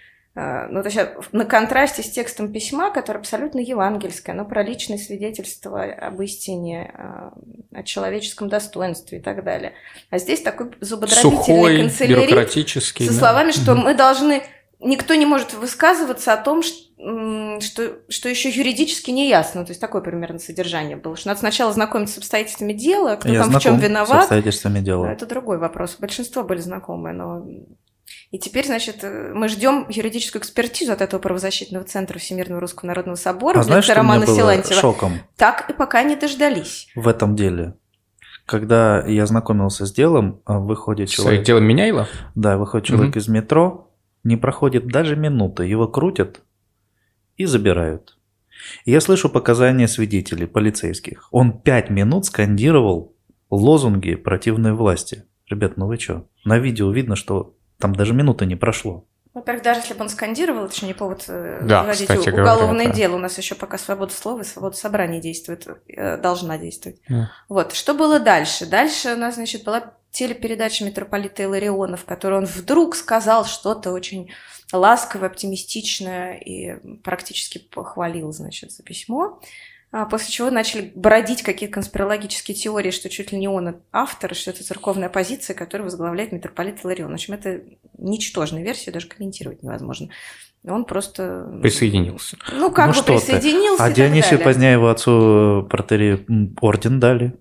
ну, 0.69 0.83
то 0.83 0.89
есть 0.89 0.99
на 1.31 1.45
контрасте 1.45 2.03
с 2.03 2.11
текстом 2.11 2.51
письма, 2.53 2.91
которое 2.91 3.17
абсолютно 3.19 3.59
евангельское, 3.59 4.33
оно 4.35 4.45
про 4.45 4.61
личное 4.61 4.99
свидетельство 4.99 5.83
об 5.83 6.21
истине, 6.21 6.93
э, 6.93 7.29
о 7.79 7.83
человеческом 7.83 8.47
достоинстве 8.47 9.17
и 9.17 9.21
так 9.21 9.43
далее. 9.43 9.73
А 10.11 10.19
здесь 10.19 10.41
такой 10.43 10.71
зубодробительный 10.79 11.89
Сухой, 11.89 12.07
бюрократический. 12.07 13.07
со 13.07 13.13
да. 13.13 13.17
словами, 13.19 13.51
что 13.51 13.73
Мгм. 13.73 13.83
мы 13.85 13.95
должны... 13.95 14.43
Никто 14.79 15.15
не 15.15 15.25
может 15.25 15.55
высказываться 15.55 16.33
о 16.33 16.37
том, 16.37 16.61
м, 16.99 17.59
что, 17.61 17.93
что 18.09 18.29
еще 18.29 18.49
юридически 18.49 19.09
не 19.09 19.27
ясно. 19.27 19.65
То 19.65 19.71
есть 19.71 19.81
такое 19.81 20.03
примерно 20.03 20.37
содержание 20.37 20.97
было. 20.97 21.15
Что 21.17 21.29
надо 21.29 21.39
сначала 21.39 21.73
знакомиться 21.73 22.13
с 22.13 22.17
обстоятельствами 22.19 22.73
дела, 22.73 23.15
кто 23.15 23.29
Я 23.29 23.41
там 23.41 23.53
в 23.53 23.59
чем 23.59 23.79
с 23.79 23.83
виноват. 23.83 24.19
обстоятельствами 24.19 24.81
дела. 24.81 25.07
Это 25.07 25.25
другой 25.25 25.57
вопрос. 25.57 25.95
Большинство 25.99 26.43
были 26.43 26.59
знакомы, 26.59 27.11
но... 27.11 27.43
И 28.31 28.39
теперь, 28.39 28.65
значит, 28.65 29.03
э, 29.03 29.31
мы 29.33 29.47
ждем 29.47 29.85
юридическую 29.89 30.41
экспертизу 30.41 30.91
от 30.91 31.01
этого 31.01 31.19
правозащитного 31.21 31.85
центра 31.85 32.19
Всемирного 32.19 32.59
Русского 32.59 32.87
Народного 32.89 33.15
Собора 33.15 33.59
А 33.59 33.63
знаешь, 33.63 33.85
что 33.85 33.93
мне 33.93 34.01
Романа 34.01 34.25
было 34.25 34.35
Силантьева. 34.35 34.81
шоком 34.81 35.13
Так 35.37 35.69
и 35.69 35.73
пока 35.73 36.03
не 36.03 36.15
дождались. 36.15 36.87
в 36.95 37.07
этом 37.07 37.35
деле? 37.35 37.75
Когда 38.45 39.05
я 39.05 39.25
знакомился 39.25 39.85
с 39.85 39.93
делом, 39.93 40.41
а, 40.45 40.59
выходит 40.59 41.09
С 41.09 41.13
человек... 41.13 41.43
делом 41.45 41.63
Меняйла? 41.65 42.07
Да, 42.35 42.57
выходит 42.57 42.87
человек 42.87 43.09
Мгм. 43.11 43.19
из 43.19 43.27
метро, 43.27 43.91
не 44.23 44.35
проходит 44.37 44.87
даже 44.87 45.15
минуты, 45.15 45.65
его 45.65 45.87
крутят 45.87 46.41
и 47.37 47.45
забирают. 47.45 48.17
Я 48.85 49.01
слышу 49.01 49.29
показания 49.29 49.87
свидетелей, 49.87 50.47
полицейских. 50.47 51.27
Он 51.31 51.51
пять 51.59 51.89
минут 51.89 52.25
скандировал 52.25 53.15
лозунги 53.49 54.15
противной 54.15 54.73
власти. 54.73 55.25
Ребят, 55.49 55.77
ну 55.77 55.87
вы 55.87 55.97
что? 55.97 56.27
На 56.43 56.57
видео 56.57 56.91
видно, 56.91 57.15
что 57.15 57.53
там 57.79 57.95
даже 57.95 58.13
минуты 58.13 58.45
не 58.45 58.55
прошло. 58.55 59.05
Во-первых, 59.33 59.63
даже 59.63 59.81
если 59.81 59.93
бы 59.93 60.01
он 60.01 60.09
скандировал, 60.09 60.65
это 60.65 60.73
еще 60.73 60.87
не 60.87 60.95
повод 60.95 61.25
э, 61.27 61.59
Да, 61.61 61.81
заводить 61.81 62.07
кстати 62.07 62.29
уголовное 62.29 62.85
говоря, 62.85 62.89
да. 62.89 62.95
дело. 62.95 63.15
У 63.17 63.19
нас 63.19 63.37
еще 63.37 63.53
пока 63.53 63.77
свобода 63.77 64.11
слова 64.11 64.41
и 64.41 64.43
свобода 64.43 64.75
собрания 64.75 65.21
действует, 65.21 65.67
э, 65.87 66.17
должна 66.17 66.57
действовать. 66.57 66.99
Да. 67.07 67.31
Вот, 67.47 67.73
что 67.73 67.93
было 67.93 68.19
дальше? 68.19 68.65
Дальше 68.65 69.13
у 69.13 69.15
нас, 69.15 69.35
значит, 69.35 69.63
была 69.63 69.93
телепередача 70.09 70.85
митрополита 70.85 71.43
Илариона, 71.43 71.97
в 71.97 72.05
которой 72.05 72.39
он 72.39 72.45
вдруг 72.45 72.95
сказал 72.95 73.45
что-то 73.45 73.91
очень 73.91 74.31
ласковое, 74.73 75.29
оптимистичное 75.29 76.33
и 76.37 76.97
практически 77.03 77.59
похвалил, 77.59 78.31
значит, 78.31 78.71
за 78.71 78.81
письмо. 78.81 79.39
А 79.91 80.05
После 80.05 80.31
чего 80.31 80.51
начали 80.51 80.91
бродить 80.95 81.43
какие-то 81.43 81.75
конспирологические 81.75 82.55
теории, 82.55 82.91
что 82.91 83.09
чуть 83.09 83.31
ли 83.31 83.37
не 83.39 83.47
он 83.47 83.77
автор, 83.91 84.35
что 84.35 84.51
это 84.51 84.63
церковная 84.63 85.07
позиция, 85.09 85.53
которую 85.53 85.85
возглавляет 85.85 86.33
митрополит 86.33 86.83
Иларион. 86.83 87.11
В 87.11 87.13
общем, 87.13 87.35
это 87.35 87.61
ничтожная 87.97 88.63
версия, 88.63 88.91
даже 88.91 89.07
комментировать 89.07 89.63
невозможно. 89.63 90.09
Он 90.65 90.83
просто... 90.83 91.47
Присоединился. 91.61 92.37
Ну, 92.51 92.69
как 92.71 92.87
Ну 92.87 92.91
бы 92.91 92.97
что 92.97 93.05
ты. 93.05 93.13
присоединился 93.13 93.83
А 93.83 93.91
Дионисию 93.91 94.31
далее. 94.31 94.45
Поздняеву 94.45 94.87
отцу 94.87 95.65
протери 95.69 96.25
орден 96.59 96.99
дали. 96.99 97.33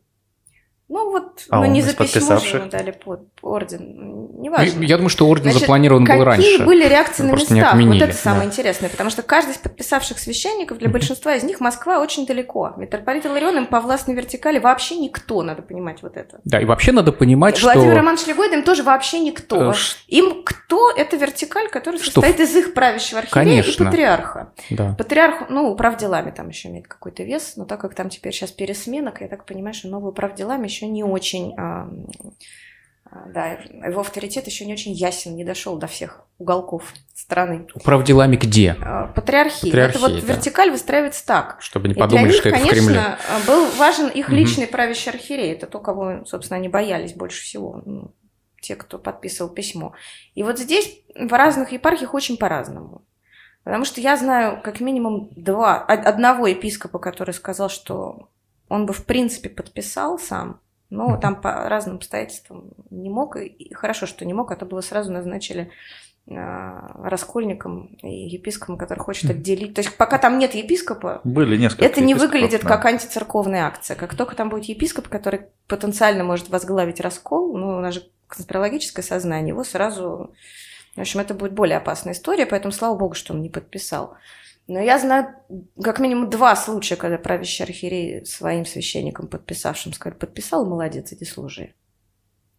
Ну, 0.97 1.11
вот, 1.11 1.45
А 1.51 1.57
ну, 1.57 1.67
он 1.67 1.73
не 1.75 1.83
за 1.83 1.95
письмо 1.95 2.39
же 2.39 2.57
ему 2.57 2.71
дали 2.71 2.91
под, 2.91 3.21
орден. 3.43 4.41
Неважно. 4.41 4.83
Я 4.83 4.97
думаю, 4.97 5.11
что 5.11 5.29
орден 5.29 5.45
Значит, 5.51 5.61
запланирован 5.61 6.05
был 6.05 6.09
Какие 6.09 6.25
раньше. 6.25 6.65
были 6.65 6.89
реакции 6.89 7.23
на 7.23 7.33
местах? 7.33 7.73
отменили, 7.73 8.01
вот 8.01 8.09
это 8.09 8.17
самое 8.19 8.45
да. 8.45 8.47
интересное, 8.49 8.89
потому 8.89 9.11
что 9.11 9.21
каждый 9.23 9.51
из 9.51 9.59
подписавших 9.59 10.19
священников, 10.19 10.79
для 10.79 10.89
большинства 10.89 11.35
из 11.35 11.43
них 11.43 11.61
Москва 11.61 12.01
очень 12.01 12.25
далеко. 12.25 12.73
Митрополит 12.79 13.27
Иларион 13.27 13.59
им 13.59 13.67
по 13.67 13.81
властной 13.83 14.15
вертикали 14.15 14.59
вообще 14.59 14.97
никто, 14.97 15.43
надо 15.43 15.61
понимать 15.61 16.03
вот 16.03 16.17
это. 16.17 16.41
Да, 16.45 16.63
и 16.63 16.65
вообще 16.65 16.93
надо 16.93 17.13
понимать, 17.13 17.61
Владимир 17.63 17.89
что... 17.89 17.97
Романович 17.99 18.27
Легойда 18.29 18.55
им 18.57 18.63
тоже 18.63 18.83
вообще 18.83 19.21
никто. 19.21 19.71
э, 19.71 19.75
ш- 19.75 19.99
Им 20.09 20.45
кто? 20.45 20.91
Это 20.91 21.17
вертикаль, 21.17 21.69
которая 21.69 22.01
Что 22.01 22.23
состоит 22.23 22.41
из 22.41 22.57
их 22.57 22.73
правящего 22.73 23.21
архиерея 23.21 23.59
и 23.59 23.63
Конечно. 23.63 23.85
патриарха. 23.85 24.53
Да. 24.71 24.95
Патриарх, 24.97 25.51
ну, 25.51 25.71
управ 25.71 25.99
делами 25.99 26.31
там 26.31 26.49
еще 26.49 26.69
имеет 26.69 26.89
какой-то 26.89 27.23
вес, 27.23 27.53
но 27.57 27.67
так 27.67 27.83
как 27.83 27.95
там 27.95 28.09
теперь 28.09 28.33
сейчас 28.33 28.51
пересменок, 28.51 29.21
я 29.21 29.29
так 29.29 29.45
понимаю, 29.45 29.75
что 29.75 29.89
новый 29.89 30.11
управ 30.11 30.35
делами 30.35 30.65
еще 30.67 30.86
не 30.87 31.05
очень, 31.05 31.55
а, 31.59 31.89
а, 33.05 33.27
да, 33.29 33.49
его 33.87 34.01
авторитет 34.01 34.47
еще 34.47 34.65
не 34.67 34.73
очень 34.73 34.93
ясен, 34.93 35.37
не 35.37 35.45
дошел 35.45 35.77
до 35.77 35.87
всех 35.87 36.23
уголков 36.39 36.93
страны. 37.15 37.67
Управ 37.75 38.05
делами 38.05 38.37
где? 38.37 38.77
А, 38.81 39.07
Патриархия. 39.09 39.71
Патриархия, 39.71 39.89
Это 39.89 39.99
вот 39.99 40.13
да. 40.27 40.35
вертикаль 40.35 40.71
выстраивается 40.71 41.27
так. 41.27 41.57
Чтобы 41.61 41.89
не 41.89 41.95
И 41.95 41.99
подумали, 41.99 42.29
них, 42.29 42.37
что 42.37 42.49
это 42.49 42.59
в 42.59 42.61
конечно, 42.63 42.85
Кремле. 42.85 43.17
был 43.47 43.67
важен 43.77 44.09
их 44.09 44.29
личный 44.31 44.67
правящий 44.67 45.11
архиерей. 45.13 45.53
Это 45.53 45.67
то, 45.67 45.79
кого, 45.79 46.25
собственно, 46.25 46.59
они 46.59 46.69
боялись 46.69 47.15
больше 47.15 47.43
всего. 47.43 47.83
ну, 47.85 48.11
те, 48.61 48.75
кто 48.75 48.99
подписывал 48.99 49.51
письмо. 49.51 49.93
И 50.35 50.43
вот 50.43 50.59
здесь 50.59 50.99
в 51.15 51.33
разных 51.33 51.71
епархиях 51.73 52.15
очень 52.15 52.37
по-разному. 52.37 53.03
Потому 53.63 53.85
что 53.85 54.01
я 54.01 54.17
знаю 54.17 54.61
как 54.63 54.81
минимум 54.81 55.29
два, 55.37 55.85
од- 55.89 56.05
одного 56.07 56.49
епископа, 56.49 56.99
который 56.99 57.33
сказал, 57.33 57.69
что 57.69 58.29
он 58.69 58.87
бы 58.87 58.93
в 58.93 59.05
принципе 59.05 59.49
подписал 59.51 60.19
сам, 60.19 60.61
но 60.91 61.17
там 61.17 61.41
по 61.41 61.69
разным 61.69 61.97
обстоятельствам 61.97 62.71
не 62.91 63.11
мог. 63.11 63.37
И- 63.37 63.73
хорошо, 63.75 64.07
что 64.07 64.25
не 64.25 64.35
мог, 64.35 64.51
а 64.51 64.57
то 64.57 64.67
было 64.67 64.81
сразу 64.81 65.13
назначили 65.13 65.71
а, 66.29 66.91
раскольником 67.05 67.97
и 68.03 68.27
епископом, 68.27 68.77
который 68.77 68.99
хочет 68.99 69.25
Мгм. 69.31 69.33
отделить. 69.39 69.75
То 69.75 69.83
есть 69.83 69.97
пока 69.97 70.19
там 70.19 70.39
нет 70.39 70.55
епископа, 70.55 71.21
Были 71.23 71.57
несколько 71.57 71.85
это 71.85 72.01
не 72.01 72.15
выглядит 72.15 72.63
да. 72.63 72.69
как 72.69 72.85
антицерковная 72.85 73.65
акция. 73.65 73.95
Как 73.95 74.17
только 74.17 74.35
там 74.35 74.49
будет 74.49 74.65
епископ, 74.65 75.09
который 75.09 75.43
потенциально 75.69 76.25
может 76.25 76.49
возглавить 76.49 77.01
раскол, 77.01 77.57
ну, 77.57 77.77
у 77.77 77.81
нас 77.81 77.95
же 77.95 78.11
конспирологическое 78.27 79.05
сознание, 79.05 79.51
его 79.51 79.63
сразу... 79.63 80.35
В 80.97 81.01
общем, 81.01 81.21
это 81.21 81.33
будет 81.33 81.53
более 81.53 81.77
опасная 81.77 82.13
история, 82.15 82.47
поэтому 82.47 82.73
слава 82.73 82.97
богу, 82.97 83.15
что 83.15 83.33
он 83.33 83.43
не 83.43 83.51
подписал. 83.51 84.17
Но 84.69 84.81
я 84.81 84.99
знаю 84.99 85.29
как 85.83 86.01
минимум 86.01 86.29
два 86.29 86.57
случая, 86.57 86.97
когда 86.97 87.19
правящий 87.19 87.65
архиерей 87.65 88.27
своим 88.27 88.67
священникам, 88.67 89.29
подписавшим, 89.29 89.93
сказали, 89.93 90.19
подписал, 90.19 90.67
молодец, 90.67 91.13
иди 91.13 91.25
служи. 91.25 91.75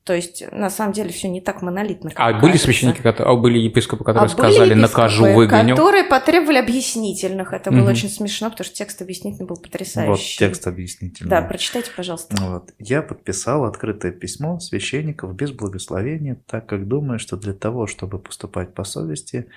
То 0.06 0.14
есть, 0.14 0.42
на 0.54 0.70
самом 0.70 0.94
деле, 0.94 1.10
все 1.10 1.28
не 1.28 1.42
так 1.42 1.62
монолитно, 1.62 2.12
как 2.12 2.20
А 2.22 2.32
были 2.32 2.52
кажется. 2.54 2.64
священники, 2.68 3.02
которые, 3.02 3.34
а 3.34 3.36
были 3.36 3.60
епископы, 3.60 4.06
которые 4.06 4.22
А 4.32 4.34
были 4.34 4.38
сказали, 4.38 4.70
епископы, 4.70 4.82
накажу, 4.82 5.26
выгоню? 5.34 5.76
Которые 5.76 6.06
потребовали 6.06 6.60
объяснительных. 6.60 7.52
Это 7.52 7.72
было 7.72 7.82
Мгм. 7.82 7.90
очень 7.90 8.08
смешно, 8.10 8.50
потому 8.50 8.64
что 8.64 8.74
текст 8.74 9.02
объяснительный 9.02 9.46
был 9.46 9.58
Вот 9.58 9.64
потрясающий. 9.66 10.38
текст 10.40 10.66
объяснительный. 10.66 11.30
Да, 11.30 11.42
прочитайте, 11.42 11.92
пожалуйста. 11.94 12.38
Вот. 12.42 12.74
Я 12.80 13.02
подписал 13.02 13.66
открытое 13.66 14.14
письмо 14.14 14.62
священников 14.62 15.36
без 15.36 15.52
благословения, 15.52 16.38
так 16.48 16.66
как 16.68 16.88
думаю, 16.88 17.20
что 17.20 17.36
для 17.36 17.52
того, 17.52 17.86
чтобы 17.86 18.18
поступать 18.18 18.74
по 18.74 18.86
совести, 18.86 19.48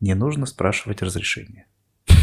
не 0.00 0.14
нужно 0.14 0.46
спрашивать 0.46 1.02
разрешения. 1.02 1.66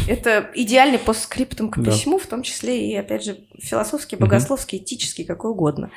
Это 0.08 0.50
идеальный 0.54 1.00
постскриптум 1.00 1.70
к 1.70 1.78
Да. 1.78 1.92
письму, 1.92 2.18
в 2.18 2.26
том 2.28 2.42
числе 2.44 2.90
и, 2.92 2.96
опять 2.96 3.24
же, 3.24 3.38
философский, 3.60 4.16
богословский, 4.16 4.78
этический, 4.80 5.26
какой 5.26 5.52
угодно. 5.52 5.92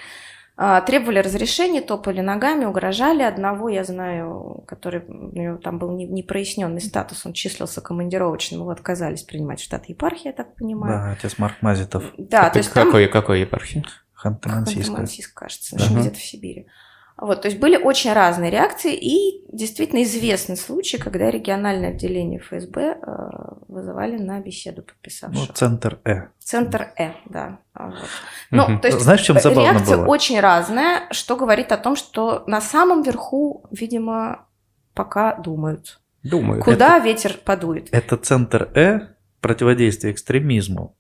А, 0.62 0.82
Требовали 0.82 1.20
разрешения, 1.20 1.80
топали 1.80 2.20
ногами, 2.20 2.66
угрожали. 2.66 3.22
Одного 3.22 3.70
я 3.70 3.82
знаю, 3.82 4.62
который 4.66 5.00
у 5.08 5.34
него 5.34 5.56
там 5.56 5.78
был 5.78 5.96
не- 5.96 6.06
непроясненный 6.06 6.82
статус, 6.82 7.24
он 7.24 7.32
числился 7.32 7.80
командировочным, 7.80 8.60
его 8.60 8.70
отказались 8.70 9.22
принимать 9.22 9.60
в 9.60 9.64
штат 9.64 9.86
епархии, 9.88 10.26
я 10.26 10.32
так 10.34 10.54
понимаю. 10.56 10.92
Да, 10.92 11.12
отец 11.12 11.38
Марк 11.38 11.56
Мазитов, 11.62 12.04
Да, 12.18 12.42
Это 12.42 12.52
то 12.52 12.58
есть 12.58 12.72
там 12.74 12.84
какой, 12.86 13.06
какой 13.08 13.40
епархии? 13.40 13.84
Ханты-Мансийская. 14.22 14.84
Ханты-Мансийск, 14.84 15.32
кажется, 15.34 15.76
Ага. 15.80 16.00
где-то 16.00 16.18
в 16.18 16.22
Сибири. 16.22 16.66
Вот, 17.20 17.42
то 17.42 17.48
есть 17.48 17.60
были 17.60 17.76
очень 17.76 18.12
разные 18.14 18.50
реакции, 18.50 18.94
и 18.94 19.44
действительно 19.52 20.02
известны 20.04 20.56
случаи, 20.56 20.96
когда 20.96 21.30
региональное 21.30 21.90
отделение 21.90 22.40
ФСБ 22.40 22.80
э, 22.80 22.96
вызывали 23.68 24.16
на 24.16 24.40
беседу 24.40 24.82
подписавших. 24.82 25.48
Ну, 25.48 25.54
центр 25.54 25.98
Э. 26.04 26.28
Центр 26.38 26.92
Э, 26.98 27.10
да. 27.26 27.58
Вот. 27.74 27.94
Ну, 28.50 28.78
то 28.80 28.88
есть 28.88 29.00
Знаешь, 29.00 29.20
чем 29.20 29.38
забавно 29.38 29.60
реакция 29.72 29.98
было? 29.98 30.06
очень 30.06 30.40
разная, 30.40 31.08
что 31.10 31.36
говорит 31.36 31.72
о 31.72 31.76
том, 31.76 31.94
что 31.94 32.42
на 32.46 32.60
самом 32.60 33.02
верху, 33.02 33.66
видимо, 33.70 34.46
пока 34.94 35.34
думают, 35.34 36.00
Думаю. 36.22 36.62
куда 36.62 36.98
ветер 37.00 37.34
подует. 37.44 37.88
Это 37.92 38.16
центр 38.16 38.70
Э 38.74 39.08
противодействия 39.40 40.12
экстремизму. 40.12 40.96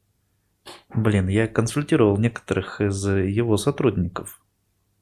Блин, 0.94 1.28
я 1.28 1.46
консультировал 1.48 2.16
некоторых 2.18 2.80
из 2.80 3.06
его 3.06 3.56
сотрудников. 3.56 4.39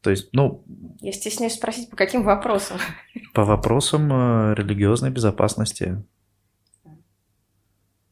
То 0.00 0.10
есть, 0.10 0.28
ну, 0.32 0.64
Я 1.00 1.12
стесняюсь 1.12 1.54
спросить, 1.54 1.90
по 1.90 1.96
каким 1.96 2.22
вопросам? 2.22 2.78
по 3.34 3.44
вопросам 3.44 4.10
э, 4.12 4.54
религиозной 4.54 5.10
безопасности. 5.10 6.04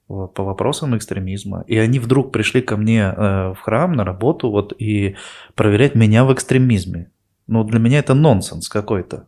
Вот, 0.09 0.34
по 0.34 0.45
вопросам 0.45 0.97
экстремизма. 0.97 1.64
И 1.66 1.76
они 1.76 1.99
вдруг 1.99 2.30
пришли 2.32 2.62
ко 2.62 2.76
мне 2.76 3.01
э, 3.03 3.53
в 3.55 3.59
храм 3.61 3.93
на 3.93 4.05
работу 4.05 4.51
вот, 4.51 4.72
и 4.78 5.16
проверять 5.55 5.95
меня 5.97 6.24
в 6.24 6.32
экстремизме. 6.32 7.11
Ну, 7.49 7.64
для 7.64 7.80
меня 7.80 7.99
это 7.99 8.14
нонсенс 8.14 8.68
какой-то. 8.68 9.26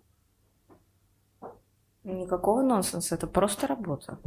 Никакого 2.05 2.63
нонсенса, 2.63 3.17
это 3.17 3.27
просто 3.27 3.67
работа. 3.67 4.19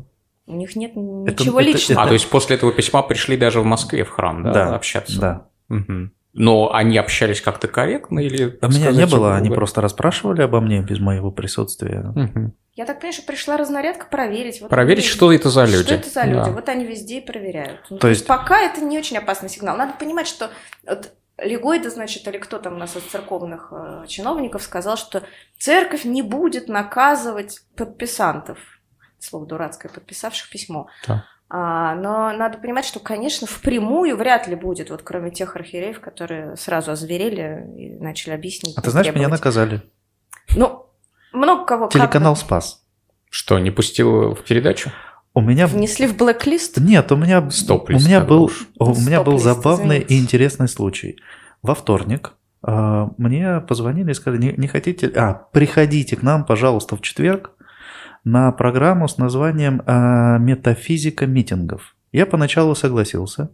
У 0.45 0.55
них 0.55 0.75
нет 0.75 0.91
Это- 0.91 0.99
ничего 1.43 1.61
это- 1.61 1.69
личного. 1.71 2.03
А, 2.03 2.07
то 2.07 2.13
есть 2.13 2.29
после 2.29 2.57
этого 2.57 2.73
письма 2.73 3.01
пришли 3.01 3.37
даже 3.37 3.61
в 3.61 3.65
Москве 3.65 4.03
в 4.03 4.09
храм, 4.09 4.43
да, 4.43 4.51
Да, 4.53 4.75
общаться? 4.75 5.19
Да. 5.19 5.47
Мгм. 5.69 6.11
Но 6.33 6.73
они 6.73 6.97
общались 6.97 7.41
как-то 7.41 7.67
корректно 7.67 8.19
или... 8.19 8.57
А 8.61 8.67
меня 8.67 8.91
не 8.91 9.05
было, 9.05 9.35
они 9.35 9.49
просто 9.49 9.81
расспрашивали 9.81 10.41
обо 10.41 10.61
мне 10.61 10.81
без 10.81 10.99
моего 10.99 11.31
присутствия. 11.31 12.01
Мгм. 12.15 12.53
Я 12.73 12.85
так 12.85 12.99
понимаю, 12.99 13.13
что 13.13 13.25
пришла 13.25 13.57
разнарядка 13.57 14.05
проверить. 14.05 14.61
Вот 14.61 14.69
Проверить, 14.69 15.03
они- 15.03 15.11
что 15.11 15.33
это 15.33 15.49
за 15.49 15.65
люди. 15.65 15.83
Что 15.83 15.95
это 15.95 16.09
за 16.09 16.23
люди? 16.23 16.45
Да. 16.45 16.51
Вот 16.51 16.69
они 16.69 16.85
везде 16.85 17.17
и 17.19 17.25
проверяют. 17.25 17.81
Ну, 17.89 17.97
То 17.97 18.03
то, 18.03 18.07
есть... 18.07 18.21
есть- 18.21 18.27
пока 18.27 18.61
это 18.61 18.81
не 18.81 18.97
очень 18.97 19.17
опасный 19.17 19.49
сигнал. 19.49 19.75
Надо 19.75 19.93
понимать, 19.99 20.27
что 20.27 20.49
вот 20.87 21.11
Легойда, 21.37 21.89
значит, 21.89 22.27
или 22.27 22.37
кто 22.37 22.59
там 22.59 22.75
у 22.75 22.77
нас 22.77 22.95
из 22.95 23.03
церковных 23.03 23.69
э, 23.71 24.05
чиновников 24.07 24.61
сказал, 24.61 24.95
что 24.95 25.23
церковь 25.57 26.05
не 26.05 26.21
будет 26.21 26.67
наказывать 26.67 27.61
подписантов. 27.75 28.59
Слово 29.17 29.47
дурацкое, 29.47 29.91
подписавших 29.91 30.49
письмо. 30.49 30.87
Да. 31.07 31.25
А, 31.53 31.95
но 31.95 32.31
надо 32.31 32.59
понимать, 32.59 32.85
что, 32.85 33.01
конечно, 33.01 33.45
впрямую 33.45 34.15
вряд 34.15 34.47
ли 34.47 34.55
будет, 34.55 34.89
вот 34.89 35.01
кроме 35.01 35.31
тех 35.31 35.53
архиереев, 35.57 35.99
которые 35.99 36.55
сразу 36.55 36.91
озверели 36.91 37.67
и 37.77 37.99
начали 37.99 38.33
объяснить. 38.33 38.77
А 38.77 38.81
ты 38.81 38.89
знаешь, 38.89 39.07
меня 39.07 39.15
требовать. 39.15 39.39
наказали. 39.39 39.81
Ну, 40.55 40.85
много 41.33 41.65
кого 41.65 41.85
как 41.87 41.93
Телеканал 41.93 42.37
«Спас». 42.37 42.85
Что, 43.29 43.59
не 43.59 43.69
пустил 43.69 44.33
в 44.33 44.43
передачу? 44.45 44.91
У 45.33 45.41
меня... 45.41 45.67
внесли 45.67 46.07
в 46.07 46.15
блэк-лист. 46.15 46.77
Нет, 46.77 47.11
у 47.11 47.17
меня, 47.17 47.49
Стоп-лист 47.49 48.05
у 48.05 48.07
меня 48.07 48.21
был, 48.21 48.43
уж. 48.43 48.69
у 48.79 48.95
меня 48.95 49.21
был 49.21 49.37
забавный 49.37 49.97
извините. 49.97 50.13
и 50.13 50.19
интересный 50.19 50.67
случай. 50.69 51.19
Во 51.61 51.75
вторник 51.75 52.31
а, 52.61 53.09
мне 53.17 53.59
позвонили 53.59 54.11
и 54.11 54.13
сказали, 54.13 54.41
не, 54.41 54.53
не 54.53 54.67
хотите... 54.69 55.07
А, 55.17 55.33
приходите 55.51 56.15
к 56.15 56.23
нам, 56.23 56.45
пожалуйста, 56.45 56.95
в 56.95 57.01
четверг 57.01 57.51
на 58.23 58.51
программу 58.51 59.07
с 59.07 59.17
названием 59.17 59.81
а, 59.85 60.37
«Метафизика 60.37 61.25
митингов». 61.25 61.95
Я 62.11 62.25
поначалу 62.25 62.75
согласился. 62.75 63.49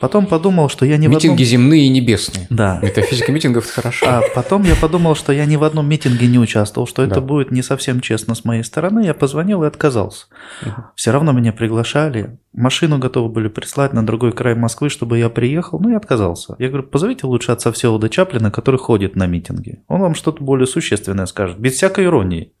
Потом 0.00 0.26
подумал, 0.26 0.70
что 0.70 0.86
я 0.86 0.96
не 0.96 1.08
в 1.08 1.10
Митинги 1.10 1.34
одном... 1.34 1.46
земные 1.46 1.82
и 1.84 1.88
небесные. 1.90 2.46
Да. 2.48 2.80
Метафизика 2.82 3.30
митингов– 3.32 3.64
это 3.66 3.72
хорошо. 3.74 4.06
А 4.08 4.22
потом 4.34 4.62
я 4.62 4.74
подумал, 4.74 5.14
что 5.14 5.30
я 5.30 5.44
ни 5.44 5.56
в 5.56 5.62
одном 5.62 5.86
митинге 5.90 6.26
не 6.26 6.38
участвовал, 6.38 6.86
что 6.88 7.02
это 7.02 7.16
Да. 7.16 7.20
будет 7.20 7.50
не 7.50 7.60
совсем 7.60 8.00
честно 8.00 8.34
с 8.34 8.46
моей 8.46 8.64
стороны. 8.64 9.04
Я 9.04 9.12
позвонил 9.12 9.62
и 9.62 9.66
отказался. 9.66 10.28
Мгм. 10.64 10.86
Все 10.94 11.10
равно 11.10 11.32
меня 11.32 11.52
приглашали. 11.52 12.38
Машину 12.54 12.96
готовы 12.98 13.28
были 13.28 13.48
прислать 13.48 13.92
на 13.92 14.04
другой 14.04 14.32
край 14.32 14.54
Москвы, 14.54 14.88
чтобы 14.88 15.18
я 15.18 15.28
приехал, 15.28 15.78
но 15.78 15.90
я 15.90 15.98
отказался. 15.98 16.56
Я 16.58 16.68
говорю, 16.68 16.84
позовите 16.84 17.26
лучше 17.26 17.52
отца 17.52 17.70
Всеволода 17.70 18.08
Чаплина, 18.08 18.50
который 18.50 18.78
ходит 18.80 19.16
на 19.16 19.26
митинги. 19.26 19.82
Он 19.86 20.00
вам 20.00 20.14
что-то 20.14 20.42
более 20.42 20.66
существенное 20.66 21.26
скажет, 21.26 21.58
без 21.58 21.74
всякой 21.74 22.06
иронии. 22.06 22.54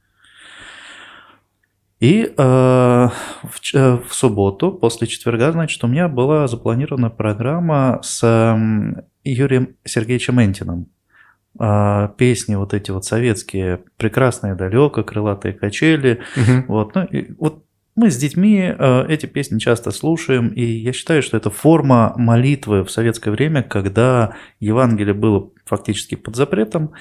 И 2.00 2.22
э, 2.24 2.32
в, 2.34 3.74
э, 3.74 3.98
в 4.08 4.14
субботу, 4.14 4.72
после 4.72 5.06
четверга, 5.06 5.52
значит, 5.52 5.84
у 5.84 5.86
меня 5.86 6.08
была 6.08 6.48
запланирована 6.48 7.10
программа 7.10 8.00
с 8.02 8.22
эм, 8.26 9.02
Юрием 9.22 9.76
Сергеевичем 9.84 10.40
Энтином. 10.42 10.88
А, 11.58 12.08
песни 12.16 12.54
вот 12.54 12.72
эти 12.72 12.90
вот 12.90 13.04
советские, 13.04 13.82
прекрасные 13.98 14.54
далеко, 14.54 15.02
крылатые 15.02 15.52
качели, 15.52 16.20
Мгм. 16.36 16.64
вот, 16.68 16.94
ну, 16.94 17.04
и 17.04 17.32
вот 17.38 17.64
мы 17.96 18.10
с 18.10 18.16
детьми 18.16 18.72
э, 18.78 19.06
эти 19.08 19.26
песни 19.26 19.58
часто 19.58 19.90
слушаем, 19.90 20.48
и 20.48 20.62
я 20.62 20.94
считаю, 20.94 21.22
что 21.22 21.36
это 21.36 21.50
форма 21.50 22.14
молитвы 22.16 22.82
в 22.82 22.90
советское 22.90 23.30
время, 23.30 23.62
когда 23.62 24.36
Евангелие 24.58 25.12
было 25.12 25.50
фактически 25.66 26.14
под 26.14 26.36
запретом. 26.36 26.92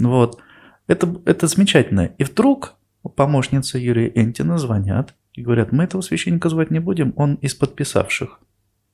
Вот. 0.00 0.38
Это, 0.86 1.14
это 1.26 1.48
замечательно. 1.48 2.12
И 2.16 2.24
вдруг 2.24 2.77
помощница 3.16 3.78
Юрия 3.78 4.10
Энтина 4.14 4.58
звонят 4.58 5.14
и 5.34 5.42
говорят, 5.42 5.72
мы 5.72 5.84
этого 5.84 6.00
священника 6.02 6.48
звать 6.48 6.70
не 6.70 6.80
будем, 6.80 7.12
он 7.16 7.34
из 7.36 7.54
подписавших. 7.54 8.40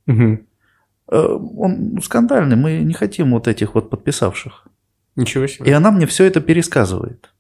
Э, 0.07 1.39
Он 1.57 1.99
скандальный, 2.03 2.57
мы 2.57 2.79
не 2.79 2.95
хотим 2.95 3.33
вот 3.33 3.49
этих 3.49 3.75
вот 3.75 3.91
подписавших. 3.91 4.67
Ничего 5.17 5.45
И 5.45 5.49
себе. 5.49 5.75
она 5.77 5.91
мне 5.91 6.07
все 6.07 6.25
это 6.25 6.41
пересказывает. 6.41 7.31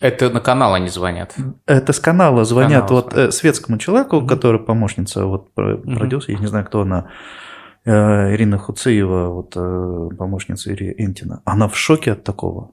Это 0.00 0.30
на 0.30 0.40
канал 0.40 0.74
они 0.74 0.88
звонят. 0.88 1.34
Это 1.66 1.92
с 1.92 2.00
канала 2.00 2.44
звонят 2.44 2.86
Канал 2.88 3.02
вот 3.02 3.12
звонят. 3.12 3.28
э, 3.28 3.32
светскому 3.32 3.78
человеку, 3.78 4.16
Мгм. 4.16 4.28
который 4.28 4.60
помощница, 4.60 5.26
вот 5.26 5.52
продюсер, 5.54 6.34
я 6.34 6.38
не 6.40 6.46
знаю, 6.46 6.64
кто 6.66 6.82
она, 6.82 7.08
э, 7.84 8.34
Ирина 8.34 8.58
Хуциева, 8.58 9.28
вот 9.28 9.54
помощница 10.16 10.70
Ирии 10.72 10.94
Энтина. 10.98 11.42
Она 11.44 11.66
в 11.68 11.76
шоке 11.76 12.12
от 12.12 12.24
такого. 12.24 12.70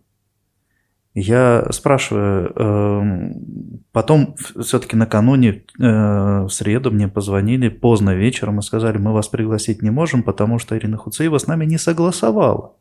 Я 1.16 1.68
спрашиваю, 1.72 2.52
эм, 2.56 3.84
потом 3.94 4.36
все-таки 4.36 4.98
накануне, 4.98 5.64
э, 5.80 6.44
в 6.44 6.50
среду 6.50 6.92
мне 6.92 7.08
позвонили 7.08 7.70
поздно 7.70 8.14
вечером 8.14 8.60
и 8.60 8.62
сказали, 8.62 8.98
мы 8.98 9.14
вас 9.14 9.30
пригласить 9.30 9.82
не 9.82 9.92
можем, 9.92 10.24
потому 10.24 10.60
что 10.60 10.78
Ирина 10.78 10.98
Хуциева 10.98 11.38
с 11.38 11.48
нами 11.48 11.64
не 11.64 11.78
согласовала 11.78 12.74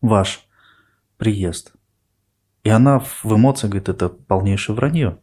ваш 0.00 0.46
приезд. 1.16 1.72
И 2.62 2.68
она 2.68 3.00
в 3.00 3.34
эмоциях 3.34 3.72
говорит, 3.72 3.88
это 3.88 4.08
полнейшее 4.08 4.76
вранье. 4.76 5.18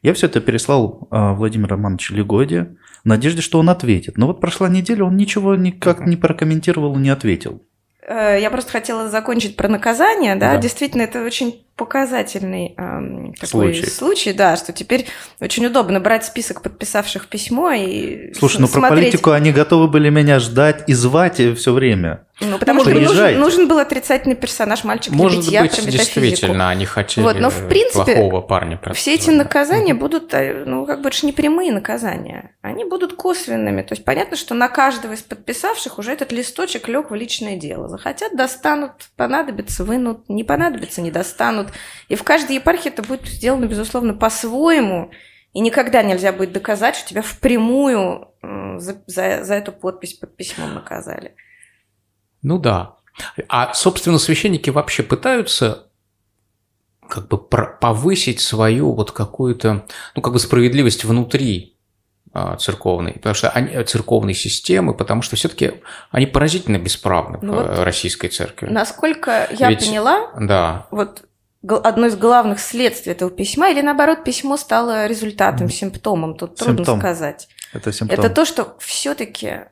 Я 0.00 0.14
все 0.14 0.26
это 0.26 0.40
переслал 0.40 1.08
э, 1.10 1.32
Владимиру 1.32 1.70
Романовичу 1.70 2.14
Легоде 2.14 2.76
в 3.02 3.08
надежде, 3.08 3.42
что 3.42 3.58
он 3.58 3.68
ответит. 3.68 4.16
Но 4.16 4.28
вот 4.28 4.40
прошла 4.40 4.68
неделя, 4.68 5.02
он 5.04 5.16
ничего 5.16 5.56
никак 5.56 6.06
не 6.06 6.16
прокомментировал 6.16 6.94
и 6.96 7.00
не 7.00 7.10
ответил. 7.10 7.64
Э, 8.08 8.38
Я 8.40 8.50
просто 8.50 8.72
хотела 8.72 9.08
закончить 9.08 9.56
про 9.56 9.68
наказание, 9.68 10.34
да, 10.34 10.54
Да. 10.54 10.56
действительно, 10.58 11.02
это 11.02 11.22
очень 11.22 11.64
показательный 11.78 12.74
эм, 12.76 13.32
такой 13.34 13.72
Случай. 13.72 13.86
случай. 13.86 14.32
да, 14.32 14.56
что 14.56 14.72
теперь 14.72 15.06
очень 15.40 15.64
удобно 15.64 16.00
брать 16.00 16.24
список 16.24 16.60
подписавших 16.62 17.28
письмо 17.28 17.70
и 17.70 18.34
Слушай, 18.34 18.56
с- 18.56 18.58
ну 18.58 18.66
про 18.68 18.80
смотреть. 18.80 19.04
политику 19.12 19.30
они 19.30 19.52
готовы 19.52 19.88
были 19.88 20.10
меня 20.10 20.40
ждать 20.40 20.84
и 20.88 20.92
звать 20.92 21.40
все 21.56 21.72
время. 21.72 22.24
Ну, 22.40 22.58
потому 22.58 22.82
что 22.82 22.90
нужен, 22.90 23.40
нужен 23.40 23.68
был 23.68 23.78
отрицательный 23.80 24.36
персонаж, 24.36 24.84
мальчик 24.84 25.12
Может 25.12 25.38
быть, 25.44 25.50
про 25.50 25.90
действительно, 25.90 26.68
они 26.68 26.86
хотели 26.86 27.24
Вот, 27.24 27.40
но 27.40 27.50
в 27.50 27.68
принципе 27.68 28.14
плохого 28.14 28.40
парня. 28.42 28.80
Все 28.94 29.14
эти 29.14 29.30
наказания 29.30 29.92
будут, 29.92 30.32
э, 30.34 30.62
ну, 30.64 30.86
как 30.86 31.02
бы, 31.02 31.08
это 31.08 31.18
ж 31.18 31.22
не 31.24 31.32
прямые 31.32 31.72
наказания. 31.72 32.54
Они 32.62 32.84
будут 32.84 33.14
косвенными. 33.14 33.82
То 33.82 33.94
есть 33.94 34.04
понятно, 34.04 34.36
что 34.36 34.54
на 34.54 34.68
каждого 34.68 35.14
из 35.14 35.22
подписавших 35.22 35.98
уже 35.98 36.12
этот 36.12 36.30
листочек 36.30 36.86
лег 36.86 37.10
в 37.10 37.14
личное 37.14 37.56
дело. 37.56 37.88
Захотят, 37.88 38.36
достанут, 38.36 38.92
понадобится, 39.16 39.82
вынут, 39.82 40.28
не 40.28 40.44
понадобится, 40.44 41.00
не 41.00 41.10
достанут. 41.10 41.67
И 42.08 42.14
в 42.14 42.22
каждой 42.24 42.56
епархии 42.56 42.88
это 42.90 43.02
будет 43.02 43.26
сделано, 43.26 43.66
безусловно, 43.66 44.14
по-своему. 44.14 45.10
И 45.54 45.60
никогда 45.60 46.02
нельзя 46.02 46.32
будет 46.32 46.52
доказать, 46.52 46.96
что 46.96 47.08
тебя 47.08 47.22
впрямую 47.22 48.28
за, 48.42 49.02
за- 49.06 49.44
за 49.44 49.54
эту 49.54 49.72
подпись 49.72 50.14
под 50.14 50.36
письмом 50.36 50.74
наказали. 50.74 51.34
Ну 52.42 52.58
да. 52.58 52.94
А, 53.48 53.72
собственно, 53.74 54.18
священники 54.18 54.70
вообще 54.70 55.02
пытаются 55.02 55.86
как 57.08 57.26
бы 57.28 57.38
повысить 57.38 58.40
свою 58.40 58.92
вот 58.92 59.12
какую-то, 59.12 59.86
ну, 60.14 60.22
как 60.22 60.34
бы 60.34 60.38
справедливость 60.38 61.04
внутри 61.04 61.76
а, 62.34 62.56
церковной, 62.56 63.14
потому 63.14 63.34
что 63.34 63.48
они, 63.48 63.82
церковной 63.84 64.34
системы, 64.34 64.92
потому 64.92 65.22
что 65.22 65.34
все-таки 65.34 65.80
они 66.10 66.26
поразительно 66.26 66.78
бесправны 66.78 67.38
Ну 67.40 67.54
в 67.54 67.56
вот 67.56 67.78
российской 67.78 68.28
церкви. 68.28 68.66
Насколько 68.68 69.48
я 69.58 69.70
Ведь- 69.70 69.80
поняла, 69.86 70.30
Да. 70.38 70.86
вот 70.90 71.24
одно 71.66 72.06
из 72.06 72.16
главных 72.16 72.60
следствий 72.60 73.12
этого 73.12 73.30
письма, 73.30 73.70
или 73.70 73.80
наоборот, 73.80 74.24
письмо 74.24 74.56
стало 74.56 75.06
результатом, 75.06 75.68
симптомом, 75.68 76.36
тут 76.36 76.56
трудно 76.56 76.78
Симптом. 76.78 76.98
сказать. 77.00 77.48
Это 77.72 77.92
симптом. 77.92 78.18
Это 78.18 78.30
то, 78.30 78.44
что 78.44 78.76
все-таки 78.78 79.64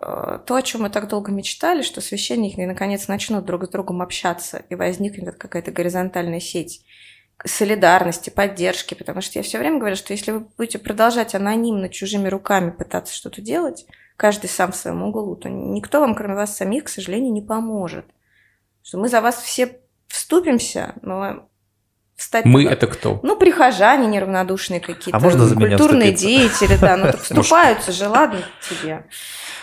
э, 0.00 0.38
то, 0.46 0.54
о 0.54 0.62
чем 0.62 0.82
мы 0.82 0.90
так 0.90 1.08
долго 1.08 1.30
мечтали, 1.30 1.82
что 1.82 2.00
священники 2.00 2.60
наконец 2.60 3.08
начнут 3.08 3.44
друг 3.44 3.66
с 3.66 3.68
другом 3.68 4.02
общаться 4.02 4.62
и 4.68 4.74
возникнет 4.74 5.36
какая-то 5.36 5.70
горизонтальная 5.70 6.40
сеть 6.40 6.84
солидарности, 7.44 8.30
поддержки, 8.30 8.94
потому 8.94 9.20
что 9.20 9.38
я 9.38 9.42
все 9.42 9.58
время 9.58 9.78
говорю, 9.78 9.96
что 9.96 10.12
если 10.12 10.32
вы 10.32 10.40
будете 10.56 10.78
продолжать 10.78 11.34
анонимно 11.34 11.88
чужими 11.88 12.28
руками 12.28 12.70
пытаться 12.70 13.14
что-то 13.14 13.40
делать, 13.40 13.86
каждый 14.16 14.48
сам 14.48 14.72
в 14.72 14.76
своем 14.76 15.02
углу, 15.02 15.36
то 15.36 15.48
никто 15.48 16.00
вам, 16.00 16.14
кроме 16.14 16.34
вас 16.34 16.56
самих, 16.56 16.84
к 16.84 16.88
сожалению, 16.88 17.32
не 17.32 17.40
поможет. 17.40 18.04
Что 18.82 18.98
мы 18.98 19.08
за 19.08 19.20
вас 19.20 19.40
все 19.40 19.79
вступимся, 20.10 20.94
но 21.02 21.48
встать... 22.16 22.44
Мы 22.44 22.64
это 22.64 22.86
кто? 22.86 23.20
Ну, 23.22 23.36
прихожане 23.36 24.06
неравнодушные 24.06 24.80
какие-то, 24.80 25.16
а 25.16 25.20
можно 25.20 25.46
за 25.46 25.54
культурные 25.54 26.12
деятели, 26.12 26.76
да, 26.76 26.96
ну 26.96 27.04
так 27.12 27.20
вступаются 27.20 27.92
же, 27.92 28.08
ладно 28.08 28.40
тебе. 28.68 29.06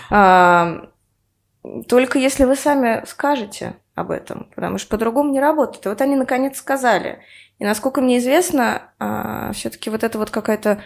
А, 0.10 0.90
только 1.88 2.18
если 2.18 2.46
вы 2.46 2.56
сами 2.56 3.04
скажете 3.06 3.76
об 3.94 4.12
этом, 4.12 4.50
потому 4.56 4.78
что 4.78 4.90
по-другому 4.90 5.32
не 5.32 5.40
работает. 5.40 5.86
И 5.86 5.90
вот 5.90 6.02
они 6.02 6.16
наконец 6.16 6.58
сказали. 6.58 7.20
И 7.60 7.66
насколько 7.66 8.02
мне 8.02 8.20
известно, 8.20 8.94
а, 9.00 9.52
все-таки 9.54 9.90
вот 9.90 10.04
это 10.04 10.18
вот 10.18 10.30
какая-то 10.30 10.82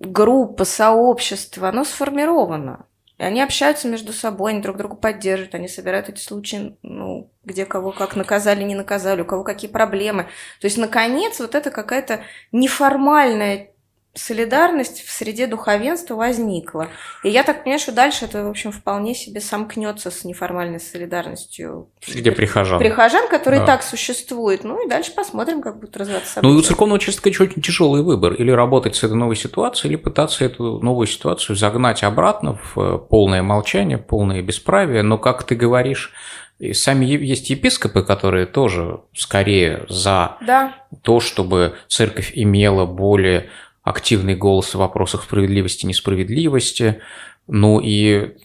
группа, 0.00 0.64
сообщество, 0.64 1.68
оно 1.68 1.84
сформировано. 1.84 2.86
Они 3.18 3.42
общаются 3.42 3.88
между 3.88 4.12
собой, 4.12 4.52
они 4.52 4.62
друг 4.62 4.76
друга 4.76 4.94
поддерживают, 4.94 5.54
они 5.54 5.66
собирают 5.66 6.08
эти 6.08 6.20
случаи, 6.20 6.76
ну, 6.82 7.32
где 7.44 7.66
кого 7.66 7.90
как 7.90 8.14
наказали, 8.14 8.62
не 8.62 8.76
наказали, 8.76 9.22
у 9.22 9.24
кого 9.24 9.42
какие 9.42 9.70
проблемы. 9.70 10.24
То 10.60 10.66
есть, 10.66 10.78
наконец, 10.78 11.40
вот 11.40 11.56
это 11.56 11.70
какая-то 11.70 12.20
неформальная 12.52 13.72
солидарность 14.18 15.04
в 15.04 15.10
среде 15.10 15.46
духовенства 15.46 16.14
возникла. 16.14 16.88
И 17.22 17.28
я 17.30 17.42
так 17.42 17.62
понимаю, 17.62 17.80
что 17.80 17.92
дальше 17.92 18.26
это, 18.26 18.44
в 18.44 18.50
общем, 18.50 18.72
вполне 18.72 19.14
себе 19.14 19.40
сомкнется 19.40 20.10
с 20.10 20.24
неформальной 20.24 20.80
солидарностью. 20.80 21.88
Где 22.06 22.32
прихожан. 22.32 22.78
Прихожан, 22.78 23.28
которые 23.28 23.60
да. 23.60 23.66
так 23.66 23.82
существуют. 23.82 24.64
Ну 24.64 24.84
и 24.84 24.88
дальше 24.88 25.12
посмотрим, 25.14 25.62
как 25.62 25.78
будут 25.78 25.96
развиваться 25.96 26.34
события. 26.34 26.52
Ну 26.52 26.58
и 26.58 26.60
у 26.60 26.62
церковного 26.62 27.00
честно 27.00 27.28
очень 27.28 27.62
тяжелый 27.62 28.02
выбор. 28.02 28.34
Или 28.34 28.50
работать 28.50 28.96
с 28.96 29.04
этой 29.04 29.16
новой 29.16 29.36
ситуацией, 29.36 29.92
или 29.92 29.96
пытаться 29.96 30.44
эту 30.44 30.80
новую 30.80 31.06
ситуацию 31.06 31.56
загнать 31.56 32.02
обратно 32.02 32.58
в 32.74 32.78
э, 32.78 32.98
полное 32.98 33.42
молчание, 33.42 33.98
полное 33.98 34.42
бесправие. 34.42 35.02
Но, 35.02 35.18
как 35.18 35.44
ты 35.44 35.54
говоришь, 35.54 36.12
и 36.58 36.72
сами 36.72 37.04
есть 37.04 37.50
епископы, 37.50 38.02
которые 38.02 38.46
тоже 38.46 39.00
скорее 39.14 39.86
за 39.88 40.38
да. 40.40 40.74
то, 41.02 41.20
чтобы 41.20 41.76
церковь 41.86 42.32
имела 42.34 42.84
более 42.84 43.48
активный 43.88 44.34
голос 44.34 44.74
в 44.74 44.78
вопросах 44.78 45.24
справедливости 45.24 45.84
и 45.84 45.88
несправедливости, 45.88 47.00
ну 47.46 47.80
и 47.80 48.36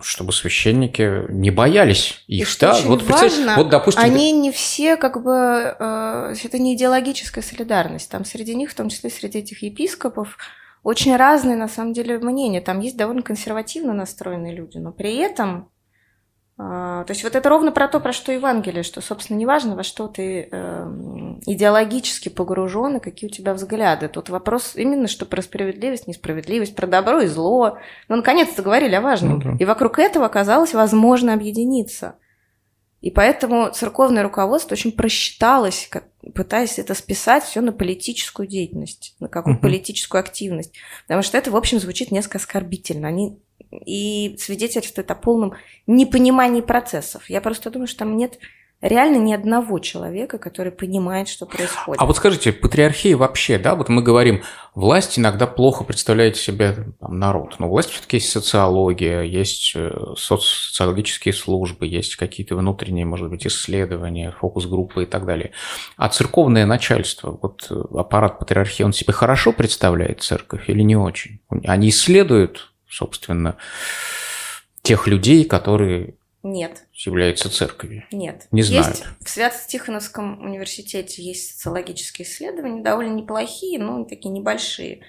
чтобы 0.00 0.32
священники 0.32 1.30
не 1.30 1.50
боялись 1.50 2.22
их, 2.28 2.54
и 2.54 2.60
да? 2.60 2.78
вот, 2.84 3.02
важно, 3.02 3.56
вот, 3.56 3.68
допустим, 3.68 4.02
они 4.02 4.30
не 4.30 4.52
все 4.52 4.96
как 4.96 5.22
бы 5.22 5.76
э, 5.78 6.34
это 6.44 6.58
не 6.58 6.76
идеологическая 6.76 7.42
солидарность, 7.42 8.10
там 8.10 8.24
среди 8.24 8.54
них, 8.54 8.70
в 8.70 8.74
том 8.74 8.88
числе 8.88 9.10
среди 9.10 9.40
этих 9.40 9.62
епископов, 9.62 10.38
очень 10.84 11.16
разные 11.16 11.56
на 11.56 11.68
самом 11.68 11.92
деле 11.92 12.18
мнения. 12.18 12.60
Там 12.60 12.80
есть 12.80 12.96
довольно 12.96 13.22
консервативно 13.22 13.92
настроенные 13.92 14.54
люди, 14.54 14.78
но 14.78 14.92
при 14.92 15.16
этом 15.16 15.68
то 16.58 17.06
есть 17.10 17.22
вот 17.22 17.36
это 17.36 17.48
ровно 17.48 17.70
про 17.70 17.86
то, 17.86 18.00
про 18.00 18.12
что 18.12 18.32
Евангелие, 18.32 18.82
что, 18.82 19.00
собственно, 19.00 19.36
неважно, 19.36 19.76
во 19.76 19.84
что 19.84 20.08
ты 20.08 20.48
э, 20.50 20.86
идеологически 21.46 22.30
погружен 22.30 22.96
и 22.96 23.00
какие 23.00 23.30
у 23.30 23.32
тебя 23.32 23.54
взгляды. 23.54 24.08
Тут 24.08 24.28
вопрос 24.28 24.72
именно, 24.74 25.06
что 25.06 25.24
про 25.24 25.40
справедливость, 25.40 26.08
несправедливость, 26.08 26.74
про 26.74 26.88
добро 26.88 27.20
и 27.20 27.28
зло. 27.28 27.78
Ну, 28.08 28.16
наконец-то 28.16 28.62
говорили 28.62 28.96
о 28.96 29.00
важном. 29.00 29.34
Ну, 29.34 29.52
да. 29.52 29.56
И 29.60 29.64
вокруг 29.64 30.00
этого 30.00 30.26
оказалось 30.26 30.74
возможно 30.74 31.32
объединиться. 31.32 32.16
И 33.02 33.12
поэтому 33.12 33.70
церковное 33.72 34.24
руководство 34.24 34.74
очень 34.74 34.90
просчиталось, 34.90 35.88
пытаясь 36.34 36.80
это 36.80 36.94
списать 36.94 37.44
все 37.44 37.60
на 37.60 37.70
политическую 37.70 38.48
деятельность, 38.48 39.14
на 39.20 39.28
какую-то 39.28 39.60
uh-huh. 39.60 39.62
политическую 39.62 40.18
активность. 40.18 40.74
Потому 41.06 41.22
что 41.22 41.38
это, 41.38 41.52
в 41.52 41.56
общем, 41.56 41.78
звучит 41.78 42.10
несколько 42.10 42.38
оскорбительно. 42.38 43.06
Они 43.06 43.38
и 43.70 44.36
свидетельствует 44.38 45.10
о 45.10 45.14
полном 45.14 45.54
непонимании 45.86 46.60
процессов. 46.60 47.28
Я 47.28 47.40
просто 47.40 47.70
думаю, 47.70 47.86
что 47.86 48.00
там 48.00 48.16
нет 48.16 48.38
реально 48.80 49.16
ни 49.16 49.32
одного 49.32 49.78
человека, 49.80 50.38
который 50.38 50.70
понимает, 50.70 51.28
что 51.28 51.46
происходит. 51.46 52.00
А 52.00 52.06
вот 52.06 52.16
скажите, 52.16 52.52
патриархия 52.52 53.16
вообще, 53.16 53.58
да, 53.58 53.74
вот 53.74 53.88
мы 53.88 54.02
говорим, 54.02 54.42
власть 54.74 55.18
иногда 55.18 55.46
плохо 55.46 55.82
представляет 55.82 56.36
себе 56.36 56.76
там, 57.00 57.18
народ, 57.18 57.56
но 57.58 57.68
власть 57.68 57.90
все-таки 57.90 58.18
есть 58.18 58.30
социология, 58.30 59.22
есть 59.22 59.72
э, 59.74 59.90
социологические 60.16 61.34
службы, 61.34 61.86
есть 61.86 62.16
какие-то 62.16 62.54
внутренние, 62.54 63.04
может 63.04 63.28
быть, 63.30 63.46
исследования, 63.46 64.32
фокус-группы 64.38 65.02
и 65.02 65.06
так 65.06 65.26
далее. 65.26 65.50
А 65.96 66.08
церковное 66.08 66.66
начальство, 66.66 67.36
вот 67.42 67.66
э, 67.70 67.74
аппарат 67.98 68.38
патриархии, 68.38 68.84
он 68.84 68.92
себе 68.92 69.12
хорошо 69.12 69.52
представляет 69.52 70.22
церковь 70.22 70.68
или 70.68 70.82
не 70.82 70.96
очень? 70.96 71.40
Они 71.64 71.88
исследуют 71.88 72.72
собственно, 72.88 73.56
тех 74.82 75.06
людей, 75.06 75.44
которые 75.44 76.14
нет. 76.42 76.84
являются 76.92 77.50
церковью? 77.50 78.04
Нет. 78.12 78.46
Не 78.50 78.62
знаю. 78.62 78.84
Есть 78.86 79.04
в 79.20 79.28
Свято-Тихоновском 79.28 80.40
университете 80.42 81.22
есть 81.22 81.52
социологические 81.52 82.26
исследования, 82.26 82.82
довольно 82.82 83.14
неплохие, 83.14 83.78
но 83.78 84.04
такие 84.04 84.30
небольшие, 84.30 85.02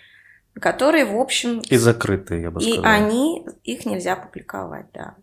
которые, 0.59 1.05
в 1.05 1.17
общем... 1.17 1.59
И 1.59 1.77
закрытые, 1.77 2.43
я 2.43 2.51
бы 2.51 2.61
сказала. 2.61 2.83
И 2.83 2.87
они, 2.87 3.45
их 3.63 3.85
нельзя 3.85 4.15
публиковать, 4.15 4.87
да. 4.93 5.15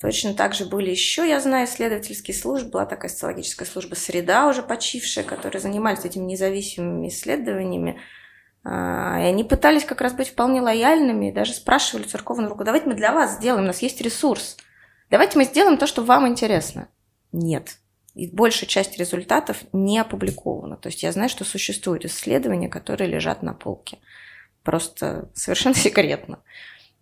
Точно 0.00 0.34
так 0.34 0.54
же 0.54 0.64
были 0.64 0.90
еще, 0.90 1.28
я 1.28 1.40
знаю, 1.40 1.66
исследовательские 1.66 2.36
службы, 2.36 2.70
была 2.70 2.86
такая 2.86 3.10
социологическая 3.10 3.66
служба 3.66 3.96
«Среда» 3.96 4.46
уже 4.46 4.62
почившая, 4.62 5.24
которые 5.24 5.60
занимались 5.60 6.04
этими 6.04 6.24
независимыми 6.24 7.08
исследованиями, 7.08 7.98
и 8.64 8.68
они 8.68 9.44
пытались 9.44 9.84
как 9.84 10.00
раз 10.00 10.12
быть 10.12 10.28
вполне 10.28 10.60
лояльными, 10.60 11.30
даже 11.30 11.52
спрашивали 11.52 12.04
церковного 12.04 12.50
руку, 12.50 12.64
давайте 12.64 12.86
мы 12.86 12.94
для 12.94 13.12
вас 13.12 13.36
сделаем, 13.36 13.64
у 13.64 13.66
нас 13.66 13.80
есть 13.80 14.00
ресурс. 14.00 14.56
Давайте 15.10 15.38
мы 15.38 15.44
сделаем 15.44 15.78
то, 15.78 15.86
что 15.86 16.02
вам 16.02 16.28
интересно. 16.28 16.88
Нет. 17.32 17.78
И 18.14 18.26
большая 18.26 18.68
часть 18.68 18.98
результатов 18.98 19.58
не 19.72 19.98
опубликована. 19.98 20.76
То 20.76 20.88
есть 20.88 21.02
я 21.02 21.12
знаю, 21.12 21.28
что 21.28 21.44
существуют 21.44 22.04
исследования, 22.04 22.68
которые 22.68 23.08
лежат 23.08 23.42
на 23.42 23.54
полке. 23.54 23.98
Просто 24.62 25.30
совершенно 25.34 25.74
секретно. 25.76 26.40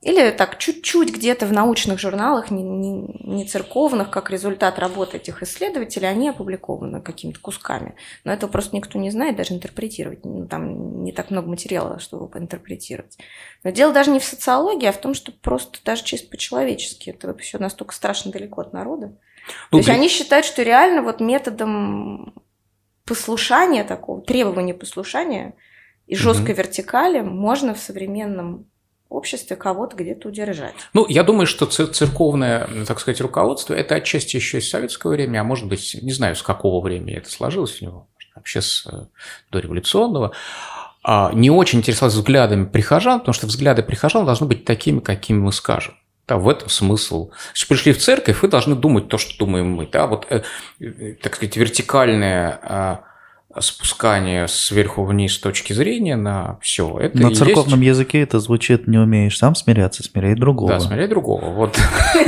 Или 0.07 0.31
так 0.31 0.59
чуть-чуть 0.59 1.13
где-то 1.13 1.47
в 1.47 1.53
научных 1.53 1.99
журналах, 1.99 2.53
не, 2.53 2.63
не, 2.63 2.91
не 3.25 3.45
церковных, 3.45 4.09
как 4.09 4.31
результат 4.31 4.79
работы 4.79 5.17
этих 5.17 5.43
исследователей, 5.43 6.09
они 6.09 6.29
опубликованы 6.29 7.01
какими-то 7.01 7.41
кусками. 7.41 7.97
Но 8.23 8.33
этого 8.33 8.49
просто 8.49 8.77
никто 8.77 9.01
не 9.01 9.11
знает, 9.11 9.35
даже 9.35 9.55
интерпретировать. 9.55 10.25
Ну, 10.25 10.47
там 10.47 11.03
не 11.03 11.11
так 11.11 11.33
много 11.33 11.49
материала, 11.49 11.99
чтобы 11.99 12.39
интерпретировать. 12.39 13.19
Но 13.65 13.71
дело 13.71 13.93
даже 13.93 14.13
не 14.13 14.21
в 14.21 14.25
социологии, 14.25 14.87
а 14.87 14.93
в 14.93 15.01
том, 15.01 15.13
что 15.13 15.33
просто 15.33 15.81
даже 15.85 16.05
чисто 16.05 16.29
по-человечески. 16.29 17.11
Это 17.11 17.37
все 17.39 17.59
настолько 17.59 17.93
страшно 17.93 18.31
далеко 18.31 18.61
от 18.61 18.73
народа. 18.73 19.07
Ну, 19.09 19.13
То 19.73 19.79
есть 19.79 19.89
они 19.89 20.09
считают, 20.09 20.47
что 20.47 20.63
реально 20.63 21.03
вот 21.03 21.19
методом 21.19 22.33
послушания 23.05 23.83
такого, 23.83 24.21
требования 24.21 24.75
послушания 24.75 25.55
и 26.07 26.15
жесткой 26.15 26.53
угу. 26.53 26.59
вертикали 26.59 27.23
можно 27.23 27.75
в 27.75 27.81
современном 27.81 28.67
обществе 29.09 29.57
кого-то 29.57 29.97
где-то 29.97 30.29
удержать. 30.29 30.75
Ну, 30.93 31.07
я 31.09 31.23
думаю, 31.23 31.47
что 31.47 31.67
церковное, 31.67 32.69
так 32.87 33.01
сказать, 33.01 33.21
руководство– 33.21 33.75
это 33.75 33.97
отчасти 33.97 34.37
еще 34.37 34.59
из 34.59 34.69
советского 34.69 35.13
времени, 35.13 35.37
а 35.37 35.45
может 35.45 35.67
быть, 35.67 35.97
не 36.01 36.13
знаю, 36.13 36.37
с 36.37 36.43
какого 36.43 36.83
времени 36.83 37.15
это 37.15 37.31
сложилось 37.31 37.81
у 37.81 37.85
него, 37.85 38.09
вообще 38.35 38.61
с 38.61 38.87
э, 38.87 39.07
дореволюционного, 39.51 40.33
а, 41.03 41.31
не 41.33 41.51
очень 41.51 41.79
интересовался 41.79 42.19
взглядами 42.19 42.65
прихожан, 42.65 43.21
потому 43.21 43.33
что 43.33 43.47
взгляды 43.47 43.83
прихожан 43.83 44.27
должны 44.27 44.47
быть 44.47 44.65
такими, 44.65 45.01
какими 45.01 45.39
мы 45.39 45.53
скажем. 45.53 45.95
Да, 46.27 46.39
в 46.39 46.49
этом 46.49 46.69
смысл. 46.69 47.31
Если 47.55 47.69
пришли 47.69 47.93
в 47.93 47.99
церковь, 47.99 48.43
вы 48.43 48.49
должны 48.49 48.75
думать 48.75 49.09
то, 49.09 49.17
что 49.17 49.39
думаем 49.39 49.71
мы. 49.71 49.87
Да? 49.87 50.09
Вот, 50.09 50.27
э, 50.31 50.43
э, 50.81 51.15
так 51.23 51.37
сказать, 51.37 51.57
вертикальная 51.57 53.05
спускание 53.61 54.49
сверху 54.49 55.05
вниз 55.05 55.35
с 55.35 55.39
точки 55.39 55.73
зрения 55.73 56.17
на 56.17 56.59
все. 56.61 56.99
Это 56.99 57.19
на 57.19 57.35
церковном 57.35 57.81
есть... 57.81 57.99
языке 57.99 58.23
это 58.23 58.41
звучит 58.41 58.87
не 58.87 58.99
умеешь 58.99 59.39
сам 59.39 59.55
смиряться, 59.55 60.03
смиряй 60.03 60.35
другого. 60.35 60.73
Да, 60.73 60.81
смиряй 60.81 61.09
другого. 61.09 61.51
Вот. 61.51 61.79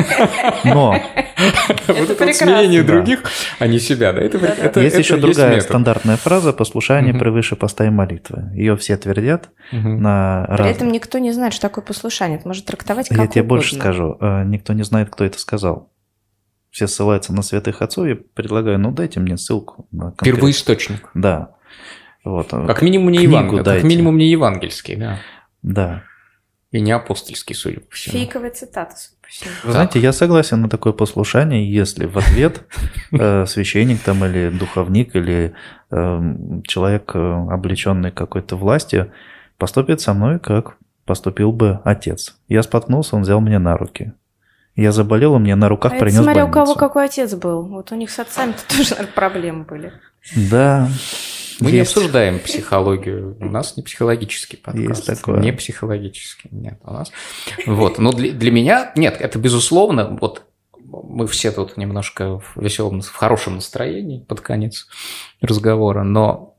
Но 0.64 1.00
вот 1.88 2.10
это 2.10 2.32
смирение 2.32 2.82
других, 2.82 3.22
а 3.58 3.66
не 3.66 3.78
себя, 3.78 4.12
да? 4.12 4.20
Это 4.20 4.80
есть 4.80 4.98
еще 4.98 5.16
другая 5.16 5.60
стандартная 5.60 6.16
фраза: 6.16 6.52
послушание 6.52 7.14
превыше 7.14 7.56
поста 7.56 7.86
и 7.86 7.90
молитвы. 7.90 8.50
Ее 8.54 8.76
все 8.76 8.96
твердят 8.96 9.50
на 9.72 10.46
При 10.56 10.70
этом 10.70 10.90
никто 10.90 11.18
не 11.18 11.32
знает, 11.32 11.52
что 11.52 11.62
такое 11.62 11.84
послушание. 11.84 12.38
Это 12.38 12.48
может 12.48 12.64
трактовать 12.64 13.08
как 13.08 13.18
Я 13.18 13.26
тебе 13.26 13.42
больше 13.42 13.76
скажу: 13.76 14.16
э, 14.20 14.44
никто 14.44 14.72
не 14.72 14.82
знает, 14.82 15.10
кто 15.10 15.24
это 15.24 15.38
сказал 15.38 15.90
все 16.70 16.86
ссылаются 16.86 17.32
на 17.32 17.42
святых 17.42 17.82
отцов, 17.82 18.06
я 18.06 18.16
предлагаю, 18.34 18.78
ну 18.78 18.92
дайте 18.92 19.20
мне 19.20 19.36
ссылку. 19.36 19.86
На 19.90 20.12
конкрет... 20.12 20.34
Первоисточник. 20.34 21.10
Да. 21.14 21.54
Вот. 22.24 22.50
Как 22.50 22.82
минимум 22.82 23.10
не 23.10 23.22
Евангелие, 23.22 23.64
как 23.64 23.82
минимум 23.84 24.16
не 24.18 24.30
евангельский, 24.30 24.96
да. 24.96 25.18
Да. 25.62 26.04
И 26.70 26.80
не 26.80 26.92
апостольский, 26.92 27.54
судя 27.54 27.80
по 27.80 27.94
всему. 27.94 28.18
Фейковая 28.18 28.50
цитата, 28.50 28.94
судя 28.94 29.16
по 29.22 29.28
всему. 29.28 29.50
Вы 29.64 29.72
знаете, 29.72 30.00
я 30.00 30.12
согласен 30.12 30.60
на 30.60 30.68
такое 30.68 30.92
послушание, 30.92 31.72
если 31.72 32.04
в 32.04 32.18
ответ 32.18 32.64
э, 33.12 33.46
священник 33.46 34.00
там 34.02 34.22
или 34.26 34.50
духовник 34.50 35.16
или 35.16 35.54
э, 35.90 36.20
человек, 36.64 37.12
э, 37.14 37.18
облеченный 37.18 38.10
какой-то 38.10 38.56
властью, 38.56 39.10
поступит 39.56 40.02
со 40.02 40.12
мной, 40.12 40.38
как 40.38 40.76
поступил 41.06 41.52
бы 41.52 41.80
отец. 41.84 42.36
Я 42.48 42.62
споткнулся, 42.62 43.16
он 43.16 43.22
взял 43.22 43.40
меня 43.40 43.58
на 43.58 43.78
руки. 43.78 44.12
Я 44.78 44.92
заболел, 44.92 45.32
он 45.32 45.42
мне 45.42 45.56
на 45.56 45.68
руках 45.68 45.92
А 45.92 45.98
принес 45.98 46.22
смотря 46.22 46.44
у 46.44 46.46
больницу. 46.46 46.52
кого 46.52 46.74
какой 46.76 47.06
отец 47.06 47.34
был. 47.34 47.62
Вот 47.64 47.90
у 47.90 47.96
них 47.96 48.10
с 48.10 48.18
отцами-то 48.20 48.60
тоже, 48.68 48.90
наверное, 48.90 49.12
проблемы 49.12 49.64
были. 49.64 49.92
Да. 50.36 50.88
Мы 51.58 51.72
не 51.72 51.78
есть. 51.78 51.96
обсуждаем 51.96 52.38
психологию. 52.38 53.36
У 53.40 53.46
нас 53.46 53.76
не 53.76 53.82
психологический 53.82 54.56
подкаст. 54.56 54.88
Есть 54.88 55.06
такое. 55.06 55.40
Не 55.40 55.52
психологический. 55.52 56.48
Нет, 56.52 56.78
у 56.84 56.92
нас. 56.92 57.10
Вот. 57.66 57.98
Но 57.98 58.12
для, 58.12 58.30
для 58.30 58.52
меня, 58.52 58.92
нет, 58.94 59.16
это 59.20 59.40
безусловно, 59.40 60.16
вот 60.20 60.44
мы 60.84 61.26
все 61.26 61.50
тут 61.50 61.76
немножко 61.76 62.38
в 62.38 62.52
веселом, 62.54 63.00
в 63.00 63.16
хорошем 63.16 63.56
настроении 63.56 64.20
под 64.20 64.42
конец 64.42 64.86
разговора, 65.40 66.04
но 66.04 66.54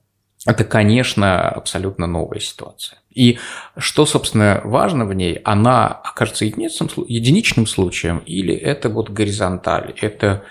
это, 0.49 0.63
конечно, 0.63 1.47
абсолютно 1.47 2.07
новая 2.07 2.39
ситуация. 2.39 2.99
И 3.13 3.37
что, 3.77 4.05
собственно, 4.05 4.61
важно 4.63 5.05
в 5.05 5.13
ней, 5.13 5.35
она 5.43 5.87
окажется 5.87 6.45
единичным, 6.45 6.89
слу- 6.89 7.05
единичным 7.07 7.67
случаем 7.67 8.19
или 8.25 8.55
это 8.55 8.89
вот 8.89 9.09
горизонталь, 9.09 9.93
это 10.01 10.43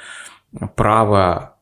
право 0.76 1.57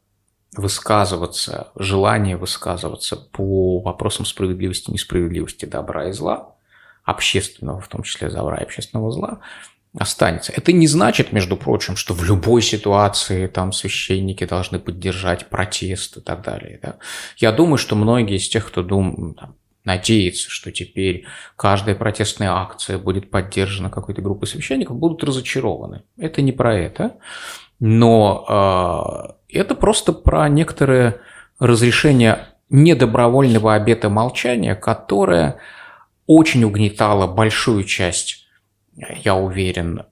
высказываться, 0.54 1.68
желание 1.76 2.36
высказываться 2.36 3.16
по 3.16 3.80
вопросам 3.80 4.26
справедливости, 4.26 4.90
несправедливости, 4.90 5.64
добра 5.64 6.08
и 6.08 6.12
зла, 6.12 6.56
общественного, 7.04 7.80
в 7.80 7.88
том 7.88 8.02
числе 8.02 8.28
добра 8.28 8.58
и 8.58 8.64
общественного 8.64 9.12
зла, 9.12 9.40
останется. 9.98 10.52
Это 10.54 10.72
не 10.72 10.86
значит, 10.86 11.32
между 11.32 11.56
прочим, 11.56 11.96
что 11.96 12.14
в 12.14 12.22
любой 12.24 12.62
ситуации 12.62 13.46
там 13.46 13.72
священники 13.72 14.44
должны 14.44 14.78
поддержать 14.78 15.46
протест 15.48 16.18
и 16.18 16.20
так 16.20 16.42
далее. 16.42 16.78
да. 16.82 16.96
Я 17.36 17.52
думаю, 17.52 17.78
что 17.78 17.96
многие 17.96 18.36
из 18.36 18.48
тех, 18.48 18.66
кто 18.66 18.82
дум, 18.82 19.34
там, 19.34 19.56
надеется, 19.84 20.50
что 20.50 20.70
теперь 20.72 21.24
каждая 21.56 21.94
протестная 21.94 22.50
акция 22.52 22.98
будет 22.98 23.30
поддержана 23.30 23.88
какой-то 23.88 24.20
группой 24.20 24.46
священников, 24.46 24.96
будут 24.96 25.24
разочарованы. 25.24 26.02
Это 26.18 26.42
не 26.42 26.52
про 26.52 26.76
это. 26.76 27.16
Но 27.78 29.36
э, 29.50 29.58
это 29.58 29.74
просто 29.74 30.12
про 30.12 30.48
некоторое 30.48 31.20
разрешение 31.58 32.48
недобровольного 32.68 33.74
обета 33.74 34.08
молчания, 34.08 34.74
которое 34.74 35.58
очень 36.26 36.64
угнетало 36.64 37.26
большую 37.26 37.84
часть, 37.84 38.45
я 39.22 39.34
уверен, 39.34 40.02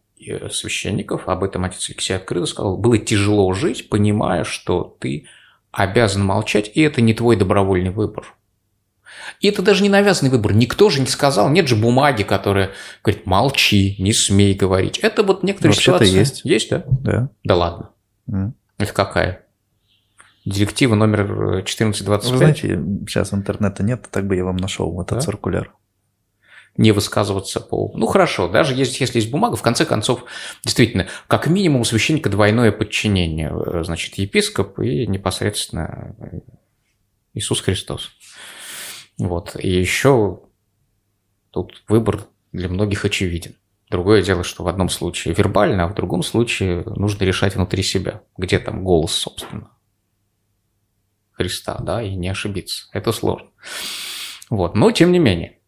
священников. 0.51 1.29
Об 1.29 1.45
этом 1.45 1.65
отец 1.65 1.89
Алексей 1.91 2.15
открыто 2.17 2.47
сказал. 2.47 2.77
Было 2.79 2.97
тяжело 2.99 3.53
жить, 3.53 3.89
понимая, 3.91 4.45
что 4.45 4.97
ты 5.01 5.27
обязан 5.71 6.25
молчать, 6.25 6.71
и 6.75 6.81
это 6.81 7.01
не 7.03 7.15
твой 7.15 7.37
добровольный 7.37 7.91
выбор. 7.91 8.35
И 9.41 9.49
это 9.49 9.63
даже 9.63 9.83
не 9.83 9.89
навязанный 9.89 10.31
выбор. 10.31 10.55
Никто 10.55 10.89
же 10.91 11.01
не 11.01 11.07
сказал, 11.07 11.49
нет 11.51 11.69
же 11.69 11.77
бумаги, 11.77 12.23
которая 12.23 12.71
говорит, 13.03 13.27
молчи, 13.27 13.97
не 13.99 14.13
смей 14.13 14.55
говорить. 14.55 14.99
Это 14.99 15.23
вот 15.23 15.43
некоторые 15.43 15.73
Вообще-то 15.75 16.05
ситуации. 16.05 16.19
есть. 16.19 16.41
Есть, 16.45 16.71
да? 16.71 16.85
Да. 16.87 17.29
Да 17.43 17.57
ладно. 17.57 17.91
М. 18.29 18.55
Это 18.79 18.93
какая? 18.93 19.45
Директива 20.45 20.95
номер 20.95 21.21
э, 21.23 21.25
Вы 21.35 21.59
1425. 21.63 22.39
знаете, 22.39 22.83
сейчас 23.09 23.33
интернета 23.33 23.83
нет, 23.83 24.07
так 24.11 24.27
бы 24.27 24.37
я 24.37 24.45
вам 24.45 24.57
нашел 24.57 25.01
этот 25.01 25.19
Да? 25.19 25.21
циркуляр. 25.25 25.73
Не 26.77 26.93
высказываться 26.93 27.61
по... 27.61 27.93
Ну, 27.95 28.07
хорошо, 28.07 28.49
даже 28.49 28.75
если, 28.75 29.03
если 29.03 29.19
есть 29.19 29.31
бумага, 29.31 29.57
в 29.57 29.63
конце 29.63 29.85
концов, 29.85 30.25
действительно, 30.65 31.07
как 31.29 31.47
минимум 31.47 31.83
у 31.83 31.85
священника 31.85 32.29
двойное 32.29 32.73
подчинение. 32.73 33.53
Э, 33.55 33.85
Значит, 33.85 34.15
епископ 34.19 34.81
и 34.81 35.07
непосредственно 35.07 36.17
э, 36.19 36.41
Иисус 37.35 37.61
Христос. 37.61 38.11
Вот. 39.19 39.57
И 39.59 39.69
еще 39.69 40.41
тут 41.51 41.85
выбор 41.89 42.27
для 42.53 42.69
многих 42.69 43.05
очевиден. 43.05 43.55
Другое 43.89 44.23
дело, 44.23 44.43
что 44.43 44.65
в 44.65 44.69
одном 44.69 44.89
случае 44.89 45.35
вербально, 45.35 45.85
а 45.85 45.89
в 45.89 45.95
другом 45.95 46.23
случае 46.23 46.83
нужно 46.85 47.23
решать 47.23 47.55
внутри 47.55 47.83
себя, 47.83 48.23
где 48.37 48.59
там 48.59 48.83
голос, 48.83 49.13
собственно, 49.13 49.71
Христа, 51.31 51.79
да, 51.81 52.03
и 52.03 52.15
не 52.15 52.29
ошибиться. 52.29 52.87
Это 52.93 53.13
сложно. 53.13 53.51
Вот. 54.51 54.75
Но, 54.75 54.91
тем 54.91 55.13
не 55.13 55.19
менее, 55.19 55.59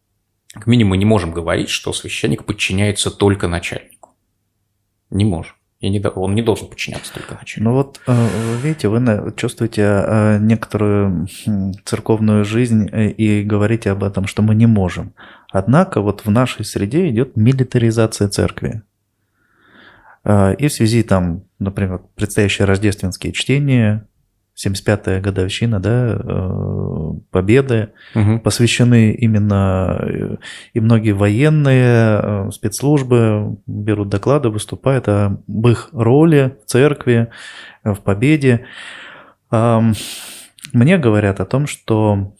как 0.57 0.65
минимум 0.67 0.89
мы 0.91 0.97
не 0.97 1.05
можем 1.05 1.31
говорить, 1.31 1.69
что 1.69 1.93
священник 1.93 2.43
подчиняется 2.43 3.11
только 3.11 3.47
начальнику. 3.47 4.15
Не 5.11 5.23
можем. 5.23 5.53
И 5.79 5.89
не, 5.89 6.01
он 6.01 6.33
не 6.33 6.41
должен 6.41 6.67
подчиняться 6.67 7.13
только 7.13 7.35
начальнику. 7.35 7.69
Ну 7.69 7.75
вот, 7.75 8.01
э, 8.07 8.57
видите, 8.63 8.87
вы 8.87 9.31
чувствуете 9.35 9.83
э, 9.83 10.37
некоторую 10.39 11.27
м, 11.45 11.73
церковную 11.85 12.43
жизнь 12.43 12.89
э, 12.91 13.09
и 13.09 13.43
говорите 13.43 13.91
об 13.91 14.03
этом, 14.03 14.25
что 14.25 14.41
мы 14.41 14.55
не 14.55 14.65
можем. 14.65 15.13
Однако 15.51 16.01
вот 16.01 16.25
в 16.25 16.31
нашей 16.31 16.65
среде 16.65 17.07
идет 17.09 17.37
милитаризация 17.37 18.27
церкви. 18.27 18.81
И 20.25 20.67
в 20.67 20.73
связи 20.73 21.03
там, 21.03 21.43
например, 21.57 22.01
предстоящие 22.15 22.65
рождественские 22.65 23.31
чтения, 23.31 24.05
75-я 24.57 25.19
годовщина, 25.21 25.79
да, 25.79 26.19
э, 26.19 27.11
Победы, 27.31 27.89
Мгм. 28.15 28.39
посвящены 28.39 29.11
именно 29.11 29.99
э, 30.01 30.35
и 30.73 30.79
многие 30.79 31.11
военные 31.11 32.19
э, 32.21 32.51
спецслужбы 32.51 33.57
берут 33.67 34.09
доклады, 34.09 34.49
выступают 34.49 35.07
об 35.07 35.67
их 35.67 35.89
роли 35.91 36.57
в 36.65 36.69
церкви, 36.69 37.27
в 37.83 37.95
победе. 37.97 38.65
Мне 39.51 40.97
говорят 40.97 41.39
о 41.39 41.45
том, 41.45 41.67
что 41.67 42.33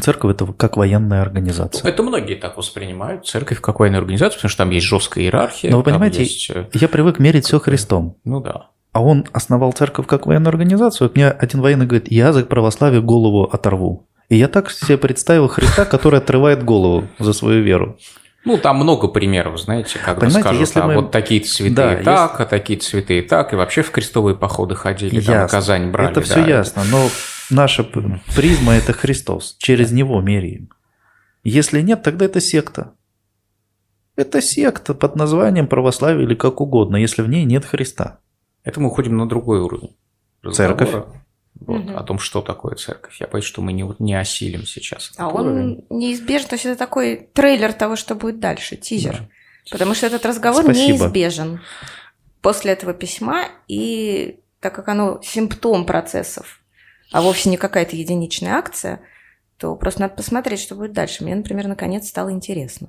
церковь 0.00 0.34
это 0.34 0.46
как 0.52 0.76
военная 0.76 1.22
организация. 1.22 1.88
Это 1.88 2.02
многие 2.02 2.34
так 2.34 2.56
воспринимают. 2.56 3.26
Церковь 3.26 3.60
как 3.60 3.78
военную 3.78 4.00
организацию, 4.00 4.38
потому 4.38 4.50
что 4.50 4.58
там 4.58 4.70
есть 4.70 4.86
жесткая 4.86 5.24
иерархия. 5.24 5.70
Но 5.70 5.78
вы 5.78 5.82
понимаете, 5.84 6.22
есть, 6.22 6.50
Я 6.72 6.88
привык 6.88 7.18
мерить 7.18 7.44
все 7.44 7.60
Христом. 7.60 8.16
Ну 8.24 8.40
да. 8.40 8.70
А 8.92 9.02
он 9.02 9.24
основал 9.32 9.72
церковь 9.72 10.06
как 10.06 10.26
военную 10.26 10.50
организацию. 10.50 11.08
Вот 11.08 11.16
мне 11.16 11.28
один 11.28 11.60
военный 11.60 11.86
говорит, 11.86 12.10
я 12.10 12.32
за 12.32 12.44
православие 12.44 13.00
голову 13.00 13.44
оторву. 13.44 14.06
И 14.28 14.36
я 14.36 14.48
так 14.48 14.70
себе 14.70 14.98
представил 14.98 15.48
Христа, 15.48 15.84
который 15.84 16.18
отрывает 16.18 16.62
голову 16.62 17.08
за 17.18 17.32
свою 17.32 17.62
веру. 17.62 17.98
Ну, 18.44 18.58
там 18.58 18.76
много 18.76 19.08
примеров, 19.08 19.60
знаете, 19.60 19.98
когда 19.98 20.20
Понимаете, 20.20 20.40
скажут, 20.40 20.60
если 20.60 20.80
а 20.80 20.86
мы- 20.86 20.94
вот 20.96 21.10
такие-то 21.12 21.48
святые 21.48 21.96
Да, 21.98 22.28
так, 22.28 22.40
а 22.40 22.44
такие-то 22.44 22.84
святые 22.84 23.22
так, 23.22 23.52
и 23.52 23.56
вообще 23.56 23.82
в 23.82 23.90
крестовые 23.92 24.36
походы 24.36 24.74
ходили, 24.74 25.20
там 25.20 25.34
Ясно. 25.34 25.58
Казань 25.58 25.90
брали. 25.90 26.10
это 26.10 26.20
да. 26.20 26.26
все 26.26 26.44
ясно, 26.44 26.82
но 26.90 27.08
наша 27.50 27.84
призма 27.84 28.72
это 28.74 28.92
Христос, 28.92 29.54
через 29.58 29.92
него 29.92 30.20
меряем. 30.20 30.70
Если 31.44 31.80
нет, 31.82 32.02
тогда 32.02 32.24
это 32.24 32.40
секта. 32.40 32.94
Это 34.16 34.42
секта 34.42 34.92
под 34.94 35.14
названием 35.14 35.68
православие 35.68 36.24
или 36.24 36.34
как 36.34 36.60
угодно, 36.60 36.96
если 36.96 37.22
в 37.22 37.28
ней 37.28 37.44
нет 37.44 37.64
Христа. 37.64 38.18
Это 38.64 38.80
мы 38.80 38.88
уходим 38.88 39.16
на 39.16 39.28
другой 39.28 39.60
уровень. 39.60 39.96
Церковь. 40.52 40.92
Вот, 40.92 41.84
Мгм. 41.84 41.96
О 41.96 42.02
том, 42.02 42.18
что 42.18 42.40
такое 42.40 42.74
церковь. 42.74 43.20
Я 43.20 43.26
боюсь, 43.28 43.44
что 43.44 43.62
мы 43.62 43.72
не, 43.72 43.88
не 43.98 44.14
осилим 44.14 44.66
сейчас. 44.66 45.12
А 45.16 45.28
этот 45.28 45.40
уровень. 45.40 45.84
он 45.88 45.98
неизбежен, 45.98 46.48
то 46.48 46.54
есть 46.54 46.66
это 46.66 46.76
такой 46.76 47.28
трейлер 47.34 47.72
того, 47.72 47.94
что 47.94 48.14
будет 48.14 48.40
дальше, 48.40 48.76
тизер. 48.76 49.18
Да. 49.18 49.28
Потому 49.70 49.94
что 49.94 50.06
этот 50.06 50.24
разговор 50.26 50.64
Спасибо. 50.64 51.04
неизбежен 51.04 51.60
после 52.40 52.72
этого 52.72 52.94
письма, 52.94 53.44
и 53.68 54.40
так 54.60 54.74
как 54.74 54.88
оно 54.88 55.20
симптом 55.22 55.86
процессов, 55.86 56.60
а 57.12 57.22
вовсе 57.22 57.48
не 57.50 57.56
какая-то 57.56 57.94
единичная 57.94 58.54
акция, 58.54 59.00
то 59.58 59.76
просто 59.76 60.00
надо 60.00 60.14
посмотреть, 60.14 60.60
что 60.60 60.74
будет 60.74 60.92
дальше. 60.92 61.22
Мне, 61.22 61.36
например, 61.36 61.68
наконец 61.68 62.08
стало 62.08 62.32
интересно. 62.32 62.88